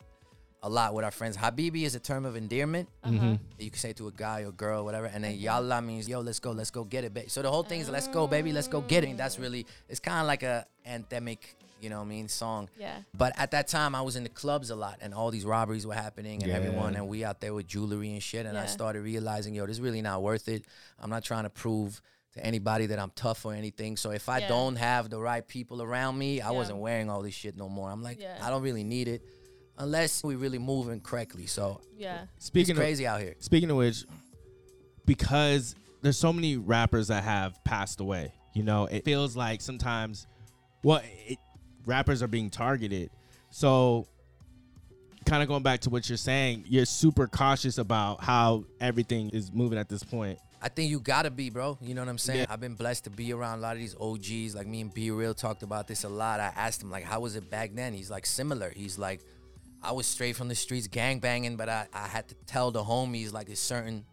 a 0.64 0.70
lot 0.70 0.96
with 0.96 1.06
our 1.06 1.12
friends. 1.12 1.38
Habibi 1.38 1.84
is 1.84 1.94
a 1.94 2.00
term 2.00 2.26
of 2.26 2.36
endearment 2.36 2.90
Uh-huh. 3.04 3.38
you 3.60 3.70
can 3.70 3.78
say 3.80 3.94
to 3.94 4.08
a 4.08 4.12
guy 4.12 4.42
or 4.42 4.52
girl, 4.52 4.84
whatever. 4.84 5.06
And 5.06 5.24
then 5.24 5.36
Yalla 5.36 5.80
means 5.80 6.10
yo, 6.10 6.22
let's 6.22 6.40
go, 6.40 6.52
let's 6.52 6.72
go 6.72 6.84
get 6.84 7.04
it, 7.04 7.14
baby. 7.14 7.30
So 7.30 7.44
the 7.44 7.52
whole 7.52 7.62
thing 7.62 7.82
is 7.82 7.90
let's 7.90 8.08
go, 8.08 8.26
baby, 8.26 8.52
let's 8.52 8.68
go 8.68 8.82
get 8.82 9.04
it. 9.04 9.10
And 9.12 9.20
that's 9.20 9.38
really 9.38 9.68
it's 9.90 10.00
kind 10.00 10.20
of 10.22 10.26
like 10.26 10.42
a 10.42 10.66
anthemic, 10.88 11.38
you 11.82 11.92
know 11.92 11.98
what 12.00 12.06
I 12.06 12.08
mean, 12.08 12.28
song. 12.30 12.68
Yeah. 12.80 12.98
But 13.16 13.34
at 13.38 13.52
that 13.52 13.68
time, 13.68 13.94
I 13.94 14.02
was 14.02 14.16
in 14.16 14.24
the 14.24 14.30
clubs 14.30 14.72
a 14.72 14.76
lot, 14.76 14.98
and 15.02 15.14
all 15.14 15.30
these 15.30 15.46
robberies 15.46 15.86
were 15.86 15.94
happening, 15.94 16.42
and 16.42 16.52
everyone, 16.52 16.96
and 16.96 17.08
we 17.08 17.24
out 17.24 17.42
there 17.42 17.54
with 17.54 17.68
jewelry 17.68 18.12
and 18.14 18.24
shit. 18.24 18.48
And 18.48 18.58
I 18.58 18.66
started 18.66 19.02
realizing, 19.02 19.54
yo, 19.54 19.68
this 19.68 19.76
is 19.76 19.82
really 19.82 20.02
not 20.02 20.24
worth 20.24 20.48
it. 20.48 20.66
I'm 21.00 21.12
not 21.12 21.24
trying 21.24 21.44
to 21.44 21.52
prove 21.52 22.02
to 22.36 22.45
anybody 22.45 22.86
that 22.88 23.00
I'm 23.00 23.12
tough 23.15 23.45
or 23.45 23.54
anything. 23.54 23.98
So 23.98 24.12
if 24.12 24.30
I 24.30 24.39
Yeah. 24.39 24.48
don't 24.50 24.76
have 24.76 25.10
the 25.10 25.17
right 25.19 25.45
people 25.48 25.82
around 25.82 26.17
me, 26.17 26.41
I 26.41 26.52
Yeah. 26.52 26.58
wasn't 26.58 26.80
wearing 26.80 27.10
all 27.10 27.21
this 27.21 27.34
shit 27.34 27.56
no 27.58 27.69
more. 27.69 27.89
I'm 27.89 28.04
like, 28.04 28.19
Yeah. 28.19 28.38
I 28.41 28.50
don't 28.50 28.62
really 28.62 28.84
need 28.84 29.08
it, 29.08 29.21
unless 29.78 30.24
we 30.24 30.36
really 30.36 30.60
moving 30.60 31.00
correctly. 31.00 31.48
So 31.48 31.82
Yeah. 31.98 32.26
Speaking 32.38 32.71
it's 32.71 32.80
of 32.80 32.84
crazy 32.84 33.08
out 33.08 33.21
here. 33.21 33.36
Speaking 33.39 33.71
of 33.71 33.78
which, 33.78 34.06
because 35.06 35.76
there's 36.02 36.17
so 36.17 36.34
many 36.34 36.58
rappers 36.58 37.08
that 37.08 37.24
have 37.24 37.63
passed 37.63 38.00
away, 38.02 38.34
you 38.54 38.63
know, 38.63 38.86
it 38.86 39.06
feels 39.06 39.36
like 39.36 39.62
sometimes, 39.62 40.28
well, 40.84 41.02
it, 41.28 41.39
rappers 41.86 42.21
are 42.21 42.28
being 42.28 42.50
targeted. 42.50 43.10
So, 43.50 44.08
kind 45.26 45.41
of 45.41 45.48
going 45.48 45.63
back 45.63 45.80
to 45.82 45.89
what 45.89 46.08
you're 46.10 46.17
saying, 46.17 46.65
you're 46.67 46.86
super 46.86 47.28
cautious 47.28 47.78
about 47.78 48.21
how 48.21 48.65
everything 48.82 49.30
is 49.30 49.52
moving 49.54 49.80
at 49.80 49.88
this 49.89 50.04
point. 50.04 50.38
I 50.62 50.70
think 50.70 50.89
you 50.89 51.00
gotta 51.00 51.30
be, 51.30 51.50
bro. 51.50 51.78
You 51.82 51.94
know 51.94 52.02
what 52.02 52.10
I'm 52.10 52.18
saying? 52.18 52.39
Yeah. 52.41 52.46
I've 52.50 52.60
been 52.60 52.76
blessed 52.76 53.06
to 53.06 53.10
be 53.10 53.34
around 53.34 53.60
a 53.60 53.62
lot 53.62 53.74
of 53.74 53.80
these 53.80 53.96
OGs. 54.00 54.56
Like 54.56 54.68
me 54.68 54.82
and 54.82 54.94
B 54.94 55.12
Real 55.12 55.34
talked 55.34 55.63
about 55.63 55.88
this 55.88 56.04
a 56.04 56.10
lot. 56.10 56.39
I 56.39 56.52
asked 56.56 56.82
him 56.82 56.91
like, 56.91 57.04
how 57.04 57.20
was 57.20 57.36
it 57.36 57.50
back 57.50 57.74
then? 57.74 57.94
He's 57.94 58.10
like 58.10 58.26
similar. 58.26 58.72
He's 58.76 58.98
like, 58.98 59.22
I 59.84 59.91
was 59.91 60.08
straight 60.08 60.36
from 60.36 60.48
the 60.48 60.56
streets, 60.56 60.88
gang 60.88 61.20
banging, 61.20 61.58
but 61.58 61.70
I, 61.70 61.88
I 61.94 62.08
had 62.08 62.28
to 62.30 62.36
tell 62.48 62.72
the 62.72 62.84
homies 62.84 63.32
like 63.32 63.48
there's 63.48 63.60
certain 63.60 64.06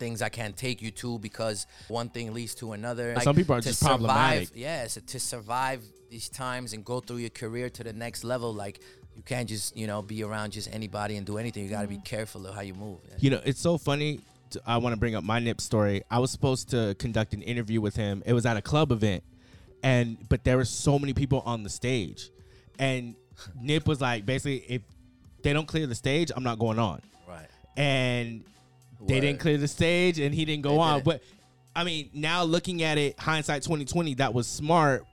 things 0.00 0.22
I 0.22 0.28
can't 0.28 0.56
take 0.56 0.80
you 0.80 0.90
to 0.92 1.18
because 1.18 1.66
one 1.88 2.08
thing 2.08 2.32
leads 2.32 2.54
to 2.56 2.72
another. 2.72 3.14
Like, 3.14 3.24
Some 3.24 3.36
people 3.36 3.54
are 3.54 3.60
just 3.60 3.80
survive, 3.80 3.98
problematic. 3.98 4.48
Yeah, 4.54 4.86
so 4.86 5.00
to 5.00 5.20
survive 5.20 5.82
these 6.10 6.28
times 6.28 6.72
and 6.72 6.84
go 6.84 7.00
through 7.00 7.18
your 7.18 7.30
career 7.30 7.68
to 7.70 7.84
the 7.84 7.92
next 7.92 8.24
level, 8.24 8.52
like 8.52 8.80
you 9.14 9.22
can't 9.22 9.48
just 9.48 9.76
you 9.76 9.86
know 9.86 10.02
be 10.02 10.22
around 10.24 10.52
just 10.52 10.72
anybody 10.72 11.16
and 11.16 11.26
do 11.26 11.38
anything. 11.38 11.64
You 11.64 11.70
got 11.70 11.82
to 11.82 11.88
be 11.88 11.96
mm-hmm. 11.96 12.04
careful 12.04 12.46
of 12.46 12.54
how 12.54 12.62
you 12.62 12.74
move. 12.74 12.98
You 13.18 13.30
know, 13.30 13.40
it's 13.44 13.60
so 13.60 13.78
funny. 13.78 14.20
I 14.66 14.78
want 14.78 14.94
to 14.94 14.98
bring 14.98 15.14
up 15.14 15.24
my 15.24 15.38
Nip 15.38 15.60
story. 15.60 16.02
I 16.10 16.18
was 16.18 16.30
supposed 16.30 16.70
to 16.70 16.94
conduct 16.98 17.34
an 17.34 17.42
interview 17.42 17.80
with 17.80 17.96
him. 17.96 18.22
It 18.26 18.32
was 18.32 18.46
at 18.46 18.56
a 18.56 18.62
club 18.62 18.92
event, 18.92 19.22
and 19.82 20.16
but 20.28 20.44
there 20.44 20.56
were 20.56 20.64
so 20.64 20.98
many 20.98 21.12
people 21.14 21.42
on 21.46 21.62
the 21.62 21.70
stage, 21.70 22.30
and 22.78 23.14
Nip 23.60 23.86
was 23.86 24.00
like, 24.00 24.26
basically, 24.26 24.58
if 24.68 24.82
they 25.42 25.52
don't 25.52 25.66
clear 25.66 25.86
the 25.86 25.94
stage, 25.94 26.30
I'm 26.34 26.44
not 26.44 26.58
going 26.58 26.78
on. 26.78 27.00
Right. 27.28 27.46
And 27.76 28.44
they 29.06 29.20
didn't 29.20 29.40
clear 29.40 29.56
the 29.56 29.68
stage, 29.68 30.18
and 30.18 30.34
he 30.34 30.44
didn't 30.44 30.62
go 30.62 30.70
They 30.70 30.78
on. 30.78 30.94
didn't. 30.96 31.04
But 31.06 31.22
I 31.74 31.84
mean, 31.84 32.10
now 32.12 32.42
looking 32.42 32.82
at 32.82 32.98
it, 32.98 33.18
hindsight 33.18 33.62
2020, 33.62 34.14
that 34.14 34.34
was 34.34 34.46
smart. 34.46 35.04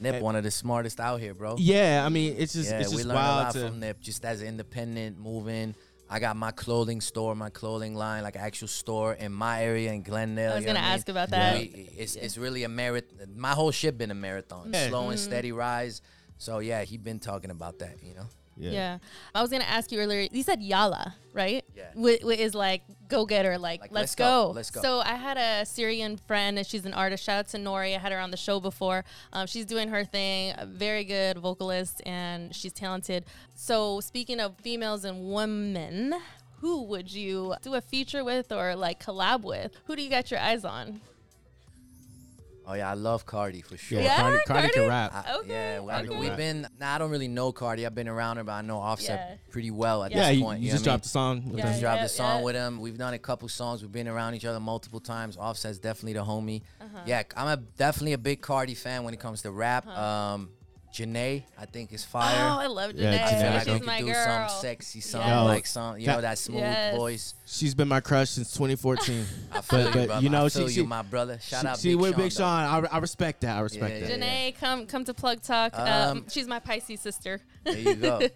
Nip, 0.00 0.20
one 0.20 0.34
of 0.34 0.42
the 0.42 0.50
smartest 0.50 0.98
out 0.98 1.20
here, 1.20 1.32
bro. 1.32 1.54
Yeah, 1.58 2.02
I 2.04 2.08
mean, 2.08 2.34
it's 2.36 2.54
just 2.54 2.70
Yeah, 2.70 2.80
it's 2.80 2.90
we 2.90 2.96
just 2.96 3.06
learned 3.08 3.18
a 3.20 3.22
lot 3.22 3.52
to. 3.52 3.66
from 3.68 3.78
Nip, 3.80 4.00
just 4.00 4.24
as 4.24 4.40
an 4.42 4.48
independent, 4.48 5.16
moving. 5.18 5.76
I 6.14 6.18
got 6.26 6.36
my 6.36 6.50
clothing 6.64 7.00
store, 7.00 7.34
my 7.34 7.48
clothing 7.50 7.94
line, 7.94 8.22
like 8.22 8.36
actual 8.36 8.68
store 8.68 9.14
in 9.14 9.32
my 9.32 9.62
area 9.64 9.90
in 9.92 10.02
Glendale. 10.02 10.52
I 10.52 10.56
was 10.56 10.64
gonna 10.66 10.78
what 10.80 10.88
ask 10.94 11.06
mean? 11.08 11.16
about 11.16 11.30
that. 11.30 11.54
We- 11.58 11.88
it's 12.02 12.14
it's 12.16 12.36
really 12.36 12.64
a 12.64 12.68
marathon. 12.68 13.28
My 13.36 13.52
whole 13.58 13.70
shit 13.70 13.96
been 13.96 14.10
a 14.10 14.14
marathon, 14.28 14.70
Yeah. 14.72 14.88
slow 14.88 15.02
Mm-hmm. 15.02 15.10
and 15.12 15.20
steady 15.20 15.52
rise. 15.52 16.02
So 16.36 16.58
yeah, 16.58 16.82
he 16.90 16.98
been 16.98 17.18
talking 17.18 17.50
about 17.50 17.78
that, 17.78 17.96
you 18.02 18.14
know. 18.14 18.26
Yeah. 18.56 18.98
I 19.34 19.40
was 19.42 19.50
gonna 19.50 19.64
ask 19.64 19.90
you 19.92 19.98
earlier. 19.98 20.28
You 20.30 20.42
said 20.42 20.62
yalla, 20.62 21.14
right? 21.32 21.64
Yeah. 21.74 21.90
Wh- 21.94 22.22
is 22.38 22.54
like 22.54 22.82
go 23.08 23.26
getter, 23.26 23.58
like, 23.58 23.80
Like, 23.80 23.90
let's, 23.92 24.02
let's 24.02 24.14
go. 24.14 24.46
go, 24.48 24.50
let's 24.52 24.70
go. 24.70 24.80
So 24.80 25.00
I 25.00 25.14
had 25.14 25.36
a 25.36 25.66
Syrian 25.66 26.16
friend, 26.16 26.56
and 26.58 26.66
she's 26.66 26.84
an 26.86 26.94
artist. 26.94 27.24
Shout 27.24 27.38
out 27.40 27.48
to 27.48 27.58
Nori. 27.58 27.94
I 27.94 27.98
had 27.98 28.12
her 28.12 28.18
on 28.18 28.30
the 28.30 28.36
show 28.36 28.60
before. 28.60 29.04
Um, 29.32 29.46
she's 29.46 29.66
doing 29.66 29.88
her 29.88 30.04
thing. 30.04 30.54
A 30.56 30.66
very 30.66 31.04
good 31.04 31.38
vocalist, 31.38 32.00
and 32.06 32.54
she's 32.54 32.72
talented. 32.72 33.24
So 33.54 34.00
speaking 34.00 34.40
of 34.40 34.56
females 34.58 35.04
and 35.04 35.32
women. 35.32 36.14
Who 36.60 36.84
would 36.84 37.12
you 37.12 37.56
do 37.60 37.74
a 37.74 37.80
feature 37.80 38.22
with 38.22 38.52
or 38.52 38.76
like 38.76 39.02
collab 39.04 39.42
with? 39.42 39.72
Who 39.86 39.96
do 39.96 40.02
you 40.02 40.08
got 40.08 40.30
your 40.30 40.38
eyes 40.38 40.64
on? 40.64 41.00
Oh 42.66 42.74
yeah, 42.74 42.90
I 42.90 42.94
love 42.94 43.26
Cardi 43.26 43.60
for 43.60 43.76
sure. 43.76 43.98
Yeah, 44.00 44.04
Yeah, 44.04 44.16
Cardi, 44.18 44.38
Cardi 44.46 44.68
can 44.70 44.88
rap. 44.88 45.12
I- 45.14 45.34
Okay, 45.40 45.48
Yeah, 45.48 45.78
well, 45.80 45.96
I- 45.96 46.02
okay. 46.04 46.16
we've 46.18 46.36
been. 46.36 46.68
Nah, 46.78 46.94
I 46.94 46.98
don't 46.98 47.10
really 47.10 47.26
know 47.28 47.50
Cardi. 47.52 47.84
I've 47.84 47.94
been 47.94 48.06
around 48.08 48.36
her, 48.36 48.44
but 48.44 48.52
I 48.52 48.62
know 48.62 48.78
Offset 48.78 49.28
Yeah. 49.30 49.36
pretty 49.50 49.70
well 49.72 50.04
at 50.04 50.12
Yeah, 50.12 50.18
yeah, 50.18 50.28
this 50.28 50.36
you, 50.38 50.44
point. 50.44 50.60
you 50.60 50.68
know 50.68 50.72
just 50.74 50.86
what 50.86 50.90
I 50.90 50.92
mean? 50.92 50.98
dropped 51.00 51.06
a 51.06 51.08
song. 51.08 51.44
with 51.48 51.58
Yeah, 51.58 51.64
him. 51.64 51.70
Just 51.70 51.80
dropped 51.80 51.98
yeah, 51.98 52.04
a 52.04 52.08
song 52.08 52.38
yeah. 52.38 52.44
with 52.44 52.54
him. 52.54 52.80
We've 52.80 52.98
done 52.98 53.14
a 53.14 53.18
couple 53.18 53.48
songs. 53.48 53.82
We've 53.82 53.90
been 53.92 54.06
around 54.08 54.34
each 54.34 54.44
other 54.44 54.60
multiple 54.60 55.00
times. 55.00 55.36
Offset's 55.36 55.78
definitely 55.78 56.12
the 56.14 56.24
homie. 56.24 56.62
Uh-huh. 56.80 57.00
Yeah, 57.04 57.22
I'm 57.36 57.48
a 57.48 57.56
definitely 57.56 58.12
a 58.12 58.18
big 58.18 58.40
Cardi 58.42 58.74
fan 58.74 59.02
when 59.02 59.12
it 59.14 59.18
comes 59.20 59.42
to 59.42 59.50
rap. 59.50 59.86
Um, 59.88 60.50
Jhené, 60.92 61.42
I 61.58 61.64
think 61.66 61.92
is 61.92 62.04
fire. 62.04 62.36
Oh, 62.38 62.60
I 62.60 62.66
love 62.66 62.92
Jhené. 62.92 63.00
Yeah, 63.14 63.24
I 63.26 63.30
feel 63.30 63.38
Jhené. 63.38 63.54
like 63.54 63.62
She's 63.64 63.72
we 63.72 63.78
could 63.78 63.86
my 63.86 63.98
do 64.00 64.06
girl. 64.12 64.48
some 64.48 64.60
sexy 64.60 65.00
song, 65.00 65.26
Yes. 65.26 65.44
like 65.46 65.66
some, 65.66 65.98
you 65.98 66.06
That- 66.06 66.14
know, 66.16 66.20
that 66.20 66.38
smooth 66.38 66.60
Yes. 66.60 66.96
voice. 66.96 67.34
She's 67.46 67.74
been 67.74 67.88
my 67.88 68.00
crush 68.00 68.30
since 68.30 68.52
2014. 68.52 69.26
I 69.52 69.60
feel 69.62 69.78
But- 69.78 69.78
you, 69.78 69.84
but, 69.92 70.06
brother. 70.08 70.22
you 70.22 70.28
know, 70.28 70.44
I 70.44 70.48
feel 70.50 70.68
she- 70.68 70.74
you, 70.74 70.84
my 70.84 71.02
brother. 71.02 71.38
Shout 71.40 71.62
she, 71.62 71.66
out, 71.66 71.78
she 71.78 71.88
Big 71.90 71.96
with 72.00 72.10
Sean, 72.14 72.20
Big. 72.22 72.32
Sean. 72.32 72.84
I, 72.86 72.88
I 72.96 72.98
respect 72.98 73.40
that. 73.40 73.56
I 73.56 73.60
respect 73.60 73.94
Yeah, 74.02 74.06
that. 74.08 74.18
yeah. 74.18 74.50
Jhené, 74.52 74.58
come 74.58 74.86
come 74.86 75.04
to 75.04 75.14
Plug 75.14 75.40
Talk. 75.42 75.72
Um, 75.78 75.88
Um, 75.88 76.26
she's 76.30 76.46
my 76.46 76.58
Pisces 76.58 77.00
sister. 77.00 77.40
There 77.64 77.78
you 77.78 77.94
go. 77.94 78.20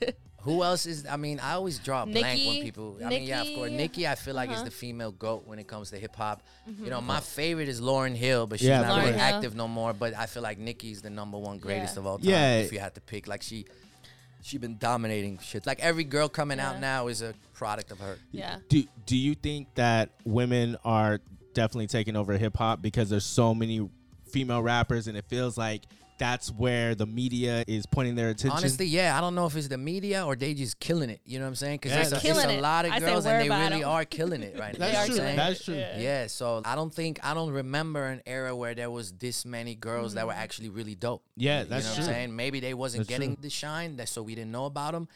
Who 0.46 0.62
else 0.62 0.86
is? 0.86 1.04
I 1.06 1.16
mean, 1.16 1.38
I 1.40 1.52
always 1.52 1.78
draw 1.78 2.04
a 2.04 2.06
blank 2.06 2.38
Nikki. 2.38 2.46
when 2.48 2.62
people. 2.62 2.98
I 3.04 3.08
mean, 3.10 3.24
yeah, 3.24 3.42
of 3.42 3.48
course. 3.48 3.70
Nikki. 3.70 3.76
Nikki, 3.82 4.08
I 4.08 4.14
feel 4.14 4.34
like 4.34 4.48
is 4.50 4.56
Uh-huh. 4.56 4.64
the 4.64 4.70
female 4.70 5.12
goat 5.12 5.42
when 5.46 5.58
it 5.58 5.66
comes 5.66 5.90
to 5.90 5.98
hip 5.98 6.16
hop. 6.16 6.42
You 6.82 6.88
know, 6.90 7.00
my 7.00 7.20
favorite 7.20 7.68
is 7.68 7.80
Lauryn 7.80 8.14
Hill, 8.16 8.46
but 8.46 8.58
she's 8.60 8.68
Yeah, 8.68 8.82
not 8.82 9.00
really 9.00 9.12
Hill. 9.12 9.20
active 9.20 9.54
no 9.54 9.68
more. 9.68 9.92
But 9.92 10.14
I 10.14 10.26
feel 10.26 10.42
like 10.42 10.58
Nikki's 10.58 11.02
the 11.02 11.10
number 11.10 11.36
one 11.38 11.58
greatest 11.58 11.94
Yeah. 11.96 12.00
of 12.00 12.06
all 12.06 12.18
time. 12.18 12.28
Yeah. 12.28 12.58
If 12.58 12.72
you 12.72 12.78
had 12.78 12.94
to 12.94 13.00
pick, 13.00 13.26
like 13.26 13.42
she, 13.42 13.66
she 14.42 14.58
been 14.58 14.78
dominating 14.78 15.38
shit. 15.42 15.66
Like 15.66 15.80
every 15.80 16.04
girl 16.04 16.28
coming 16.28 16.58
Yeah. 16.58 16.70
out 16.70 16.80
now 16.80 17.08
is 17.08 17.20
a 17.22 17.34
product 17.52 17.90
of 17.90 17.98
her. 17.98 18.16
Yeah. 18.32 18.58
Do 18.68 18.84
Do 19.04 19.16
you 19.16 19.34
think 19.34 19.74
that 19.74 20.10
women 20.24 20.76
are 20.84 21.20
definitely 21.54 21.88
taking 21.88 22.16
over 22.16 22.36
hip 22.38 22.56
hop 22.56 22.82
because 22.82 23.08
there's 23.10 23.24
so 23.24 23.54
many 23.54 23.88
female 24.30 24.62
rappers 24.62 25.06
and 25.08 25.16
it 25.16 25.24
feels 25.28 25.56
like 25.58 25.82
that's 26.18 26.50
where 26.50 26.94
the 26.94 27.06
media 27.06 27.64
is 27.66 27.86
pointing 27.86 28.14
their 28.14 28.28
attention? 28.30 28.56
Honestly, 28.56 28.86
yeah, 28.86 29.16
I 29.16 29.20
don't 29.20 29.34
know 29.34 29.46
if 29.46 29.56
it's 29.56 29.68
the 29.68 29.78
media 29.78 30.24
or 30.24 30.36
they 30.36 30.54
just 30.54 30.78
killing 30.80 31.10
it. 31.10 31.20
You 31.24 31.38
know 31.38 31.44
what 31.44 31.50
I'm 31.50 31.54
saying? 31.56 31.76
Because 31.76 31.92
Yeah, 31.92 31.96
there's, 31.98 32.08
a- 32.08 32.26
that's 32.26 32.44
a 32.46 32.50
it. 32.58 32.60
lot 32.60 32.84
of 32.86 32.92
I 32.92 33.00
girls 33.00 33.26
and 33.26 33.40
they 33.42 33.48
really 33.48 33.62
really 33.70 33.82
'em. 33.82 33.88
are 33.88 34.04
killing 34.04 34.42
it 34.42 34.58
right 34.58 34.72
now. 34.78 34.86
That's 34.90 35.08
you 35.08 35.14
know 35.14 35.20
true. 35.20 35.24
what 35.24 35.30
I'm 35.30 35.36
saying? 35.36 35.36
That's 35.36 35.64
true. 35.64 35.74
Yeah. 35.74 35.98
Yeah, 35.98 36.26
so 36.28 36.62
I 36.64 36.74
don't 36.74 36.92
think 36.94 37.18
I 37.24 37.34
don't 37.34 37.50
remember 37.50 38.06
an 38.06 38.22
era 38.26 38.54
where 38.56 38.74
there 38.74 38.90
was 38.90 39.12
this 39.12 39.44
many 39.44 39.74
girls 39.74 40.14
that 40.14 40.26
were 40.26 40.32
actually 40.32 40.68
really 40.70 40.94
dope. 40.94 41.22
Yeah, 41.36 41.60
You 41.62 41.66
that's 41.68 41.84
know 41.86 41.92
true. 41.94 42.02
what 42.02 42.08
I'm 42.10 42.14
saying? 42.14 42.36
Maybe 42.36 42.60
they 42.60 42.74
wasn't 42.74 43.00
That's 43.00 43.08
getting 43.08 43.34
true. 43.36 43.42
the 43.42 43.50
shine, 43.50 43.96
that 43.96 44.08
so 44.08 44.22
we 44.22 44.34
didn't 44.34 44.52
know 44.52 44.66
about 44.66 44.92
them. 44.92 45.08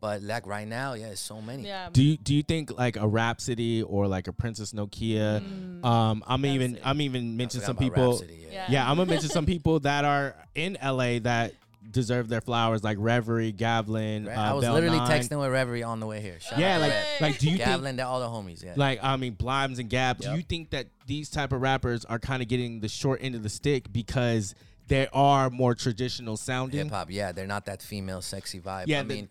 But 0.00 0.22
like 0.22 0.46
right 0.46 0.66
now, 0.68 0.92
yeah, 0.94 1.06
it's 1.08 1.20
so 1.20 1.40
many. 1.42 1.66
Yeah. 1.66 1.88
Do 1.90 2.02
you 2.04 2.16
do 2.18 2.32
you 2.34 2.42
think 2.44 2.76
like 2.78 2.96
a 2.96 3.06
Rapsody 3.08 3.82
or 3.82 4.06
like 4.06 4.28
a 4.28 4.32
Princess 4.32 4.72
Nokia? 4.72 5.84
um, 5.84 6.22
I'm 6.26 6.46
even 6.46 6.78
I'm 6.84 7.00
even 7.00 7.36
mention 7.36 7.60
some 7.62 7.76
people. 7.76 8.10
Rapsody, 8.12 8.38
yeah. 8.42 8.48
Yeah. 8.52 8.66
Yeah, 8.70 8.90
I'm 8.90 8.96
gonna 8.96 9.10
mention 9.10 9.28
some 9.30 9.44
people 9.46 9.80
that 9.80 10.04
are 10.04 10.36
in 10.54 10.78
LA 10.82 11.18
that 11.20 11.54
deserve 11.90 12.28
their 12.28 12.40
flowers, 12.40 12.84
like 12.84 12.96
Reverie, 13.00 13.52
Gavlyn. 13.52 14.28
Right? 14.28 14.36
Uh, 14.36 14.40
I 14.40 14.52
was 14.52 14.62
Bell 14.64 14.74
literally 14.74 14.98
9. 14.98 15.08
texting 15.10 15.40
with 15.40 15.50
Reverie 15.50 15.82
on 15.82 15.98
the 16.00 16.06
way 16.06 16.20
here. 16.20 16.38
Shout 16.38 16.58
Yeah, 16.60 16.76
out 16.76 16.80
like 16.82 16.90
Rev. 16.92 17.06
like 17.20 17.38
do 17.38 17.50
you 17.50 17.56
think 17.56 17.68
Gavlyn, 17.68 17.96
they're 17.96 18.06
all 18.06 18.20
the 18.20 18.26
homies. 18.26 18.62
Yeah. 18.62 18.74
like 18.76 19.00
I 19.02 19.16
mean 19.16 19.32
Blimes 19.34 19.80
and 19.80 19.88
Gab? 19.90 20.18
Do 20.18 20.30
you 20.36 20.42
think 20.42 20.70
that 20.70 20.86
these 21.06 21.28
type 21.28 21.52
of 21.52 21.60
rappers 21.60 22.04
are 22.04 22.20
kind 22.20 22.40
of 22.40 22.46
getting 22.48 22.78
the 22.80 22.88
short 22.88 23.18
end 23.20 23.34
of 23.34 23.42
the 23.42 23.48
stick 23.48 23.92
because 23.92 24.54
they 24.86 25.08
are 25.12 25.50
more 25.50 25.74
traditional 25.74 26.36
sounding? 26.36 26.84
hip 26.84 26.90
hop. 26.92 27.10
Yeah, 27.10 27.32
they're 27.32 27.46
not 27.48 27.64
that 27.66 27.82
female 27.82 28.22
sexy 28.22 28.60
vibe. 28.60 28.84
Yeah, 28.86 29.00
I 29.00 29.02
the- 29.02 29.08
mean, 29.14 29.28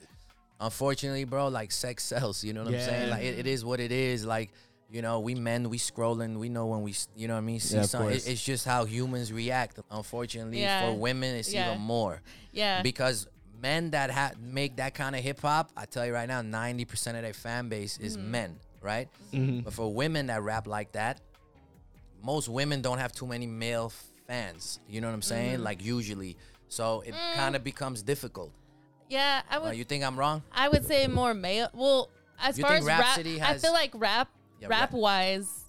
unfortunately, 0.60 1.24
bro, 1.24 1.48
like 1.48 1.72
sex 1.72 2.04
sells. 2.04 2.43
You 2.43 2.54
know 2.54 2.63
what 2.63 2.74
I'm 2.74 2.80
saying? 2.82 3.10
Like 3.10 3.24
it, 3.24 3.39
it 3.39 3.48
is 3.48 3.63
what 3.65 3.80
it 3.80 3.91
is. 3.91 4.26
Like 4.26 4.52
you 4.89 5.02
know, 5.02 5.20
we 5.20 5.36
men, 5.36 5.70
we 5.70 5.78
scrolling. 5.78 6.38
We 6.38 6.48
know 6.50 6.67
when 6.67 6.82
we, 6.82 6.91
s- 6.91 7.10
you 7.15 7.28
know 7.28 7.34
what 7.34 7.39
I 7.39 7.41
mean. 7.41 7.60
See 7.60 7.76
Yeah, 7.76 7.82
something. 7.84 8.12
It, 8.15 8.26
it's 8.28 8.41
just 8.43 8.65
how 8.65 8.86
humans 8.86 9.34
react. 9.34 9.80
Unfortunately, 9.91 10.62
Yeah. 10.62 10.89
for 10.89 10.98
women, 10.98 11.36
it's 11.36 11.54
Yeah. 11.54 11.72
even 11.72 11.82
more 11.82 12.22
yeah. 12.54 12.82
because 12.82 13.28
men 13.62 13.91
that 13.91 14.10
ha- 14.12 14.32
make 14.39 14.78
that 14.78 14.93
kind 14.93 15.13
of 15.15 15.22
hip 15.22 15.41
hop, 15.41 15.72
I 15.76 15.86
tell 15.86 16.06
you 16.06 16.13
right 16.13 16.28
now, 16.28 16.41
ninety 16.41 16.86
percent 16.86 17.17
of 17.17 17.24
their 17.24 17.34
fan 17.34 17.67
base 17.67 17.98
is 17.98 18.15
Mm-hmm. 18.15 18.32
men, 18.32 18.60
right? 18.82 19.10
Mm-hmm. 19.34 19.60
But 19.62 19.74
for 19.74 19.93
women 19.93 20.28
that 20.28 20.41
rap 20.41 20.67
like 20.67 20.93
that, 20.93 21.20
most 22.24 22.48
women 22.50 22.82
don't 22.82 22.98
have 23.00 23.12
too 23.12 23.28
many 23.28 23.46
male 23.46 23.91
fans. 24.26 24.80
You 24.88 25.02
know 25.02 25.08
what 25.08 25.13
I'm 25.13 25.22
saying? 25.22 25.56
Mm-hmm. 25.56 25.63
Like 25.63 25.84
usually, 25.84 26.38
so 26.70 27.02
it 27.06 27.13
kind 27.36 27.56
of 27.56 27.63
becomes 27.63 28.02
difficult. 28.04 28.52
Yeah. 29.10 29.41
I 29.50 29.58
Uh, 29.58 29.62
would. 29.62 29.76
you 29.78 29.84
think 29.84 30.04
I'm 30.04 30.17
wrong? 30.17 30.43
I 30.52 30.70
would 30.70 30.86
say 30.86 31.08
more 31.08 31.34
male. 31.34 31.70
Well, 31.74 32.10
as 32.41 32.58
You 32.58 32.63
far 32.63 32.72
think 32.72 32.82
as 32.82 32.88
Rapsody 32.88 33.39
rap, 33.39 33.43
I 33.50 33.54
has- 33.54 33.62
feel 33.62 33.74
like 33.74 33.91
rap, 33.96 34.30
Yeah, 34.60 34.67
rap 34.67 34.80
rap- 34.80 34.91
wise, 34.93 35.63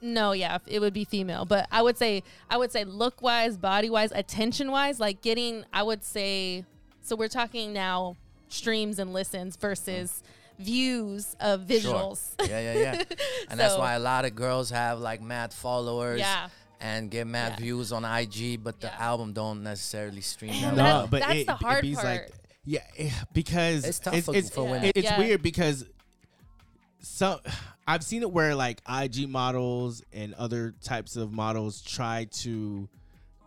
no, 0.00 0.32
yeah, 0.32 0.58
it 0.66 0.80
would 0.80 0.92
be 0.92 1.04
female. 1.04 1.44
But 1.44 1.66
I 1.72 1.80
would 1.82 1.96
say, 1.96 2.22
I 2.50 2.56
would 2.58 2.70
say 2.70 2.84
look 2.84 3.22
wise, 3.22 3.56
body 3.56 3.88
wise, 3.90 4.12
attention 4.12 4.70
wise, 4.70 5.00
like 5.00 5.22
getting. 5.22 5.64
I 5.72 5.82
would 5.82 6.04
say, 6.04 6.64
so 7.00 7.16
we're 7.16 7.28
talking 7.28 7.72
now 7.72 8.16
streams 8.48 8.98
and 8.98 9.12
listens 9.12 9.56
versus 9.56 10.22
views 10.58 11.34
of 11.40 11.62
visuals. 11.62 12.34
Sure. 12.40 12.48
Yeah, 12.48 12.72
yeah, 12.74 12.80
yeah. 12.98 13.02
And 13.50 13.58
that's 13.58 13.76
why 13.76 13.94
a 13.94 13.98
lot 13.98 14.24
of 14.24 14.34
girls 14.34 14.70
have 14.70 14.98
like 15.00 15.20
mad 15.22 15.52
followers. 15.52 16.20
Yeah. 16.20 16.48
And 16.80 17.10
get 17.10 17.26
mad 17.26 17.52
Yeah. 17.52 17.64
views 17.64 17.92
on 17.92 18.04
IG, 18.04 18.58
but 18.62 18.78
the 18.80 18.88
Yeah. 18.88 18.96
album 19.10 19.32
don't 19.32 19.62
necessarily 19.62 20.20
stream 20.20 20.52
that 20.60 20.70
No, 20.74 20.76
that- 20.76 20.82
well. 20.84 21.06
but 21.08 21.20
that's 21.22 21.32
it, 21.40 21.46
the 21.46 21.52
it 21.54 21.58
hard 21.62 21.82
be's 21.82 21.96
part. 21.96 22.06
Like, 22.06 22.32
yeah, 22.64 22.80
eh, 22.98 23.10
because 23.32 23.84
It's 23.84 23.98
tough 23.98 24.14
it's, 24.14 24.26
for- 24.26 24.34
it's, 24.36 24.50
for 24.50 24.66
it- 24.66 24.70
women. 24.70 24.92
it's 24.94 25.04
Yeah. 25.04 25.18
weird 25.18 25.42
because 25.42 25.84
some 27.00 27.38
I've 27.86 28.02
seen 28.02 28.22
it 28.22 28.30
where 28.30 28.54
like 28.54 28.80
IG 28.88 29.28
models 29.28 30.02
and 30.12 30.32
other 30.34 30.74
types 30.82 31.16
of 31.16 31.32
models 31.32 31.82
try 31.82 32.24
to 32.32 32.88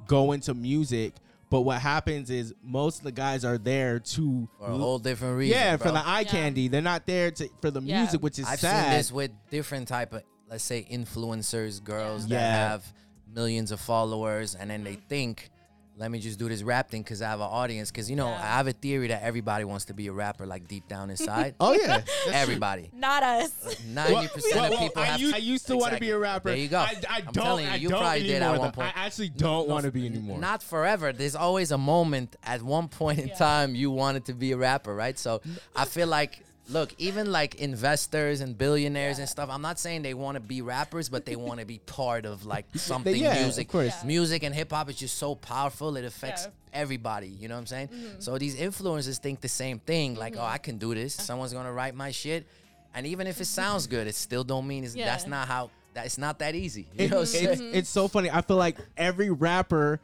go 0.06 0.32
into 0.32 0.54
music, 0.54 1.14
but 1.50 1.62
what 1.62 1.82
happens 1.82 2.30
is 2.30 2.54
most 2.64 3.00
of 3.00 3.04
the 3.04 3.12
guys 3.12 3.44
are 3.44 3.58
there 3.58 4.00
to 4.00 4.48
For 4.60 4.68
a 4.70 4.78
whole 4.78 5.00
different 5.00 5.38
reason. 5.38 5.58
yeah 5.58 5.76
bro. 5.78 5.88
for 5.88 5.92
the 5.92 6.06
eye 6.06 6.20
Yeah. 6.22 6.30
candy. 6.32 6.68
They're 6.68 6.82
not 6.84 7.08
there 7.08 7.32
to 7.32 7.50
for 7.62 7.72
the 7.72 7.82
Yeah. 7.82 8.02
music, 8.02 8.22
which 8.22 8.38
is 8.38 8.46
I've 8.46 8.60
sad. 8.60 8.84
seen 8.90 8.98
this 8.98 9.12
with 9.12 9.32
different 9.50 9.88
type 9.88 10.14
of 10.14 10.22
let's 10.50 10.64
say 10.64 10.88
influencers, 10.90 11.84
girls 11.84 12.28
that 12.28 12.36
Yeah. 12.36 12.70
have 12.70 12.94
millions 13.34 13.72
of 13.72 13.80
followers, 13.82 14.56
and 14.56 14.70
then 14.70 14.84
they 14.86 14.96
think, 14.96 15.50
let 15.98 16.12
me 16.12 16.20
just 16.20 16.38
do 16.38 16.48
this 16.48 16.62
rap 16.62 16.90
thing 16.92 17.02
because 17.02 17.22
I 17.22 17.30
have 17.30 17.40
an 17.40 17.48
audience. 17.50 17.90
Because 17.92 18.10
you 18.10 18.16
know, 18.16 18.28
Yeah. 18.28 18.36
I 18.42 18.58
have 18.58 18.68
a 18.68 18.72
theory 18.74 19.08
that 19.08 19.24
everybody 19.24 19.64
wants 19.66 19.86
to 19.86 19.94
be 19.94 20.08
a 20.08 20.12
rapper, 20.14 20.46
like 20.46 20.68
deep 20.68 20.88
down 20.88 21.10
inside. 21.10 21.56
oh 21.60 21.74
yeah, 21.74 22.02
everybody. 22.32 22.90
Not 22.94 23.24
us. 23.24 23.52
Ninety 23.88 24.28
percent 24.28 24.56
Well, 24.56 24.64
of 24.66 24.70
well, 24.72 24.80
people 24.80 25.02
I 25.02 25.06
have. 25.06 25.20
used, 25.20 25.36
I 25.36 25.38
used 25.40 25.68
to 25.68 25.78
want 25.78 25.94
to 25.94 26.00
be 26.00 26.12
a 26.12 26.18
rapper. 26.20 26.50
There 26.50 26.58
you 26.58 26.68
go. 26.68 26.78
I, 26.80 26.94
I 27.10 27.18
I'm 27.18 27.24
don't. 27.26 27.34
telling 27.34 27.66
you, 27.66 27.72
I 27.72 27.76
you 27.76 27.90
don't 27.90 28.00
probably 28.02 28.24
did 28.24 28.42
at 28.42 28.60
one 28.60 28.72
point. 28.72 28.96
I 28.96 29.06
actually 29.06 29.30
don't 29.30 29.68
want 29.68 29.86
to 29.86 29.92
be 29.92 30.06
anymore. 30.06 30.40
Not 30.40 30.62
forever. 30.64 31.12
There's 31.14 31.36
always 31.36 31.72
a 31.72 31.78
moment 31.78 32.36
at 32.44 32.62
one 32.62 32.88
point 32.90 33.20
in 33.20 33.28
Yeah. 33.30 33.36
time 33.36 33.76
you 33.76 33.90
wanted 33.92 34.26
to 34.26 34.34
be 34.34 34.52
a 34.52 34.58
rapper, 34.58 34.94
right? 34.94 35.18
So 35.18 35.42
I 35.76 35.86
feel 35.86 36.08
like, 36.08 36.44
look, 36.70 36.94
even 36.98 37.32
like 37.32 37.56
investors 37.56 38.42
and 38.42 38.58
billionaires 38.58 39.20
and 39.20 39.28
stuff. 39.30 39.50
I'm 39.52 39.62
not 39.62 39.80
saying 39.80 40.02
they 40.02 40.14
want 40.14 40.36
to 40.36 40.42
be 40.42 40.62
rappers, 40.62 41.10
but 41.10 41.26
they 41.26 41.36
want 41.36 41.60
to 41.60 41.66
be 41.66 41.80
part 41.80 42.26
of 42.26 42.46
like 42.46 42.66
something 42.76 43.16
yeah, 43.16 43.34
of 43.36 43.42
music. 43.44 43.70
course. 43.70 43.94
Yeah. 44.02 44.08
Music 44.08 44.44
and 44.44 44.54
hip 44.54 44.72
hop 44.72 44.90
is 44.90 44.96
just 44.98 45.18
so 45.18 45.36
powerful. 45.36 45.96
It 45.98 46.06
affects 46.06 46.44
Yeah. 46.46 46.80
everybody. 46.82 47.28
You 47.28 47.48
know 47.48 47.56
what 47.56 47.62
I'm 47.62 47.68
saying? 47.68 47.88
Mm-hmm. 47.90 48.20
So 48.20 48.38
these 48.38 48.56
influencers 48.56 49.18
think 49.20 49.42
the 49.42 49.48
same 49.50 49.80
thing. 49.80 50.16
Like, 50.16 50.36
oh, 50.38 50.44
I 50.46 50.58
can 50.58 50.78
do 50.78 50.94
this. 50.94 51.14
Someone's 51.16 51.54
gonna 51.54 51.74
write 51.74 51.96
my 51.96 52.12
shit. 52.12 52.46
And 52.94 53.06
even 53.08 53.28
if 53.28 53.40
it 53.42 53.46
sounds 53.46 53.86
good, 53.88 54.08
it 54.08 54.16
still 54.16 54.44
don't 54.44 54.68
mean 54.68 54.84
it's, 54.84 54.96
Yeah. 54.96 55.06
that's 55.06 55.28
not 55.28 55.48
how. 55.48 55.70
That 55.94 56.06
it's 56.06 56.18
not 56.18 56.40
that 56.40 56.54
easy. 56.54 56.88
You 56.94 57.06
It- 57.06 57.12
know 57.12 57.20
what 57.22 57.36
I'm 57.36 57.46
it's, 57.48 57.62
it's 57.62 57.90
so 57.90 58.08
funny. 58.08 58.30
I 58.30 58.42
feel 58.42 58.58
like 58.58 58.78
every 58.98 59.30
rapper 59.32 60.00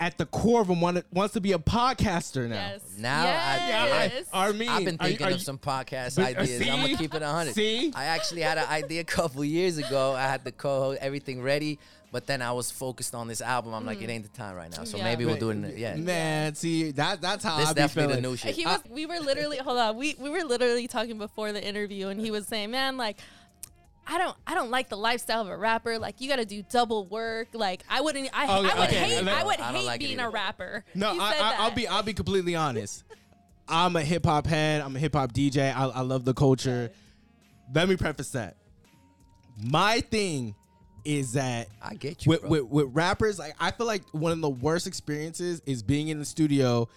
at 0.00 0.16
the 0.16 0.26
core 0.26 0.60
of 0.60 0.68
him 0.68 0.80
want 0.80 1.04
wants 1.12 1.34
to 1.34 1.40
be 1.40 1.52
a 1.52 1.58
podcaster 1.58 2.48
now. 2.48 2.54
Yes. 2.54 2.80
Now 2.98 3.20
I- 3.22 3.24
yes. 3.24 4.12
Yeah, 4.12 4.38
I, 4.38 4.46
R-Mean, 4.46 4.68
I've 4.68 4.84
been 4.84 4.96
are 5.00 5.08
you- 5.08 5.16
thinking 5.16 5.26
are 5.26 5.36
of 5.36 5.42
some 5.42 5.58
podcast 5.58 6.16
But, 6.16 6.36
uh, 6.36 6.40
ideas. 6.42 6.60
I'm 6.68 6.80
gonna 6.82 6.96
keep 6.96 7.14
it 7.14 7.22
100. 7.22 7.54
See? 7.54 7.92
I 7.94 8.04
actually 8.04 8.42
had 8.42 8.58
an 8.58 8.66
idea 8.68 9.00
a 9.00 9.04
couple 9.04 9.44
years 9.44 9.76
ago. 9.78 10.12
I 10.14 10.22
had 10.22 10.44
the 10.44 10.52
co-host, 10.52 10.98
everything 11.02 11.42
ready, 11.42 11.78
but 12.12 12.26
then 12.26 12.42
I 12.42 12.52
was 12.52 12.70
focused 12.70 13.14
on 13.14 13.26
this 13.28 13.40
album. 13.40 13.74
I'm 13.74 13.84
like, 13.84 14.00
it 14.00 14.08
ain't 14.08 14.22
the 14.30 14.36
time 14.38 14.54
right 14.54 14.70
now. 14.70 14.84
So 14.84 14.98
Yeah. 14.98 15.04
maybe 15.04 15.24
we'll 15.24 15.36
do 15.36 15.50
it. 15.50 15.54
In 15.54 15.62
the, 15.62 15.78
yeah, 15.78 15.96
Man, 15.96 16.54
see 16.54 16.92
that 16.92 17.20
that's 17.20 17.42
how 17.44 17.56
this 17.58 17.66
I 17.66 17.70
is 17.70 17.74
be 17.74 17.80
definitely 17.80 18.14
feeling. 18.14 18.22
the 18.22 18.28
new 18.30 18.36
shit. 18.36 18.54
He 18.54 18.64
was. 18.66 18.80
we 18.88 19.04
were 19.06 19.18
literally. 19.18 19.58
Hold 19.58 19.78
on. 19.78 19.96
We 19.96 20.14
we 20.20 20.30
were 20.30 20.44
literally 20.44 20.86
talking 20.86 21.18
before 21.18 21.50
the 21.52 21.62
interview, 21.62 22.08
and 22.08 22.20
he 22.20 22.30
was 22.30 22.46
saying, 22.46 22.70
"Man, 22.70 22.96
like." 22.96 23.18
I 24.10 24.16
don't 24.18 24.36
I 24.46 24.54
don't 24.54 24.70
like 24.70 24.88
the 24.88 24.96
lifestyle 24.96 25.42
of 25.42 25.48
a 25.48 25.56
rapper. 25.56 25.98
Like 25.98 26.20
you 26.20 26.28
got 26.28 26.36
to 26.36 26.44
do 26.46 26.62
double 26.62 27.06
work. 27.06 27.48
Like 27.52 27.84
I 27.90 28.00
wouldn't 28.00 28.30
I, 28.32 28.44
Okay, 28.44 28.52
I 28.52 28.78
would 28.78 28.88
okay, 28.88 28.96
hate 28.96 29.24
let- 29.24 29.34
I 29.36 29.44
would 29.44 29.60
I 29.60 29.72
hate 29.72 29.84
like 29.84 30.00
being 30.00 30.18
a 30.20 30.30
rapper. 30.30 30.84
No, 30.94 31.12
He 31.12 31.20
I, 31.20 31.32
I, 31.32 31.54
I'll 31.58 31.70
be 31.74 31.86
I'll 31.86 32.02
be 32.02 32.14
completely 32.14 32.54
honest. 32.54 33.04
I'm 33.68 33.94
a 33.96 34.02
hip 34.02 34.24
hop 34.24 34.46
head. 34.46 34.80
I'm 34.80 34.96
a 34.96 34.98
hip 34.98 35.14
hop 35.14 35.32
DJ. 35.32 35.74
I, 35.74 35.84
I 35.84 36.00
love 36.00 36.24
the 36.24 36.32
culture. 36.32 36.90
Let 37.74 37.86
me 37.88 37.96
preface 37.96 38.30
that. 38.30 38.56
My 39.62 40.00
thing 40.00 40.54
is 41.04 41.32
that 41.32 41.68
I 41.82 41.94
get 41.94 42.24
you, 42.24 42.30
with, 42.30 42.40
bro. 42.40 42.50
with 42.50 42.62
with 42.64 42.86
rappers, 42.92 43.38
like 43.38 43.54
I 43.60 43.70
feel 43.70 43.86
like 43.86 44.02
one 44.12 44.32
of 44.32 44.40
the 44.40 44.48
worst 44.48 44.86
experiences 44.86 45.60
is 45.66 45.82
being 45.82 46.08
in 46.08 46.18
the 46.18 46.24
studio. 46.24 46.88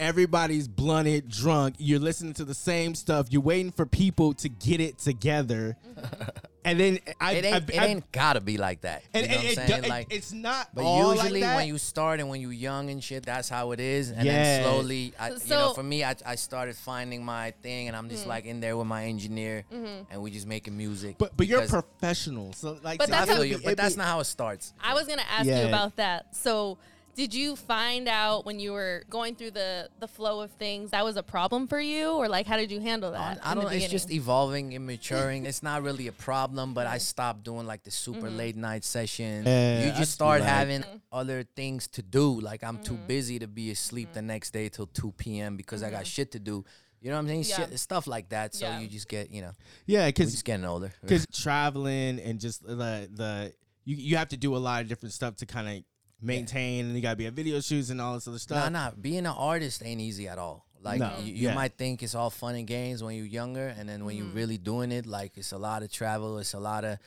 Everybody's 0.00 0.66
blunted, 0.66 1.28
drunk. 1.28 1.74
You're 1.78 1.98
listening 2.00 2.32
to 2.34 2.44
the 2.46 2.54
same 2.54 2.94
stuff. 2.94 3.26
You're 3.28 3.42
waiting 3.42 3.70
for 3.70 3.84
people 3.84 4.32
to 4.34 4.48
get 4.48 4.80
it 4.80 4.96
together, 4.96 5.76
and 6.64 6.80
then 6.80 7.00
I, 7.20 7.32
it 7.32 7.44
I, 7.44 7.48
ain't, 7.48 7.70
it 7.70 7.78
I- 7.78 7.86
ain't 7.86 8.10
gotta 8.12 8.40
be 8.40 8.56
like 8.56 8.80
that. 8.80 9.02
and, 9.12 9.24
you 9.26 9.28
know 9.28 9.34
and 9.34 9.44
what 9.44 9.52
it 9.52 9.58
I'm 9.60 9.68
saying? 9.68 9.84
it- 9.84 9.88
like, 9.90 10.06
it's 10.10 10.32
not. 10.32 10.68
But 10.74 10.84
all 10.84 11.08
like 11.08 11.18
usually 11.18 11.40
that. 11.42 11.54
when 11.56 11.68
you 11.68 11.76
start 11.76 12.18
and 12.18 12.30
when 12.30 12.40
you're 12.40 12.50
young 12.50 12.88
and 12.88 13.04
shit, 13.04 13.26
that's 13.26 13.50
how 13.50 13.72
it 13.72 13.80
is. 13.80 14.10
And 14.10 14.24
Yeah. 14.24 14.32
then 14.32 14.62
slowly, 14.64 15.12
I, 15.20 15.28
you 15.32 15.36
know, 15.50 15.74
for 15.74 15.82
me, 15.82 16.02
I, 16.02 16.16
I 16.24 16.34
started 16.36 16.76
finding 16.76 17.22
my 17.22 17.50
thing, 17.62 17.88
and 17.88 17.96
I'm 17.96 18.08
just 18.08 18.22
mm-hmm. 18.22 18.30
like 18.30 18.46
in 18.46 18.60
there 18.60 18.78
with 18.78 18.86
my 18.86 19.04
engineer, 19.04 19.64
mm-hmm. 19.70 20.10
and 20.10 20.22
we 20.22 20.30
just 20.30 20.46
making 20.46 20.76
music. 20.78 21.16
but 21.18 21.36
but 21.36 21.46
you're 21.46 21.60
because- 21.60 21.82
professional, 21.98 22.54
so 22.54 22.78
like. 22.82 22.98
But 22.98 23.08
see, 23.08 23.12
I 23.12 23.18
that's 23.18 23.30
it 23.30 23.34
feel 23.34 23.42
how- 23.42 23.48
you, 23.50 23.60
but 23.62 23.76
that's 23.76 23.96
be- 23.96 23.98
not 23.98 24.06
how 24.06 24.20
it 24.20 24.24
starts. 24.24 24.72
I 24.82 24.94
was 24.94 25.06
gonna 25.06 25.22
ask 25.30 25.46
Yeah. 25.46 25.60
you 25.62 25.68
about 25.68 25.96
that. 25.96 26.34
So, 26.34 26.78
did 27.16 27.34
you 27.34 27.56
find 27.56 28.08
out 28.08 28.46
when 28.46 28.58
you 28.60 28.72
were 28.72 29.04
going 29.10 29.34
through 29.34 29.50
the 29.52 29.88
the 29.98 30.08
flow 30.08 30.40
of 30.40 30.50
things 30.52 30.90
that 30.92 31.04
was 31.04 31.16
a 31.16 31.22
problem 31.22 31.66
for 31.66 31.80
you, 31.80 32.10
or 32.12 32.28
like 32.28 32.46
how 32.46 32.56
did 32.56 32.70
you 32.70 32.80
handle 32.80 33.12
that? 33.12 33.38
I 33.44 33.52
in 33.52 33.58
the 33.58 33.64
don't. 33.64 33.74
It's 33.74 33.88
just 33.88 34.10
evolving 34.10 34.74
and 34.74 34.86
maturing. 34.86 35.44
it's 35.50 35.62
not 35.62 35.82
really 35.82 36.06
a 36.06 36.12
problem, 36.12 36.72
but 36.74 36.86
I 36.86 36.98
stopped 36.98 37.42
doing 37.44 37.66
like 37.66 37.82
the 37.84 37.90
super 37.90 38.28
Mm-hmm. 38.28 38.36
late 38.36 38.56
night 38.56 38.84
session. 38.84 39.44
Yeah, 39.46 39.86
you 39.86 39.92
just 39.92 40.12
start 40.12 40.40
that. 40.40 40.48
having 40.48 40.80
Mm-hmm. 40.82 40.96
other 41.12 41.42
things 41.56 41.88
to 41.88 42.02
do. 42.02 42.40
Like 42.40 42.62
I'm 42.64 42.78
too 42.78 42.96
busy 42.96 43.38
to 43.40 43.46
be 43.48 43.70
asleep 43.70 44.12
the 44.12 44.22
next 44.22 44.52
day 44.52 44.68
till 44.68 44.86
two 44.86 45.12
p.m. 45.12 45.56
because 45.56 45.82
I 45.82 45.90
got 45.90 46.06
shit 46.06 46.32
to 46.32 46.38
do. 46.38 46.64
You 47.02 47.08
know 47.10 47.16
what 47.16 47.20
I'm 47.22 47.28
saying? 47.28 47.42
Mm-hmm. 47.42 47.60
Yeah. 47.62 47.66
Shit, 47.70 47.78
stuff 47.80 48.06
like 48.06 48.28
that. 48.28 48.54
So 48.54 48.66
Yeah. 48.66 48.78
you 48.78 48.86
just 48.86 49.08
get, 49.08 49.30
you 49.30 49.40
know, 49.42 49.52
yeah, 49.86 50.00
we're 50.02 50.06
because 50.08 50.32
just 50.32 50.44
getting 50.44 50.66
older. 50.66 50.92
because 51.02 51.26
traveling 51.34 52.20
and 52.20 52.38
just 52.38 52.62
the 52.66 53.08
the 53.12 53.52
you 53.84 53.96
you 53.96 54.16
have 54.18 54.28
to 54.28 54.36
do 54.36 54.54
a 54.54 54.58
lot 54.58 54.82
of 54.82 54.88
different 54.88 55.12
stuff 55.14 55.36
to 55.36 55.46
kind 55.46 55.66
of 55.68 55.84
maintain, 56.22 56.86
and 56.86 56.94
you 56.94 57.00
got 57.02 57.10
to 57.10 57.16
be 57.16 57.26
at 57.26 57.32
video 57.32 57.60
shoots 57.60 57.90
and 57.90 58.00
all 58.00 58.14
this 58.14 58.26
other 58.26 58.34
Nah, 58.34 58.38
stuff. 58.38 58.72
nah. 58.72 58.88
nah. 58.88 58.94
Being 59.00 59.18
an 59.20 59.26
artist 59.26 59.82
ain't 59.84 60.00
easy 60.00 60.28
at 60.28 60.38
all. 60.38 60.66
Like 60.82 61.00
No. 61.00 61.18
you, 61.20 61.32
you 61.34 61.48
Yeah. 61.48 61.54
might 61.54 61.76
think 61.76 62.02
it's 62.02 62.14
all 62.14 62.30
fun 62.30 62.54
and 62.54 62.66
games 62.66 63.02
when 63.02 63.14
you're 63.16 63.26
younger, 63.26 63.68
and 63.68 63.88
then 63.88 64.04
when 64.04 64.16
you're 64.16 64.26
mm. 64.26 64.34
really 64.34 64.56
doing 64.58 64.92
it, 64.92 65.04
like 65.06 65.36
it's 65.36 65.52
a 65.52 65.58
lot 65.58 65.82
of 65.82 65.92
travel. 65.92 66.38
It's 66.38 66.54
a 66.54 66.58
lot 66.60 66.84
of 66.84 66.98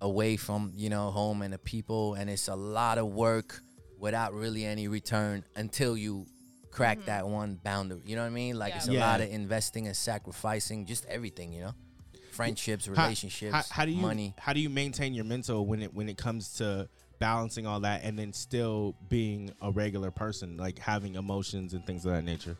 away 0.00 0.36
from 0.36 0.72
you 0.74 0.90
know 0.90 1.10
home 1.10 1.42
and 1.42 1.52
the 1.54 1.58
people, 1.58 2.14
and 2.14 2.28
it's 2.28 2.48
a 2.48 2.56
lot 2.56 2.98
of 2.98 3.06
work 3.06 3.60
without 3.98 4.34
really 4.34 4.64
any 4.64 4.88
return 4.88 5.44
until 5.54 5.96
you 5.96 6.26
crack 6.70 6.98
mm-hmm. 6.98 7.06
that 7.06 7.28
one 7.28 7.54
boundary. 7.62 8.02
You 8.04 8.16
know 8.16 8.22
what 8.22 8.26
I 8.28 8.30
mean? 8.30 8.58
Like 8.58 8.72
Yeah. 8.72 8.76
it's 8.78 8.88
a 8.88 8.92
Yeah. 8.94 9.06
lot 9.06 9.20
of 9.20 9.28
investing 9.30 9.86
and 9.86 9.96
sacrificing, 9.96 10.84
just 10.84 11.04
everything. 11.06 11.52
You 11.52 11.60
know, 11.60 11.74
friendships, 12.32 12.86
How- 12.86 12.92
relationships, 13.04 13.52
How, 13.54 13.62
how 13.70 13.84
do 13.84 13.92
you 13.92 14.02
money. 14.02 14.34
how 14.38 14.52
do 14.52 14.60
you 14.60 14.68
maintain 14.68 15.14
your 15.14 15.24
mental 15.24 15.64
when 15.64 15.82
it 15.82 15.94
when 15.94 16.08
it 16.08 16.18
comes 16.18 16.54
to 16.54 16.88
balancing 17.18 17.66
all 17.66 17.80
that 17.80 18.02
and 18.04 18.18
then 18.18 18.32
still 18.32 18.94
being 19.08 19.52
a 19.60 19.70
regular 19.70 20.10
person, 20.10 20.56
like 20.56 20.78
having 20.78 21.14
emotions 21.14 21.74
and 21.74 21.84
things 21.86 22.04
of 22.06 22.12
that 22.12 22.24
nature? 22.24 22.56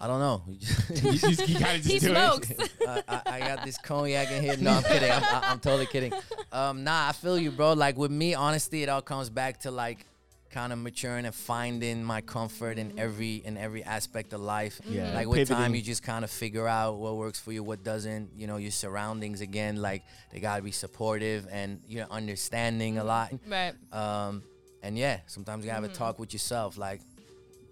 I 0.00 0.08
don't 0.08 0.18
know. 0.18 0.42
you, 0.48 0.56
you, 0.94 1.10
you 1.12 1.18
just 1.18 1.86
He 1.86 1.98
do 2.00 2.08
smokes. 2.08 2.50
it. 2.50 2.72
I, 2.88 3.02
I, 3.08 3.22
I 3.26 3.38
got 3.40 3.64
this 3.64 3.78
cognac 3.78 4.30
in 4.32 4.42
here. 4.42 4.56
No, 4.56 4.72
I'm 4.72 4.82
kidding. 4.82 5.12
I'm, 5.12 5.22
I'm 5.44 5.60
totally 5.60 5.86
kidding. 5.86 6.12
Um, 6.50 6.82
nah, 6.82 7.08
I 7.08 7.12
feel 7.12 7.38
you, 7.38 7.52
bro. 7.52 7.74
Like 7.74 7.96
with 7.96 8.10
me, 8.10 8.34
honestly, 8.34 8.82
it 8.82 8.88
all 8.88 9.02
comes 9.02 9.30
back 9.30 9.60
to 9.60 9.70
like 9.70 10.04
kind 10.52 10.72
of 10.72 10.78
maturing 10.78 11.24
and 11.24 11.34
finding 11.34 12.04
my 12.04 12.20
comfort 12.20 12.78
in 12.78 12.98
every 12.98 13.36
in 13.36 13.56
every 13.56 13.82
aspect 13.82 14.32
of 14.32 14.40
life. 14.40 14.80
Yeah, 14.86 15.12
Like 15.14 15.26
with 15.26 15.48
time, 15.48 15.74
you 15.74 15.82
just 15.82 16.02
kind 16.02 16.24
of 16.24 16.30
figure 16.30 16.68
out 16.68 16.98
what 16.98 17.16
works 17.16 17.40
for 17.40 17.50
you, 17.52 17.62
what 17.62 17.82
doesn't. 17.82 18.30
You 18.36 18.46
know, 18.46 18.58
your 18.58 18.70
surroundings 18.70 19.40
again, 19.40 19.76
like 19.82 20.02
they 20.30 20.38
gotta 20.40 20.62
be 20.62 20.70
supportive 20.72 21.48
and 21.50 21.80
you 21.88 22.00
know 22.00 22.06
understanding 22.10 22.98
a 22.98 23.04
lot. 23.04 23.32
Right. 23.48 23.74
Um, 23.92 24.42
and 24.82 24.96
yeah, 24.98 25.20
sometimes 25.26 25.64
you 25.64 25.70
gotta 25.70 25.82
have 25.82 25.90
a 25.90 25.94
talk 25.94 26.18
with 26.18 26.32
yourself, 26.32 26.76
like 26.78 27.00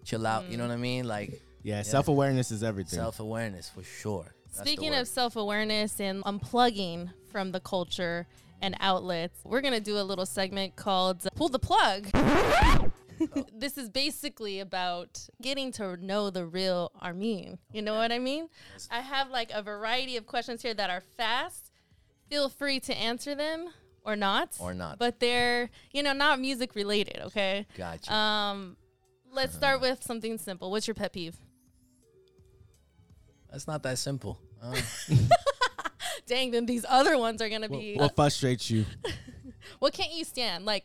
chill 0.05 0.27
out. 0.27 0.49
You 0.51 0.57
know 0.57 0.67
what 0.67 0.73
I 0.73 0.79
mean? 0.79 1.07
Like 1.07 1.41
Yeah, 1.63 1.83
self 1.83 2.09
awareness 2.09 2.51
is 2.51 2.63
everything. 2.63 2.99
self 2.99 3.21
awareness 3.21 3.69
for 3.69 3.83
sure. 3.83 4.35
That's 4.57 4.69
Speaking 4.69 4.95
of 4.95 5.07
self 5.07 5.37
awareness 5.37 6.01
and 6.01 6.25
unplugging 6.25 7.11
from 7.31 7.53
the 7.53 7.61
culture 7.61 8.27
and 8.63 8.77
outlets, 8.81 9.41
we're 9.45 9.61
going 9.61 9.75
to 9.75 9.81
do 9.81 9.99
a 9.99 10.03
little 10.03 10.27
segment 10.27 10.77
called 10.77 11.27
Pull 11.35 11.49
the 11.49 11.59
Plug. 11.59 12.07
this 13.53 13.77
is 13.77 13.89
basically 13.89 14.61
about 14.61 15.29
getting 15.43 15.73
to 15.73 15.97
know 15.97 16.31
the 16.31 16.47
real 16.47 16.93
R-Mean. 17.01 17.59
You 17.73 17.83
know 17.83 17.95
what 17.95 18.13
I 18.13 18.19
mean? 18.19 18.49
I 18.91 19.01
have 19.01 19.31
like 19.31 19.51
a 19.53 19.63
variety 19.63 20.17
of 20.17 20.27
questions 20.27 20.63
here 20.63 20.75
that 20.75 20.91
are 20.91 21.03
fast. 21.17 21.71
Feel 22.29 22.49
free 22.49 22.81
to 22.81 22.97
answer 22.97 23.35
them 23.35 23.71
or 24.05 24.17
not. 24.17 24.57
Or 24.59 24.75
not. 24.75 24.99
But 24.99 25.21
they're, 25.21 25.71
you 25.93 26.03
know, 26.03 26.13
not 26.13 26.41
music 26.41 26.75
related, 26.75 27.21
okay? 27.27 27.67
Gotcha. 27.77 28.13
Um, 28.13 28.77
let's 29.33 29.55
start 29.55 29.81
with 29.81 30.03
something 30.03 30.39
simple. 30.39 30.71
What's 30.71 30.87
your 30.87 30.95
pet 30.95 31.13
peeve? 31.13 31.37
That's 33.51 33.67
not 33.67 33.83
that 33.83 33.99
simple. 33.99 34.39
Uh, 34.63 34.77
Dang, 36.31 36.53
then 36.53 36.65
these 36.65 36.87
other 36.89 37.19
ones 37.19 37.43
are 37.43 37.49
gonna 37.49 37.67
What, 37.67 37.81
be. 37.81 37.97
what 37.97 38.15
frustrates 38.15 38.71
you? 38.71 38.87
what 39.81 39.93
can't 39.93 40.13
you 40.13 40.25
stand? 40.25 40.65
Like, 40.65 40.85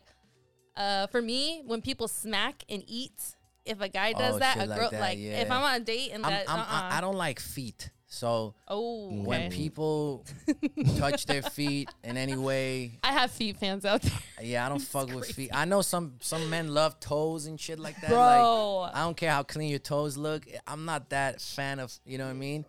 uh, 0.76 1.06
for 1.06 1.22
me, 1.22 1.62
when 1.66 1.80
people 1.80 2.08
smack 2.08 2.64
and 2.68 2.82
eat, 2.88 3.36
if 3.64 3.80
a 3.80 3.88
guy 3.88 4.12
does 4.12 4.34
Oh, 4.34 4.38
that, 4.40 4.54
shit 4.58 4.64
a 4.64 4.66
like 4.66 4.78
girl, 4.80 4.90
that, 4.90 5.00
like, 5.00 5.18
if. 5.18 5.48
I'm 5.50 5.62
on 5.62 5.74
a 5.76 5.80
date 5.80 6.10
and 6.12 6.26
I'm, 6.26 6.32
that, 6.32 6.50
I'm, 6.50 6.58
uh-uh. 6.58 6.66
I, 6.68 6.98
I 6.98 7.00
don't 7.00 7.16
like 7.16 7.38
feet. 7.40 7.90
So 8.08 8.54
Oh, 8.68 9.08
okay. 9.08 9.16
when 9.26 9.50
people 9.50 10.24
touch 10.98 11.26
their 11.26 11.42
feet 11.42 11.90
in 12.02 12.16
any 12.16 12.36
way, 12.36 12.98
I 13.04 13.12
have 13.12 13.30
feet 13.30 13.56
fans 13.58 13.84
out 13.84 14.02
there, 14.02 14.12
yeah, 14.42 14.64
I 14.64 14.68
don't 14.68 14.78
fuck 14.94 15.12
with 15.12 15.30
feet. 15.32 15.50
I 15.52 15.64
know 15.64 15.82
some 15.82 16.14
some 16.20 16.48
men 16.48 16.68
love 16.72 16.98
toes 17.00 17.46
and 17.46 17.58
shit 17.60 17.78
like 17.78 18.00
that. 18.00 18.10
Bro. 18.10 18.78
Like 18.82 18.94
I 18.96 19.00
don't 19.00 19.16
care 19.16 19.30
how 19.32 19.42
clean 19.42 19.70
your 19.70 19.80
toes 19.80 20.16
look. 20.16 20.46
I'm 20.66 20.84
not 20.84 21.10
that 21.10 21.40
fan 21.40 21.78
of 21.80 21.92
you 22.04 22.16
know 22.18 22.24
what 22.24 22.30
I 22.30 22.34
mean. 22.34 22.64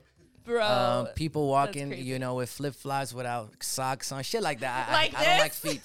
Bro. 0.47 0.65
Um, 0.65 1.07
people 1.15 1.47
walking, 1.47 1.91
you 1.93 2.17
know, 2.19 2.35
with 2.35 2.49
flip 2.49 2.73
flops 2.73 3.13
without 3.13 3.51
socks 3.61 4.11
on, 4.11 4.23
shit 4.23 4.41
like 4.41 4.61
that. 4.61 4.89
I, 4.89 4.93
Like 4.93 5.15
I, 5.15 5.21
I 5.21 5.25
don't 5.25 5.39
like 5.39 5.51
this? 5.51 5.73
feet. 5.73 5.81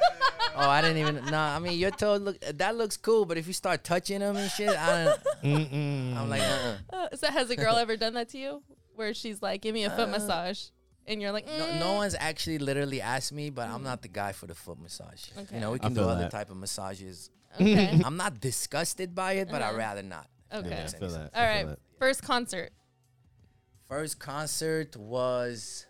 oh, 0.56 0.68
I 0.68 0.80
didn't 0.80 0.98
even. 0.98 1.24
Nah, 1.26 1.56
I 1.56 1.58
mean 1.58 1.78
your 1.78 1.90
toes 1.90 2.20
look. 2.20 2.38
That 2.54 2.76
looks 2.76 2.96
cool, 2.96 3.24
but 3.24 3.36
if 3.36 3.46
you 3.46 3.52
start 3.52 3.84
touching 3.84 4.20
them 4.20 4.36
and 4.36 4.50
shit, 4.50 4.70
I 4.70 5.04
don't. 5.04 5.72
I'm 6.16 6.28
like, 6.30 6.40
uh-uh. 6.42 6.76
Uh, 6.92 7.16
so 7.16 7.28
has 7.28 7.50
a 7.50 7.56
girl 7.56 7.74
ever 7.76 7.96
done 7.96 8.14
that 8.14 8.28
to 8.30 8.38
you, 8.38 8.62
where 8.94 9.12
she's 9.14 9.42
like, 9.42 9.60
"Give 9.62 9.74
me 9.74 9.84
a 9.84 9.90
Uh, 9.92 9.96
foot 9.96 10.08
massage," 10.10 10.66
and 11.06 11.20
you're 11.20 11.32
like, 11.32 11.46
No, 11.46 11.52
mm. 11.66 11.80
no 11.80 11.94
one's 11.94 12.14
actually 12.18 12.58
literally 12.58 13.00
asked 13.00 13.32
me, 13.32 13.50
but 13.50 13.68
I'm 13.68 13.82
not 13.82 14.02
the 14.02 14.08
guy 14.08 14.32
for 14.32 14.46
the 14.46 14.54
foot 14.54 14.80
massage. 14.80 15.24
Okay. 15.36 15.54
You 15.56 15.60
know, 15.60 15.72
we 15.72 15.78
can 15.80 15.94
do 15.94 16.02
other 16.02 16.22
that. 16.22 16.30
type 16.30 16.50
of 16.50 16.56
massages. 16.56 17.30
Okay. 17.60 18.00
I'm 18.04 18.16
not 18.16 18.40
disgusted 18.40 19.14
by 19.16 19.32
it, 19.32 19.48
but 19.50 19.62
I'd 19.62 19.70
Uh-huh. 19.70 19.78
rather 19.78 20.02
not. 20.02 20.28
okay. 20.52 20.68
Yeah, 20.68 20.84
I 20.84 20.98
feel 20.98 21.08
that. 21.10 21.18
All 21.18 21.24
I 21.24 21.30
feel 21.32 21.42
right. 21.56 21.66
that. 21.70 21.78
First 21.98 22.22
concert. 22.22 22.70
First 23.88 24.18
concert 24.18 24.96
was, 24.96 25.86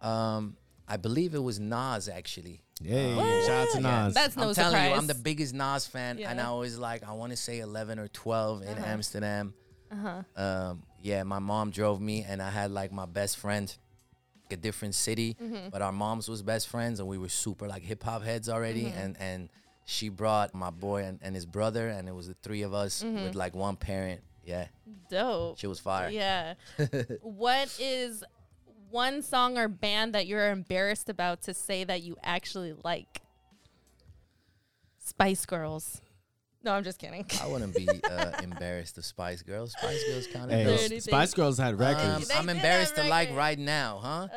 um, 0.00 0.56
I 0.88 0.96
believe 0.96 1.34
it 1.34 1.42
was 1.42 1.60
Nas 1.60 2.08
actually. 2.08 2.62
Yay! 2.82 3.14
What? 3.14 3.44
Shout 3.46 3.50
out 3.50 3.68
to 3.74 3.80
Yeah, 3.80 4.04
Nas. 4.04 4.14
that's 4.14 4.36
no 4.36 4.48
I'm 4.48 4.54
telling 4.54 4.70
surprise. 4.72 4.90
you, 4.90 4.96
I'm 4.96 5.06
the 5.06 5.14
biggest 5.14 5.54
Nas 5.54 5.86
fan, 5.86 6.18
and 6.20 6.40
I 6.40 6.52
was 6.52 6.78
like, 6.78 7.02
I 7.08 7.12
want 7.12 7.30
to 7.32 7.36
say 7.36 7.58
11 7.60 7.98
or 7.98 8.08
12 8.08 8.62
in 8.62 8.68
Uh-huh. 8.68 8.84
Amsterdam. 8.86 9.54
Uh-huh. 9.90 10.22
Um, 10.40 10.82
yeah, 11.02 11.22
my 11.24 11.38
mom 11.38 11.70
drove 11.70 12.00
me, 12.00 12.24
and 12.28 12.40
I 12.42 12.50
had 12.50 12.70
like 12.70 12.92
my 12.92 13.06
best 13.06 13.36
friend, 13.38 13.74
a 14.50 14.56
different 14.56 14.94
city, 14.94 15.36
Mm-hmm. 15.42 15.68
but 15.70 15.82
our 15.82 15.92
moms 15.92 16.28
was 16.28 16.42
best 16.42 16.68
friends, 16.68 17.00
and 17.00 17.08
we 17.08 17.18
were 17.18 17.28
super 17.28 17.66
like 17.68 17.82
hip 17.82 18.02
hop 18.02 18.22
heads 18.22 18.48
already, 18.48 18.84
Mm-hmm. 18.84 18.98
and 18.98 19.16
and 19.20 19.48
she 19.84 20.08
brought 20.10 20.54
my 20.54 20.70
boy 20.70 21.02
and, 21.04 21.18
and 21.22 21.34
his 21.34 21.46
brother, 21.46 21.88
and 21.88 22.08
it 22.08 22.14
was 22.14 22.28
the 22.28 22.36
three 22.42 22.62
of 22.62 22.74
us 22.74 23.02
Mm-hmm. 23.02 23.24
with 23.24 23.34
like 23.34 23.54
one 23.56 23.76
parent. 23.76 24.20
Yeah, 24.48 24.66
Dope. 25.10 25.58
she 25.58 25.66
was 25.66 25.78
fire. 25.78 26.08
Yeah. 26.08 26.54
what 27.20 27.76
is 27.78 28.24
one 28.90 29.20
song 29.22 29.58
or 29.58 29.68
band 29.68 30.14
that 30.14 30.26
you're 30.26 30.50
embarrassed 30.50 31.10
about 31.10 31.42
to 31.42 31.52
say 31.54 31.84
that 31.84 32.02
you 32.02 32.16
actually 32.24 32.72
like? 32.82 33.20
Spice 34.98 35.44
Girls. 35.46 36.00
No, 36.64 36.72
I'm 36.72 36.82
just 36.84 36.98
kidding. 36.98 37.24
I 37.42 37.46
wouldn't 37.46 37.74
be 37.74 37.88
uh, 38.10 38.32
embarrassed 38.42 38.98
of 38.98 39.04
Spice 39.04 39.42
Girls. 39.42 39.72
Spice 39.72 40.02
Girls 40.10 40.26
kind 40.26 40.46
of 40.46 40.50
Hey, 40.50 40.64
there 40.64 40.74
dope. 40.76 40.80
anything- 40.86 41.00
Spice 41.00 41.34
Girls 41.34 41.58
had 41.58 41.74
Um, 41.74 41.80
records. 41.80 42.28
They 42.28 42.34
I'm 42.34 42.48
embarrassed 42.48 42.96
have 42.96 43.04
to 43.04 43.10
like 43.10 43.34
right 43.34 43.58
now, 43.58 44.28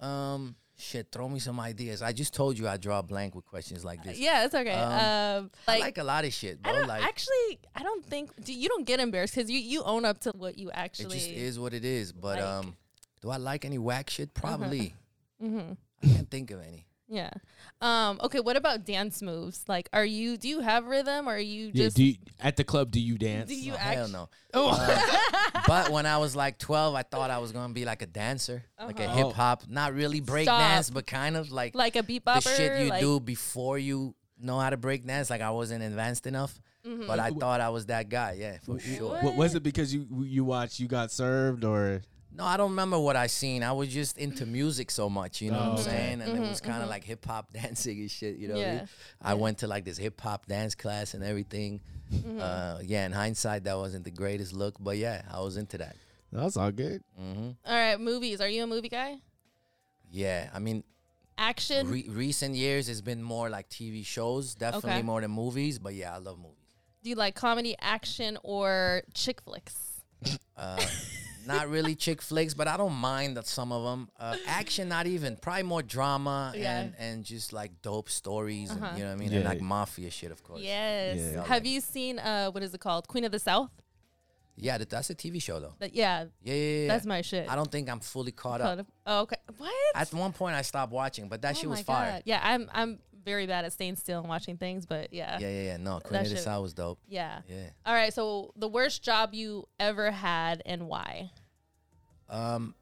huh? 0.00 0.06
Um, 0.06 0.56
shit, 0.80 1.08
throw 1.12 1.28
me 1.28 1.38
some 1.38 1.60
ideas. 1.60 2.02
I 2.02 2.12
just 2.12 2.34
told 2.34 2.58
you 2.58 2.66
I 2.68 2.76
draw 2.76 2.98
a 2.98 3.02
blank 3.02 3.34
with 3.34 3.46
questions 3.46 3.84
like 3.84 4.02
this. 4.02 4.18
yeah, 4.18 4.44
it's 4.44 4.54
okay. 4.54 4.72
Um, 4.72 4.92
Um, 4.92 5.50
I 5.68 5.72
like, 5.72 5.80
like 5.80 5.98
a 5.98 6.04
lot 6.04 6.24
of 6.24 6.32
shit, 6.32 6.58
I 6.64 6.72
don't 6.72 6.88
like 6.88 7.04
actually. 7.04 7.58
I 7.74 7.82
don't 7.82 8.04
think 8.04 8.30
do, 8.44 8.52
you 8.52 8.68
don't 8.68 8.84
get 8.86 9.00
embarrassed 9.00 9.34
because 9.34 9.50
you 9.50 9.58
you 9.58 9.82
own 9.82 10.04
up 10.04 10.18
to 10.20 10.30
what 10.30 10.58
you 10.58 10.70
actually. 10.72 11.16
it 11.16 11.18
just 11.20 11.30
is 11.30 11.58
what 11.58 11.74
it 11.74 11.84
is. 11.84 12.12
But 12.12 12.38
like. 12.38 12.44
um, 12.44 12.76
do 13.22 13.30
I 13.30 13.36
like 13.36 13.64
any 13.64 13.78
whack 13.78 14.10
shit? 14.10 14.34
Probably. 14.34 14.94
hmm 15.40 15.72
I 16.02 16.06
can't 16.06 16.30
think 16.30 16.50
of 16.50 16.60
any. 16.62 16.86
Yeah. 17.12 17.30
Um. 17.80 18.20
Okay. 18.22 18.38
What 18.40 18.56
about 18.56 18.84
dance 18.84 19.20
moves? 19.20 19.64
Like, 19.66 19.88
are 19.92 20.04
you? 20.04 20.36
Do 20.36 20.48
you 20.48 20.60
have 20.60 20.86
rhythm, 20.86 21.28
or 21.28 21.32
are 21.34 21.38
you 21.38 21.70
Yeah, 21.74 21.84
just? 21.86 21.96
do 21.96 22.04
you, 22.04 22.14
at 22.38 22.56
the 22.56 22.62
club, 22.62 22.90
do 22.92 23.00
you 23.00 23.18
dance? 23.18 23.48
do 23.48 23.54
you 23.56 23.72
No, 23.72 23.78
act? 23.78 23.94
hell 23.96 24.08
no. 24.08 24.28
Oh. 24.54 24.68
Uh, 24.78 25.60
but 25.66 25.90
when 25.90 26.06
I 26.06 26.18
was 26.18 26.36
like 26.36 26.58
12, 26.58 26.94
I 26.94 27.02
thought 27.02 27.30
I 27.30 27.38
was 27.38 27.50
gonna 27.52 27.72
be 27.74 27.84
like 27.84 28.02
a 28.02 28.06
dancer, 28.06 28.62
like 28.78 29.00
a 29.00 29.04
Uh-huh. 29.06 29.26
hip 29.28 29.34
hop, 29.34 29.64
not 29.68 29.92
really 29.94 30.20
break 30.20 30.44
Stop. 30.44 30.60
dance, 30.60 30.88
but 30.90 31.06
kind 31.06 31.36
of 31.36 31.50
like, 31.50 31.74
like 31.74 31.96
a 31.96 32.02
beat 32.02 32.24
the 32.24 32.40
shit 32.40 32.80
you 32.82 32.90
like, 32.90 33.00
do 33.00 33.18
before 33.18 33.78
you 33.78 34.14
know 34.38 34.58
how 34.60 34.70
to 34.70 34.76
break 34.76 35.04
dance. 35.06 35.30
Like 35.30 35.40
I 35.40 35.50
wasn't 35.50 35.82
advanced 35.82 36.26
enough, 36.26 36.60
Mm-hmm. 36.86 37.06
but 37.08 37.18
I 37.18 37.30
thought 37.30 37.60
I 37.60 37.68
was 37.70 37.86
that 37.86 38.08
guy. 38.08 38.36
Yeah, 38.38 38.56
for 38.62 38.78
sure. 38.78 39.18
What 39.22 39.34
was 39.36 39.54
it 39.54 39.62
because 39.62 39.92
you 39.92 40.06
you 40.24 40.44
watched 40.44 40.78
you 40.80 40.86
got 40.88 41.10
served 41.10 41.64
or 41.64 42.02
No, 42.32 42.44
I 42.44 42.56
don't 42.56 42.70
remember 42.70 42.98
what 42.98 43.16
I 43.16 43.26
seen. 43.26 43.62
I 43.62 43.72
was 43.72 43.88
just 43.92 44.16
into 44.16 44.46
music 44.46 44.90
so 44.90 45.10
much, 45.10 45.40
you 45.42 45.50
know 45.50 45.56
Oh, 45.58 45.60
what 45.60 45.68
I'm 45.68 45.72
okay. 45.80 45.82
saying? 45.90 46.20
And 46.22 46.36
it 46.36 46.48
was 46.48 46.60
kind 46.60 46.82
of 46.82 46.88
like 46.88 47.02
hip 47.04 47.24
hop 47.26 47.52
dancing 47.52 47.98
and 48.00 48.10
shit, 48.10 48.36
you 48.36 48.48
know. 48.48 48.54
what 48.54 48.66
I, 48.66 48.68
mean? 48.70 48.74
Mm-hmm. 48.78 48.84
Yeah. 49.24 49.30
I 49.30 49.34
went 49.34 49.58
to 49.58 49.66
like 49.66 49.84
this 49.84 49.98
hip 49.98 50.20
hop 50.20 50.46
dance 50.46 50.74
class 50.74 51.14
and 51.14 51.24
everything. 51.24 51.80
Mm-hmm. 52.12 52.40
Uh, 52.40 52.78
yeah, 52.84 53.04
in 53.06 53.12
hindsight, 53.12 53.64
that 53.64 53.76
wasn't 53.76 54.04
the 54.04 54.10
greatest 54.10 54.52
look, 54.54 54.76
but 54.78 54.96
yeah, 54.96 55.22
I 55.30 55.40
was 55.40 55.56
into 55.56 55.76
that. 55.78 55.96
that's 56.32 56.56
all 56.56 56.70
good. 56.70 57.02
hmm 57.16 57.50
All 57.66 57.74
right, 57.76 58.00
movies. 58.00 58.40
Are 58.40 58.48
you 58.48 58.62
a 58.62 58.66
movie 58.66 58.88
guy? 58.88 59.16
Yeah, 60.10 60.50
I 60.54 60.58
mean, 60.60 60.84
Action. 61.36 61.88
re- 61.88 62.08
recent 62.08 62.54
years 62.54 62.88
it's 62.88 63.00
been 63.00 63.22
more 63.22 63.48
like 63.50 63.68
TV 63.68 64.04
shows, 64.06 64.54
definitely 64.54 64.90
Okay. 64.90 65.02
more 65.02 65.20
than 65.20 65.30
movies. 65.32 65.78
But 65.78 65.94
yeah, 65.94 66.14
I 66.14 66.18
love 66.18 66.38
movies. 66.38 66.56
do 67.02 67.10
you 67.10 67.16
like 67.16 67.34
comedy, 67.34 67.74
action, 67.80 68.38
or 68.42 69.02
chick 69.14 69.40
flicks? 69.40 69.74
Uh, 70.56 70.84
not 71.46 71.68
really 71.68 71.94
chick 71.94 72.20
flicks, 72.22 72.54
but 72.54 72.68
I 72.68 72.76
don't 72.76 72.94
mind 72.94 73.36
that 73.36 73.46
some 73.46 73.72
of 73.72 73.82
them. 73.84 74.08
Uh, 74.18 74.36
action, 74.46 74.88
not 74.88 75.06
even. 75.06 75.36
Probably 75.36 75.62
more 75.64 75.82
drama 75.82 76.52
Yeah. 76.54 76.80
and 76.80 76.94
and 76.98 77.24
just 77.24 77.52
like 77.52 77.82
dope 77.82 78.08
stories, 78.10 78.70
Uh-huh. 78.70 78.84
and, 78.86 78.98
you 78.98 79.04
know 79.04 79.10
what 79.10 79.16
I 79.16 79.20
mean, 79.20 79.30
Yeah. 79.32 79.38
and 79.38 79.44
like 79.46 79.60
mafia 79.60 80.10
shit, 80.10 80.30
of 80.32 80.42
course. 80.42 80.60
Yes. 80.60 81.18
Yeah. 81.34 81.44
Have 81.44 81.64
you 81.66 81.80
seen 81.80 82.18
uh 82.18 82.50
what 82.50 82.62
is 82.62 82.72
it 82.74 82.80
called? 82.80 83.08
Queen 83.08 83.24
of 83.24 83.32
the 83.32 83.38
South? 83.38 83.70
Yeah, 84.56 84.76
that, 84.76 84.90
that's 84.90 85.08
a 85.08 85.14
TV 85.14 85.40
show 85.40 85.58
though. 85.58 85.74
That, 85.78 85.94
yeah, 85.94 86.26
Yeah, 86.42 86.54
yeah, 86.54 86.80
yeah. 86.82 86.88
that's 86.88 87.06
my 87.06 87.22
shit. 87.22 87.48
I 87.48 87.54
don't 87.56 87.70
think 87.72 87.88
I'm 87.88 88.00
fully 88.00 88.32
caught 88.32 88.60
Caught 88.60 88.78
up. 88.78 88.80
up. 88.80 88.86
Oh, 89.06 89.20
okay. 89.20 89.36
What? 89.56 89.72
At 89.94 90.12
one 90.12 90.32
point, 90.32 90.54
I 90.54 90.60
stopped 90.62 90.92
watching, 90.92 91.28
but 91.28 91.40
that 91.42 91.56
oh 91.56 91.58
shit 91.60 91.70
was 91.70 91.78
my 91.78 91.82
fire. 91.84 92.10
God. 92.12 92.22
Yeah, 92.26 92.40
I'm 92.42 92.68
I'm 92.72 92.98
very 93.24 93.46
bad 93.46 93.64
at 93.64 93.72
staying 93.72 93.96
still 93.96 94.20
and 94.20 94.28
watching 94.28 94.56
things, 94.56 94.86
but 94.86 95.12
yeah. 95.12 95.38
Yeah, 95.38 95.48
yeah, 95.48 95.62
yeah. 95.62 95.76
No, 95.76 96.00
Queen 96.00 96.12
That 96.14 96.22
of 96.22 96.30
the 96.30 96.36
shit- 96.36 96.44
South 96.44 96.62
was 96.62 96.72
dope. 96.74 96.98
Yeah. 97.08 97.40
Yeah. 97.48 97.70
All 97.86 97.94
right. 97.94 98.12
So 98.12 98.52
the 98.56 98.68
worst 98.68 99.02
job 99.02 99.34
you 99.34 99.66
ever 99.78 100.10
had 100.10 100.62
and 100.66 100.88
why? 100.88 101.30
Um, 102.28 102.74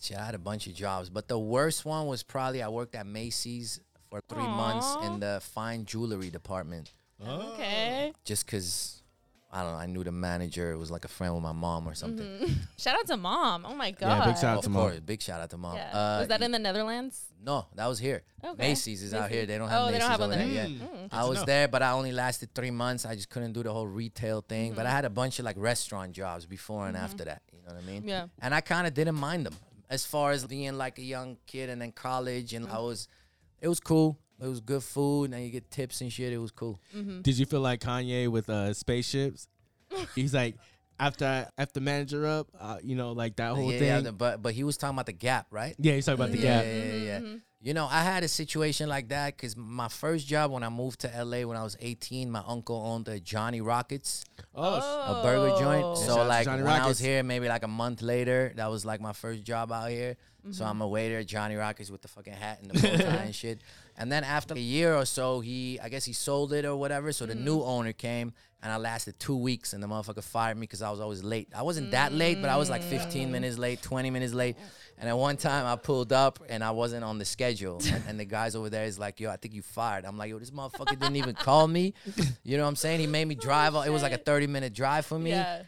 shit, 0.00 0.16
I 0.16 0.24
had 0.24 0.34
a 0.34 0.38
bunch 0.38 0.66
of 0.66 0.74
jobs, 0.74 1.10
but 1.10 1.28
the 1.28 1.38
worst 1.38 1.84
one 1.84 2.06
was 2.06 2.22
probably 2.22 2.62
I 2.62 2.68
worked 2.68 2.94
at 2.94 3.06
Macy's 3.06 3.80
for 4.10 4.20
three 4.28 4.42
months 4.42 4.96
in 5.04 5.20
the 5.20 5.40
fine 5.42 5.84
jewelry 5.84 6.30
department. 6.30 6.92
Okay. 7.26 8.12
just 8.24 8.44
because 8.44 9.02
I 9.56 9.62
don't 9.62 9.72
know. 9.72 9.78
I 9.78 9.86
knew 9.86 10.02
the 10.02 10.10
manager. 10.10 10.72
It 10.72 10.76
was 10.78 10.90
like 10.90 11.04
a 11.04 11.08
friend 11.08 11.32
with 11.34 11.42
my 11.44 11.52
mom 11.52 11.86
or 11.88 11.94
something. 11.94 12.26
Mhm. 12.26 12.54
Shout 12.76 12.96
out 12.98 13.06
to 13.06 13.16
mom. 13.16 13.64
Oh 13.64 13.74
my 13.74 13.92
god. 13.92 14.08
Yeah, 14.08 14.24
big 14.32 14.36
shout 14.36 14.56
out 14.56 14.62
to 14.64 14.68
mom. 14.70 14.98
big 15.06 15.22
shout 15.22 15.40
out 15.40 15.50
to 15.50 15.56
mom. 15.56 15.76
Yeah. 15.76 15.90
Uh, 15.96 16.18
Was 16.20 16.28
that 16.28 16.42
in 16.42 16.50
the 16.50 16.58
Netherlands? 16.58 17.26
No, 17.40 17.66
that 17.76 17.86
was 17.86 18.00
here. 18.00 18.22
Okay. 18.42 18.68
Macy's 18.70 19.02
is 19.02 19.14
out 19.14 19.30
here. 19.30 19.46
They 19.46 19.56
don't 19.58 19.68
have 19.68 19.82
Oh, 19.82 19.86
Macy's 19.86 20.00
don't 20.00 20.10
have 20.10 20.20
over 20.22 20.30
one 20.30 20.38
there. 20.38 20.48
there. 20.48 20.66
Yeah. 20.68 20.86
Mm. 20.86 21.08
I 21.12 21.24
was 21.24 21.38
know. 21.38 21.44
there, 21.44 21.68
but 21.68 21.82
I 21.82 21.92
only 21.92 22.10
lasted 22.10 22.52
three 22.54 22.70
months. 22.72 23.06
I 23.06 23.14
just 23.14 23.30
couldn't 23.30 23.52
do 23.52 23.62
the 23.62 23.72
whole 23.72 23.86
retail 23.86 24.40
thing. 24.40 24.70
Mm-hmm. 24.70 24.76
But 24.76 24.86
I 24.86 24.90
had 24.90 25.04
a 25.04 25.10
bunch 25.10 25.38
of 25.38 25.44
like 25.44 25.56
restaurant 25.58 26.12
jobs 26.12 26.46
before 26.46 26.88
and 26.88 26.96
after 26.96 27.24
that. 27.26 27.42
You 27.52 27.60
know 27.64 27.74
what 27.74 27.82
I 27.84 27.86
mean? 27.86 28.08
Yeah. 28.08 28.26
And 28.40 28.54
I 28.54 28.60
kind 28.60 28.86
of 28.88 28.92
didn't 28.94 29.14
mind 29.16 29.46
them 29.46 29.54
as 29.88 30.04
far 30.04 30.32
as 30.32 30.44
being 30.46 30.76
like 30.76 30.98
a 30.98 31.02
young 31.02 31.36
kid 31.46 31.68
and 31.70 31.80
then 31.80 31.92
college. 31.92 32.54
And 32.54 32.66
I 32.68 32.78
was, 32.80 33.06
it 33.60 33.68
was 33.68 33.78
cool. 33.78 34.18
It 34.44 34.48
was 34.48 34.60
good 34.60 34.82
food 34.82 35.32
and 35.32 35.42
you 35.44 35.50
get 35.50 35.70
tips 35.70 36.00
and 36.02 36.12
shit. 36.12 36.32
It 36.32 36.38
was 36.38 36.50
cool. 36.50 36.80
Did 37.22 37.38
you 37.38 37.46
feel 37.46 37.60
like 37.60 37.80
Kanye 37.80 38.28
with 38.28 38.48
uh, 38.50 38.74
spaceships? 38.74 39.48
He's 40.14 40.34
like, 40.34 40.56
after 41.00 41.24
I, 41.24 41.46
after 41.60 41.80
manager 41.80 42.26
up, 42.26 42.48
uh, 42.60 42.78
you 42.82 42.94
know, 42.94 43.12
like 43.12 43.36
that 43.36 43.54
whole 43.54 43.72
yeah, 43.72 43.78
thing. 43.78 43.88
yeah, 43.88 43.94
Yeah, 43.96 44.00
the- 44.02 44.12
but 44.12 44.42
but 44.42 44.54
he 44.54 44.62
was 44.64 44.76
talking 44.76 44.94
about 44.94 45.06
the 45.06 45.12
gap, 45.12 45.46
right? 45.50 45.74
Yeah, 45.78 45.94
he's 45.94 46.06
talking 46.06 46.20
about 46.20 46.30
the 46.32 46.38
yeah, 46.38 46.58
gap. 46.58 46.64
Yeah, 46.66 46.82
yeah, 46.84 47.18
yeah. 47.20 47.34
You 47.60 47.72
know, 47.72 47.88
I 47.90 48.02
had 48.02 48.22
a 48.22 48.28
situation 48.28 48.90
like 48.90 49.08
that 49.08 49.36
because 49.36 49.56
my 49.56 49.88
first 49.88 50.26
job 50.28 50.50
when 50.52 50.62
I 50.62 50.68
moved 50.68 51.00
to 51.00 51.08
LA 51.24 51.46
when 51.48 51.56
I 51.56 51.62
was 51.62 51.78
18, 51.80 52.30
my 52.30 52.42
uncle 52.46 52.76
owned 52.76 53.06
the 53.06 53.18
Johnny 53.18 53.62
Rockets, 53.62 54.22
Oh, 54.54 54.74
a 54.74 55.22
burger 55.22 55.58
joint. 55.58 55.82
Oh. 55.82 55.94
Shout 55.96 56.04
So 56.06 56.20
out 56.20 56.28
like 56.28 56.44
Johnny 56.44 56.62
when 56.62 56.72
I 56.72 56.86
was 56.86 56.98
here, 56.98 57.22
maybe 57.22 57.48
like 57.48 57.62
a 57.64 57.68
month 57.68 58.02
later, 58.02 58.52
that 58.56 58.70
was 58.70 58.84
like 58.84 59.00
my 59.00 59.14
first 59.14 59.44
job 59.44 59.72
out 59.72 59.88
here. 59.88 60.16
Mm-hmm. 60.42 60.52
So 60.52 60.66
I'm 60.66 60.80
a 60.82 60.86
waiter 60.86 61.18
at 61.20 61.26
Johnny 61.26 61.56
Rockets 61.56 61.90
with 61.90 62.02
the 62.02 62.08
fucking 62.08 62.34
hat 62.34 62.60
and 62.60 62.70
the 62.70 62.82
bow 62.82 62.96
tie 62.98 63.04
and 63.24 63.34
shit. 63.34 63.62
And 63.96 64.10
then 64.10 64.24
after 64.24 64.54
a 64.54 64.58
year 64.58 64.94
or 64.94 65.04
so, 65.04 65.40
he 65.40 65.78
I 65.80 65.88
guess 65.88 66.04
he 66.04 66.12
sold 66.12 66.52
it 66.52 66.64
or 66.64 66.76
whatever. 66.76 67.12
So 67.12 67.26
the 67.26 67.34
Mm-hmm. 67.34 67.44
new 67.44 67.62
owner 67.62 67.92
came 67.92 68.32
and 68.62 68.72
I 68.72 68.76
lasted 68.78 69.18
two 69.20 69.36
weeks 69.36 69.72
and 69.72 69.82
the 69.82 69.86
motherfucker 69.86 70.22
fired 70.24 70.56
me 70.56 70.62
because 70.62 70.82
I 70.82 70.90
was 70.90 70.98
always 71.00 71.22
late. 71.22 71.48
I 71.54 71.62
wasn't 71.62 71.90
that 71.92 72.12
late, 72.12 72.40
but 72.40 72.48
I 72.50 72.56
was 72.56 72.70
like 72.70 72.82
Mm. 72.82 72.88
15 72.90 73.30
minutes 73.30 73.58
late, 73.58 73.82
20 73.82 74.10
minutes 74.10 74.32
late. 74.32 74.56
And 74.98 75.08
at 75.08 75.16
one 75.18 75.36
time 75.36 75.66
I 75.66 75.76
pulled 75.76 76.12
up 76.12 76.38
and 76.48 76.62
I 76.64 76.70
wasn't 76.70 77.04
on 77.04 77.18
the 77.18 77.24
schedule. 77.24 77.80
And, 77.92 78.02
and 78.08 78.20
the 78.20 78.24
guys 78.24 78.54
over 78.56 78.70
there 78.70 78.84
is 78.84 78.98
like, 78.98 79.20
yo, 79.20 79.28
I 79.30 79.36
think 79.36 79.52
you 79.54 79.62
fired. 79.62 80.04
I'm 80.04 80.16
like, 80.16 80.30
yo, 80.30 80.38
this 80.38 80.50
motherfucker 80.50 80.98
didn't 80.98 81.16
even 81.16 81.34
call 81.34 81.66
me. 81.68 81.94
You 82.44 82.56
know 82.56 82.62
what 82.64 82.68
I'm 82.70 82.76
saying? 82.76 83.00
He 83.00 83.06
made 83.06 83.26
me 83.26 83.34
drive. 83.34 83.74
It 83.86 83.90
was 83.90 84.02
like 84.02 84.12
a 84.12 84.18
30 84.18 84.46
minute 84.48 84.72
drive 84.74 85.04
for 85.06 85.18
me. 85.18 85.30
Yeah. 85.30 85.62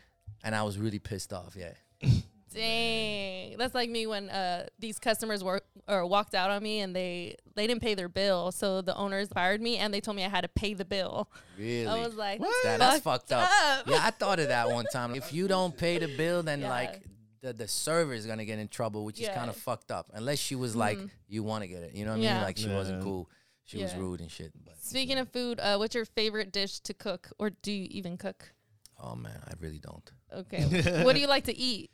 And 0.44 0.54
I 0.54 0.62
was 0.62 0.78
really 0.78 0.98
pissed 0.98 1.32
off. 1.32 1.56
Yeah. 1.56 1.72
Dang, 2.56 3.56
that's 3.58 3.74
like 3.74 3.90
me 3.90 4.06
when 4.06 4.28
uh, 4.30 4.66
these 4.78 4.98
customers 4.98 5.44
were 5.44 5.60
or 5.88 6.04
walked 6.06 6.34
out 6.34 6.50
on 6.50 6.62
me 6.62 6.80
and 6.80 6.96
they 6.96 7.36
they 7.54 7.66
didn't 7.66 7.82
pay 7.82 7.94
their 7.94 8.08
bill, 8.08 8.50
so 8.52 8.80
the 8.82 8.94
owners 8.96 9.28
fired 9.28 9.60
me 9.60 9.76
and 9.76 9.92
they 9.94 10.00
told 10.00 10.16
me 10.16 10.24
I 10.24 10.28
had 10.28 10.40
to 10.42 10.48
pay 10.48 10.74
the 10.74 10.84
bill. 10.84 11.30
Really? 11.58 11.86
I 11.86 12.04
was 12.04 12.14
like, 12.14 12.40
That- 12.64 12.78
that's 12.78 13.00
fucked 13.00 13.32
up. 13.32 13.48
up. 13.50 13.86
Yeah, 13.86 14.00
I 14.02 14.10
thought 14.10 14.38
of 14.40 14.48
that 14.48 14.68
one 14.70 14.86
time. 14.92 15.14
If 15.14 15.32
you 15.32 15.48
don't 15.48 15.76
pay 15.76 15.98
the 15.98 16.08
bill, 16.16 16.42
then 16.42 16.60
Yeah. 16.62 16.70
like 16.70 17.02
the, 17.42 17.52
the 17.52 17.68
server 17.68 18.14
is 18.14 18.26
gonna 18.26 18.44
get 18.44 18.58
in 18.58 18.68
trouble, 18.68 19.04
which 19.04 19.16
is 19.16 19.22
Yeah. 19.22 19.28
Mm-hmm. 19.30 19.38
kind 19.38 19.50
of 19.50 19.56
fucked 19.56 19.90
up. 19.90 20.10
Unless 20.14 20.38
she 20.38 20.54
was 20.54 20.74
like, 20.74 20.98
you 21.28 21.42
want 21.42 21.62
to 21.62 21.68
get 21.68 21.82
it, 21.82 21.94
you 21.94 22.04
know 22.04 22.12
what 22.12 22.20
I 22.20 22.22
Yeah. 22.24 22.34
mean? 22.34 22.42
Like 22.42 22.56
she 22.56 22.68
wasn't 22.68 22.98
Yeah. 22.98 23.04
cool. 23.04 23.30
She 23.64 23.82
was 23.82 23.94
rude 23.96 24.20
and 24.20 24.30
shit. 24.30 24.52
But 24.64 24.74
Speaking 24.82 25.18
of 25.18 25.28
food, 25.30 25.58
uh, 25.60 25.76
what's 25.76 25.94
your 25.94 26.04
favorite 26.04 26.52
dish 26.52 26.78
to 26.80 26.94
cook, 26.94 27.30
or 27.38 27.50
do 27.50 27.72
you 27.72 27.86
even 27.90 28.16
cook? 28.16 28.52
oh 28.98 29.14
man, 29.14 29.38
I 29.46 29.52
really 29.60 29.78
don't. 29.78 30.10
Okay, 30.32 31.02
what 31.04 31.14
do 31.14 31.20
you 31.20 31.26
like 31.26 31.44
to 31.44 31.56
eat? 31.56 31.90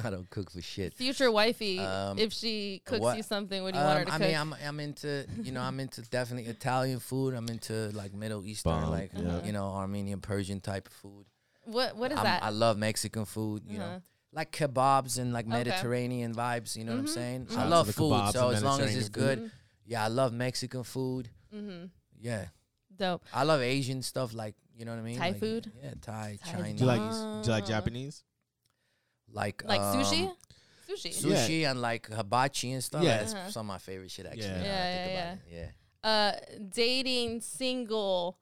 I 0.04 0.10
don't 0.10 0.28
cook 0.30 0.50
for 0.50 0.60
shit. 0.62 0.94
Future 0.94 1.30
wifey, 1.30 1.78
Um, 1.80 2.18
if 2.18 2.32
she 2.32 2.82
cooks 2.84 3.00
what- 3.00 3.16
you 3.16 3.22
something, 3.22 3.62
what 3.62 3.72
do 3.74 3.78
you 3.78 3.84
want 3.84 3.96
her 3.98 4.00
Um, 4.02 4.06
to 4.06 4.12
I 4.14 4.18
cook? 4.18 4.26
mean, 4.26 4.36
I'm 4.36 4.54
I'm 4.66 4.80
into 4.80 5.26
you 5.42 5.52
know 5.52 5.60
I'm 5.62 5.78
into 5.80 6.02
definitely 6.02 6.50
Italian 6.50 7.00
food. 7.00 7.34
I'm 7.34 7.48
into 7.48 7.90
like 7.92 8.12
Middle 8.14 8.44
Eastern, 8.44 8.72
Bomb, 8.80 8.90
like 8.90 9.12
yeah. 9.14 9.44
you 9.44 9.52
know 9.52 9.66
Armenian, 9.66 10.20
Persian 10.20 10.60
type 10.60 10.86
of 10.88 10.92
food. 10.94 11.26
what 11.64 11.96
what 11.96 12.10
is 12.12 12.18
I'm- 12.18 12.24
that? 12.24 12.42
I 12.42 12.50
love 12.50 12.76
Mexican 12.78 13.24
food, 13.24 13.62
you 13.66 13.78
Uh-huh. 13.80 13.92
know, 13.96 14.02
like 14.32 14.50
kebabs 14.52 15.18
and 15.18 15.32
like 15.32 15.46
Okay. 15.46 15.56
Mediterranean 15.58 16.34
vibes. 16.34 16.76
You 16.76 16.84
know 16.84 16.92
what 16.92 16.98
I'm 17.00 17.06
saying? 17.06 17.46
Shout 17.48 17.58
I 17.58 17.68
love 17.68 17.86
food, 17.94 18.32
so 18.32 18.50
as 18.50 18.62
long 18.62 18.80
as 18.80 18.94
it's 18.96 19.08
Mediterranean 19.08 19.40
good, 19.46 19.50
yeah, 19.86 20.04
I 20.04 20.08
love 20.08 20.32
Mexican 20.32 20.82
food. 20.84 21.28
mm-hmm. 21.54 21.86
Yeah, 22.20 22.46
Dope. 22.96 23.22
I 23.32 23.42
love 23.44 23.60
Asian 23.60 24.02
stuff, 24.02 24.34
like 24.34 24.54
you 24.76 24.84
know 24.84 24.92
what 24.92 24.98
I 25.00 25.02
mean? 25.02 25.18
Thai 25.18 25.28
Like, 25.30 25.38
food? 25.40 25.72
Yeah, 25.82 25.94
Thai, 26.00 26.38
Thai 26.44 26.52
Chinese, 26.52 26.78
Do 26.78 26.84
you 26.84 26.86
like 26.86 27.10
do 27.44 27.50
you 27.50 27.52
like. 27.56 27.66
Japanese? 27.66 28.24
Like 29.34 29.62
Like 29.64 29.80
sushi, 29.80 30.26
um, 30.28 30.36
sushi. 30.88 31.12
sushi, 31.22 31.70
and 31.70 31.82
like 31.82 32.08
hibachi 32.10 32.72
and 32.72 32.82
stuff. 32.82 33.02
Yeah. 33.02 33.18
that's 33.18 33.34
Uh-huh. 33.34 33.50
some 33.50 33.66
of 33.66 33.74
my 33.74 33.78
favorite 33.78 34.10
shit 34.10 34.24
actually. 34.26 34.44
Yeah. 34.44 34.62
now 34.62 34.64
I 34.64 34.64
Yeah, 34.88 35.04
think 35.04 35.12
yeah, 35.12 35.32
about 35.32 35.38
it. 35.50 35.52
yeah. 35.52 35.70
Uh, 36.10 36.32
dating, 36.72 37.40
single, 37.40 38.38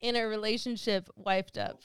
in 0.00 0.16
a 0.16 0.26
relationship, 0.26 1.08
wiped 1.16 1.58
up. 1.58 1.80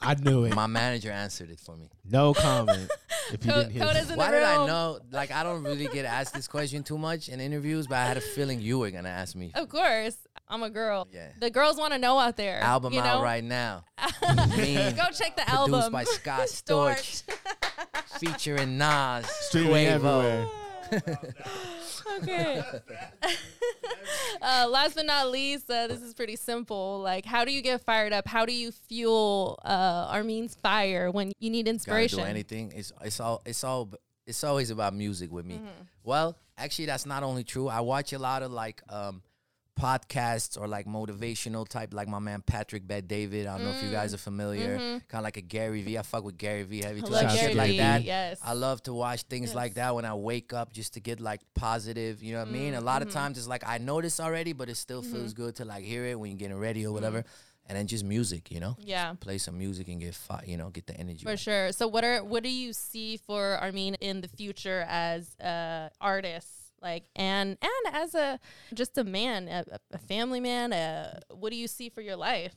I 0.00 0.14
knew 0.14 0.44
it. 0.44 0.54
My 0.54 0.66
manager 0.66 1.10
answered 1.10 1.50
it 1.50 1.58
for 1.58 1.76
me. 1.76 1.88
No 2.04 2.32
comment. 2.34 2.90
If 3.32 3.44
you 3.44 3.50
Co- 3.50 3.58
didn't 3.58 3.72
hear 3.72 3.82
Coda's 3.82 4.10
in 4.10 4.16
Why 4.16 4.26
the 4.30 4.36
did 4.36 4.42
I 4.44 4.66
know? 4.66 5.00
Like, 5.10 5.32
I 5.32 5.42
don't 5.42 5.64
really 5.64 5.88
get 5.88 6.04
asked 6.04 6.32
this 6.34 6.46
question 6.46 6.84
too 6.84 6.96
much 6.98 7.28
in 7.28 7.40
interviews, 7.40 7.86
but 7.88 7.96
I 7.96 8.06
had 8.06 8.16
a 8.16 8.20
feeling 8.20 8.60
you 8.60 8.78
were 8.78 8.90
gonna 8.92 9.08
ask 9.08 9.34
me. 9.34 9.50
Of 9.54 9.68
course, 9.68 10.16
I'm 10.48 10.62
a 10.62 10.70
girl. 10.70 11.08
Yeah. 11.12 11.28
The 11.40 11.50
girls 11.50 11.76
want 11.76 11.92
to 11.92 11.98
know 11.98 12.18
out 12.18 12.36
there. 12.36 12.60
Album 12.60 12.92
you 12.92 13.00
out 13.00 13.22
right 13.22 13.42
now. 13.42 13.84
Mean, 14.56 14.94
Go 14.94 15.04
check 15.12 15.36
the 15.36 15.48
album. 15.50 15.70
produced 15.70 15.74
album. 15.74 15.92
by 15.92 16.04
Scott 16.04 16.46
Storch, 16.48 17.22
featuring 18.20 18.78
Nas, 18.78 19.26
Streaming 19.28 19.86
Quavo. 19.86 19.88
everywhere. 19.94 20.46
okay. 22.22 22.62
uh, 24.42 24.66
last 24.68 24.94
but 24.94 25.06
not 25.06 25.30
least, 25.30 25.68
uh, 25.70 25.86
this 25.88 26.00
is 26.00 26.14
pretty 26.14 26.36
simple. 26.36 27.00
Like, 27.00 27.24
how 27.24 27.44
do 27.44 27.52
you 27.52 27.62
get 27.62 27.80
fired 27.82 28.12
up? 28.12 28.28
How 28.28 28.46
do 28.46 28.52
you 28.52 28.70
fuel 28.72 29.58
uh, 29.64 30.06
R-Mean's 30.10 30.54
fire 30.62 31.10
when 31.10 31.32
you 31.40 31.50
need 31.50 31.64
Gotta 31.64 31.74
inspiration? 31.74 32.18
do 32.20 32.24
anything. 32.24 32.72
It's 32.74 32.92
it's 33.02 33.18
all 33.20 33.42
it's 33.44 33.64
all 33.64 33.90
it's 34.26 34.44
always 34.44 34.70
about 34.70 34.94
music 34.94 35.32
with 35.32 35.44
me. 35.44 35.56
Mm-hmm. 35.56 35.66
Well, 36.04 36.36
actually, 36.56 36.86
that's 36.86 37.06
not 37.06 37.22
only 37.22 37.42
true. 37.44 37.68
I 37.68 37.80
watch 37.80 38.12
a 38.12 38.18
lot 38.18 38.42
of 38.42 38.52
like 38.52 38.80
um 38.88 39.22
podcasts 39.78 40.58
or 40.60 40.66
like 40.66 40.86
motivational 40.86 41.68
type, 41.68 41.92
like 41.94 42.08
my 42.08 42.18
man 42.18 42.42
Patrick 42.42 42.86
Bet-David. 42.86 43.46
I 43.46 43.56
don't 43.56 43.66
know 43.66 43.72
if 43.72 43.82
you 43.82 43.90
guys 43.90 44.14
are 44.14 44.18
familiar. 44.18 44.78
Kind 44.78 45.02
of 45.14 45.22
like 45.22 45.36
a 45.36 45.40
Gary 45.42 45.82
V. 45.82 45.98
I 45.98 46.02
fuck 46.02 46.24
with 46.24 46.38
Gary 46.38 46.62
V 46.64 46.82
heavy 46.82 47.00
Mm-hmm. 47.02 47.06
Too. 47.06 47.12
Like 47.12 47.30
shit 47.30 47.38
out 47.38 47.40
Gary 47.40 47.52
to 47.52 47.58
like 47.58 47.76
that. 47.78 48.02
Yes. 48.04 48.40
I 48.42 48.54
love 48.54 48.82
to 48.84 48.92
watch 48.94 49.22
things 49.22 49.54
like 49.54 49.74
that 49.74 49.94
when 49.94 50.04
I 50.04 50.14
wake 50.14 50.52
up 50.52 50.72
just 50.72 50.94
to 50.94 51.00
get 51.00 51.20
like 51.20 51.40
positive, 51.54 52.22
you 52.22 52.32
know 52.32 52.40
what 52.40 52.48
I 52.48 52.52
mean? 52.52 52.74
A 52.74 52.80
lot 52.80 53.00
Mm-hmm. 53.02 53.08
of 53.08 53.14
times 53.14 53.38
it's 53.38 53.46
like 53.48 53.62
I 53.66 53.78
know 53.78 54.00
this 54.00 54.18
already, 54.20 54.52
but 54.54 54.68
it 54.68 54.76
still 54.76 55.02
feels 55.02 55.34
good 55.34 55.56
to 55.56 55.64
like 55.64 55.84
hear 55.84 56.04
it 56.06 56.18
when 56.18 56.30
you're 56.30 56.38
getting 56.38 56.58
ready 56.58 56.86
or 56.86 56.92
whatever. 56.92 57.24
And 57.68 57.76
then 57.76 57.88
just 57.88 58.04
music, 58.04 58.50
you 58.52 58.60
know? 58.60 58.76
Mm-hmm. 58.78 58.88
Yeah. 58.88 59.14
Play 59.18 59.38
some 59.38 59.58
music 59.58 59.88
and 59.88 60.00
get 60.00 60.14
fi- 60.14 60.44
you 60.46 60.56
know, 60.56 60.70
get 60.70 60.86
the 60.86 60.96
energy. 60.96 61.24
For 61.24 61.36
sure. 61.36 61.72
So 61.72 61.88
what 61.88 62.04
are 62.04 62.22
what 62.24 62.42
do 62.44 62.48
you 62.48 62.72
see 62.72 63.16
for 63.16 63.56
R-Mean 63.60 63.94
in 63.96 64.20
the 64.20 64.28
future 64.28 64.86
as 64.88 65.34
uh 65.40 65.88
artists? 66.00 66.65
Like 66.82 67.04
and 67.16 67.56
and 67.60 67.94
as 67.94 68.14
a 68.14 68.38
just 68.74 68.96
a 68.98 69.04
man, 69.04 69.48
a, 69.48 69.64
a 69.92 69.98
family 69.98 70.40
man, 70.40 70.72
uh 70.72 71.20
what 71.30 71.50
do 71.50 71.56
you 71.56 71.68
see 71.68 71.88
for 71.88 72.00
your 72.02 72.16
life? 72.16 72.54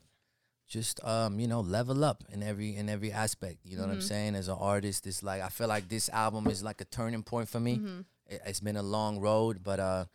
just 0.68 1.04
um 1.04 1.40
you 1.40 1.48
know 1.48 1.62
level 1.62 2.04
up 2.06 2.24
in 2.32 2.44
every 2.44 2.76
in 2.76 2.90
every 2.90 3.12
aspect 3.12 3.58
you 3.64 3.76
know 3.76 3.82
what 3.84 3.90
Mm-hmm. 3.90 3.96
i'm 3.96 4.02
saying 4.02 4.36
as 4.36 4.48
an 4.50 4.58
artist 4.60 5.08
it's 5.08 5.24
like 5.24 5.42
i 5.42 5.50
feel 5.50 5.68
like 5.68 5.90
this 5.90 6.10
album 6.10 6.46
is 6.46 6.62
like 6.62 6.80
a 6.80 6.86
turning 6.86 7.24
point 7.24 7.50
for 7.50 7.60
me 7.60 7.78
Mm-hmm. 7.78 8.02
it, 8.28 8.42
it's 8.46 8.60
been 8.60 8.78
a 8.78 8.84
long 8.84 9.20
road 9.20 9.64
but 9.64 9.80
uh 9.80 10.06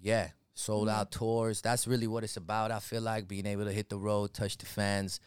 yeah 0.00 0.30
sold 0.54 0.88
Mm-hmm. 0.88 0.98
out 0.98 1.12
tours 1.12 1.60
that's 1.62 1.86
really 1.86 2.08
what 2.08 2.24
it's 2.24 2.36
about 2.36 2.72
i 2.72 2.80
feel 2.80 3.00
like 3.00 3.28
being 3.28 3.46
able 3.46 3.64
to 3.64 3.70
hit 3.72 3.88
the 3.90 3.96
road 3.96 4.34
touch 4.34 4.58
the 4.58 4.66
fans 4.66 5.20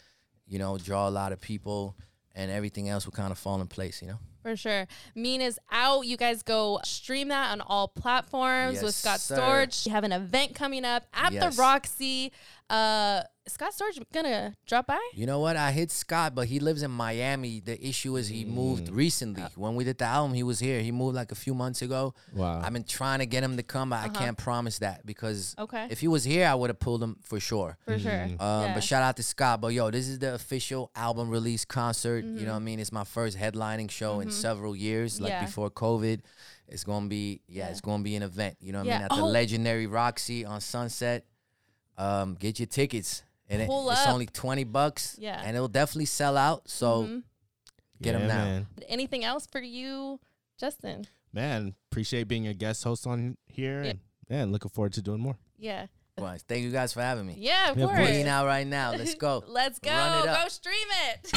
you 0.46 0.58
know 0.58 0.76
draw 0.76 1.08
a 1.08 1.14
lot 1.20 1.32
of 1.32 1.40
people 1.40 1.96
and 2.34 2.50
everything 2.50 2.90
else 2.90 3.06
will 3.06 3.12
kind 3.12 3.32
of 3.32 3.38
fall 3.38 3.58
in 3.62 3.66
place 3.68 4.02
you 4.02 4.08
know 4.08 4.18
For 4.46 4.54
sure. 4.56 4.86
Mean 5.16 5.40
is 5.40 5.58
out. 5.72 6.06
You 6.06 6.16
guys 6.16 6.44
go 6.44 6.78
stream 6.84 7.26
that 7.28 7.50
on 7.50 7.60
all 7.60 7.88
platforms 7.88 8.74
Yes, 8.74 8.82
with 8.84 8.94
Scott 8.94 9.18
sir. 9.18 9.36
Storch. 9.36 9.86
You 9.86 9.90
have 9.90 10.04
an 10.04 10.12
event 10.12 10.54
coming 10.54 10.84
up 10.84 11.02
at 11.12 11.32
Yes. 11.32 11.56
the 11.56 11.60
Roxy. 11.60 12.30
Uh 12.70 13.22
Scott 13.48 13.72
Storch 13.74 14.02
gonna 14.12 14.54
drop 14.66 14.88
by? 14.88 14.98
You 15.14 15.24
know 15.24 15.38
what? 15.38 15.56
I 15.56 15.70
hit 15.70 15.90
Scott, 15.92 16.34
but 16.34 16.48
he 16.48 16.58
lives 16.58 16.82
in 16.82 16.90
Miami. 16.90 17.60
The 17.60 17.76
issue 17.86 18.16
is 18.16 18.26
he 18.28 18.44
moved 18.44 18.88
Mm. 18.88 18.96
recently. 18.96 19.42
When 19.54 19.76
we 19.76 19.84
did 19.84 19.98
the 19.98 20.04
album, 20.04 20.34
he 20.34 20.42
was 20.42 20.58
here. 20.58 20.80
He 20.80 20.90
moved 20.90 21.14
like 21.14 21.30
a 21.30 21.36
few 21.36 21.54
months 21.54 21.80
ago. 21.80 22.12
Wow. 22.34 22.60
I've 22.60 22.72
been 22.72 22.82
trying 22.84 23.20
to 23.20 23.26
get 23.26 23.44
him 23.44 23.56
to 23.56 23.62
come, 23.62 23.90
but 23.90 24.00
I 24.04 24.08
can't 24.08 24.36
promise 24.36 24.78
that 24.80 25.06
because 25.06 25.54
Uh-huh. 25.56 25.64
Okay. 25.64 25.86
if 25.90 26.00
he 26.00 26.08
was 26.08 26.24
here, 26.24 26.46
I 26.48 26.54
would 26.54 26.70
have 26.70 26.80
pulled 26.80 27.02
him 27.02 27.18
for 27.22 27.38
sure. 27.38 27.78
For 27.84 27.98
sure. 27.98 28.22
Um, 28.24 28.36
Yeah. 28.40 28.74
But 28.74 28.82
shout 28.82 29.02
out 29.02 29.16
to 29.18 29.22
Scott. 29.22 29.60
But 29.60 29.68
yo, 29.74 29.90
this 29.92 30.08
is 30.08 30.18
the 30.18 30.34
official 30.34 30.90
album 30.96 31.30
release 31.30 31.64
concert. 31.64 32.24
You 32.24 32.30
Mm-hmm. 32.32 32.44
know 32.46 32.50
what 32.52 32.56
I 32.56 32.60
mean? 32.60 32.80
It's 32.80 32.92
my 32.92 33.04
first 33.04 33.36
headlining 33.38 33.90
show 33.90 34.20
in 34.20 34.30
several 34.30 34.74
years, 34.74 35.20
like 35.20 35.30
Yeah. 35.30 35.44
before 35.44 35.70
COVID. 35.70 36.20
It's 36.68 36.82
gonna 36.82 37.06
be 37.06 37.42
yeah, 37.46 37.68
it's 37.68 37.80
gonna 37.80 38.02
be 38.02 38.16
an 38.16 38.22
event. 38.24 38.56
You 38.60 38.72
know 38.72 38.80
what 38.80 38.88
I 38.88 38.92
mean? 38.94 39.02
At 39.02 39.10
the 39.10 39.22
Oh. 39.22 39.26
legendary 39.26 39.86
Roxy 39.86 40.44
on 40.44 40.60
Sunset. 40.60 41.24
Um, 41.96 42.34
get 42.34 42.58
your 42.58 42.66
tickets. 42.66 43.22
And 43.48 43.62
it- 43.62 43.68
it's 43.70 44.06
only 44.06 44.26
twenty 44.26 44.64
bucks. 44.64 45.16
Yeah. 45.18 45.40
And 45.44 45.56
it'll 45.56 45.68
definitely 45.68 46.06
sell 46.06 46.36
out. 46.36 46.68
So 46.68 47.04
Mhm. 47.04 47.22
get 48.02 48.14
'em 48.14 48.22
Yeah, 48.22 48.26
now. 48.26 48.44
Man. 48.44 48.66
Anything 48.88 49.24
else 49.24 49.46
for 49.46 49.60
you, 49.60 50.20
Justin? 50.58 51.06
man, 51.32 51.74
appreciate 51.90 52.24
being 52.28 52.46
a 52.46 52.54
guest 52.54 52.82
host 52.84 53.06
on 53.06 53.36
here. 53.46 53.82
Yeah. 53.84 53.90
And, 53.90 54.00
man, 54.30 54.52
looking 54.52 54.70
forward 54.70 54.94
to 54.94 55.02
doing 55.02 55.20
more. 55.20 55.36
Yeah. 55.58 55.86
Likewise. 56.16 56.42
Thank 56.48 56.64
you 56.64 56.70
guys 56.72 56.94
for 56.94 57.02
having 57.02 57.26
me. 57.26 57.34
Yeah, 57.38 57.70
of 57.72 57.76
Yeah, 57.76 57.84
of 57.84 57.90
course. 57.90 58.08
course. 58.08 58.26
Out 58.26 58.46
right 58.46 58.66
now. 58.66 58.92
Let's 58.92 59.14
go. 59.14 59.44
Let's 59.48 59.78
go. 59.78 59.90
Run 59.90 60.22
it 60.22 60.28
up. 60.30 60.42
Go 60.44 60.48
stream 60.48 60.88
it. 61.12 61.32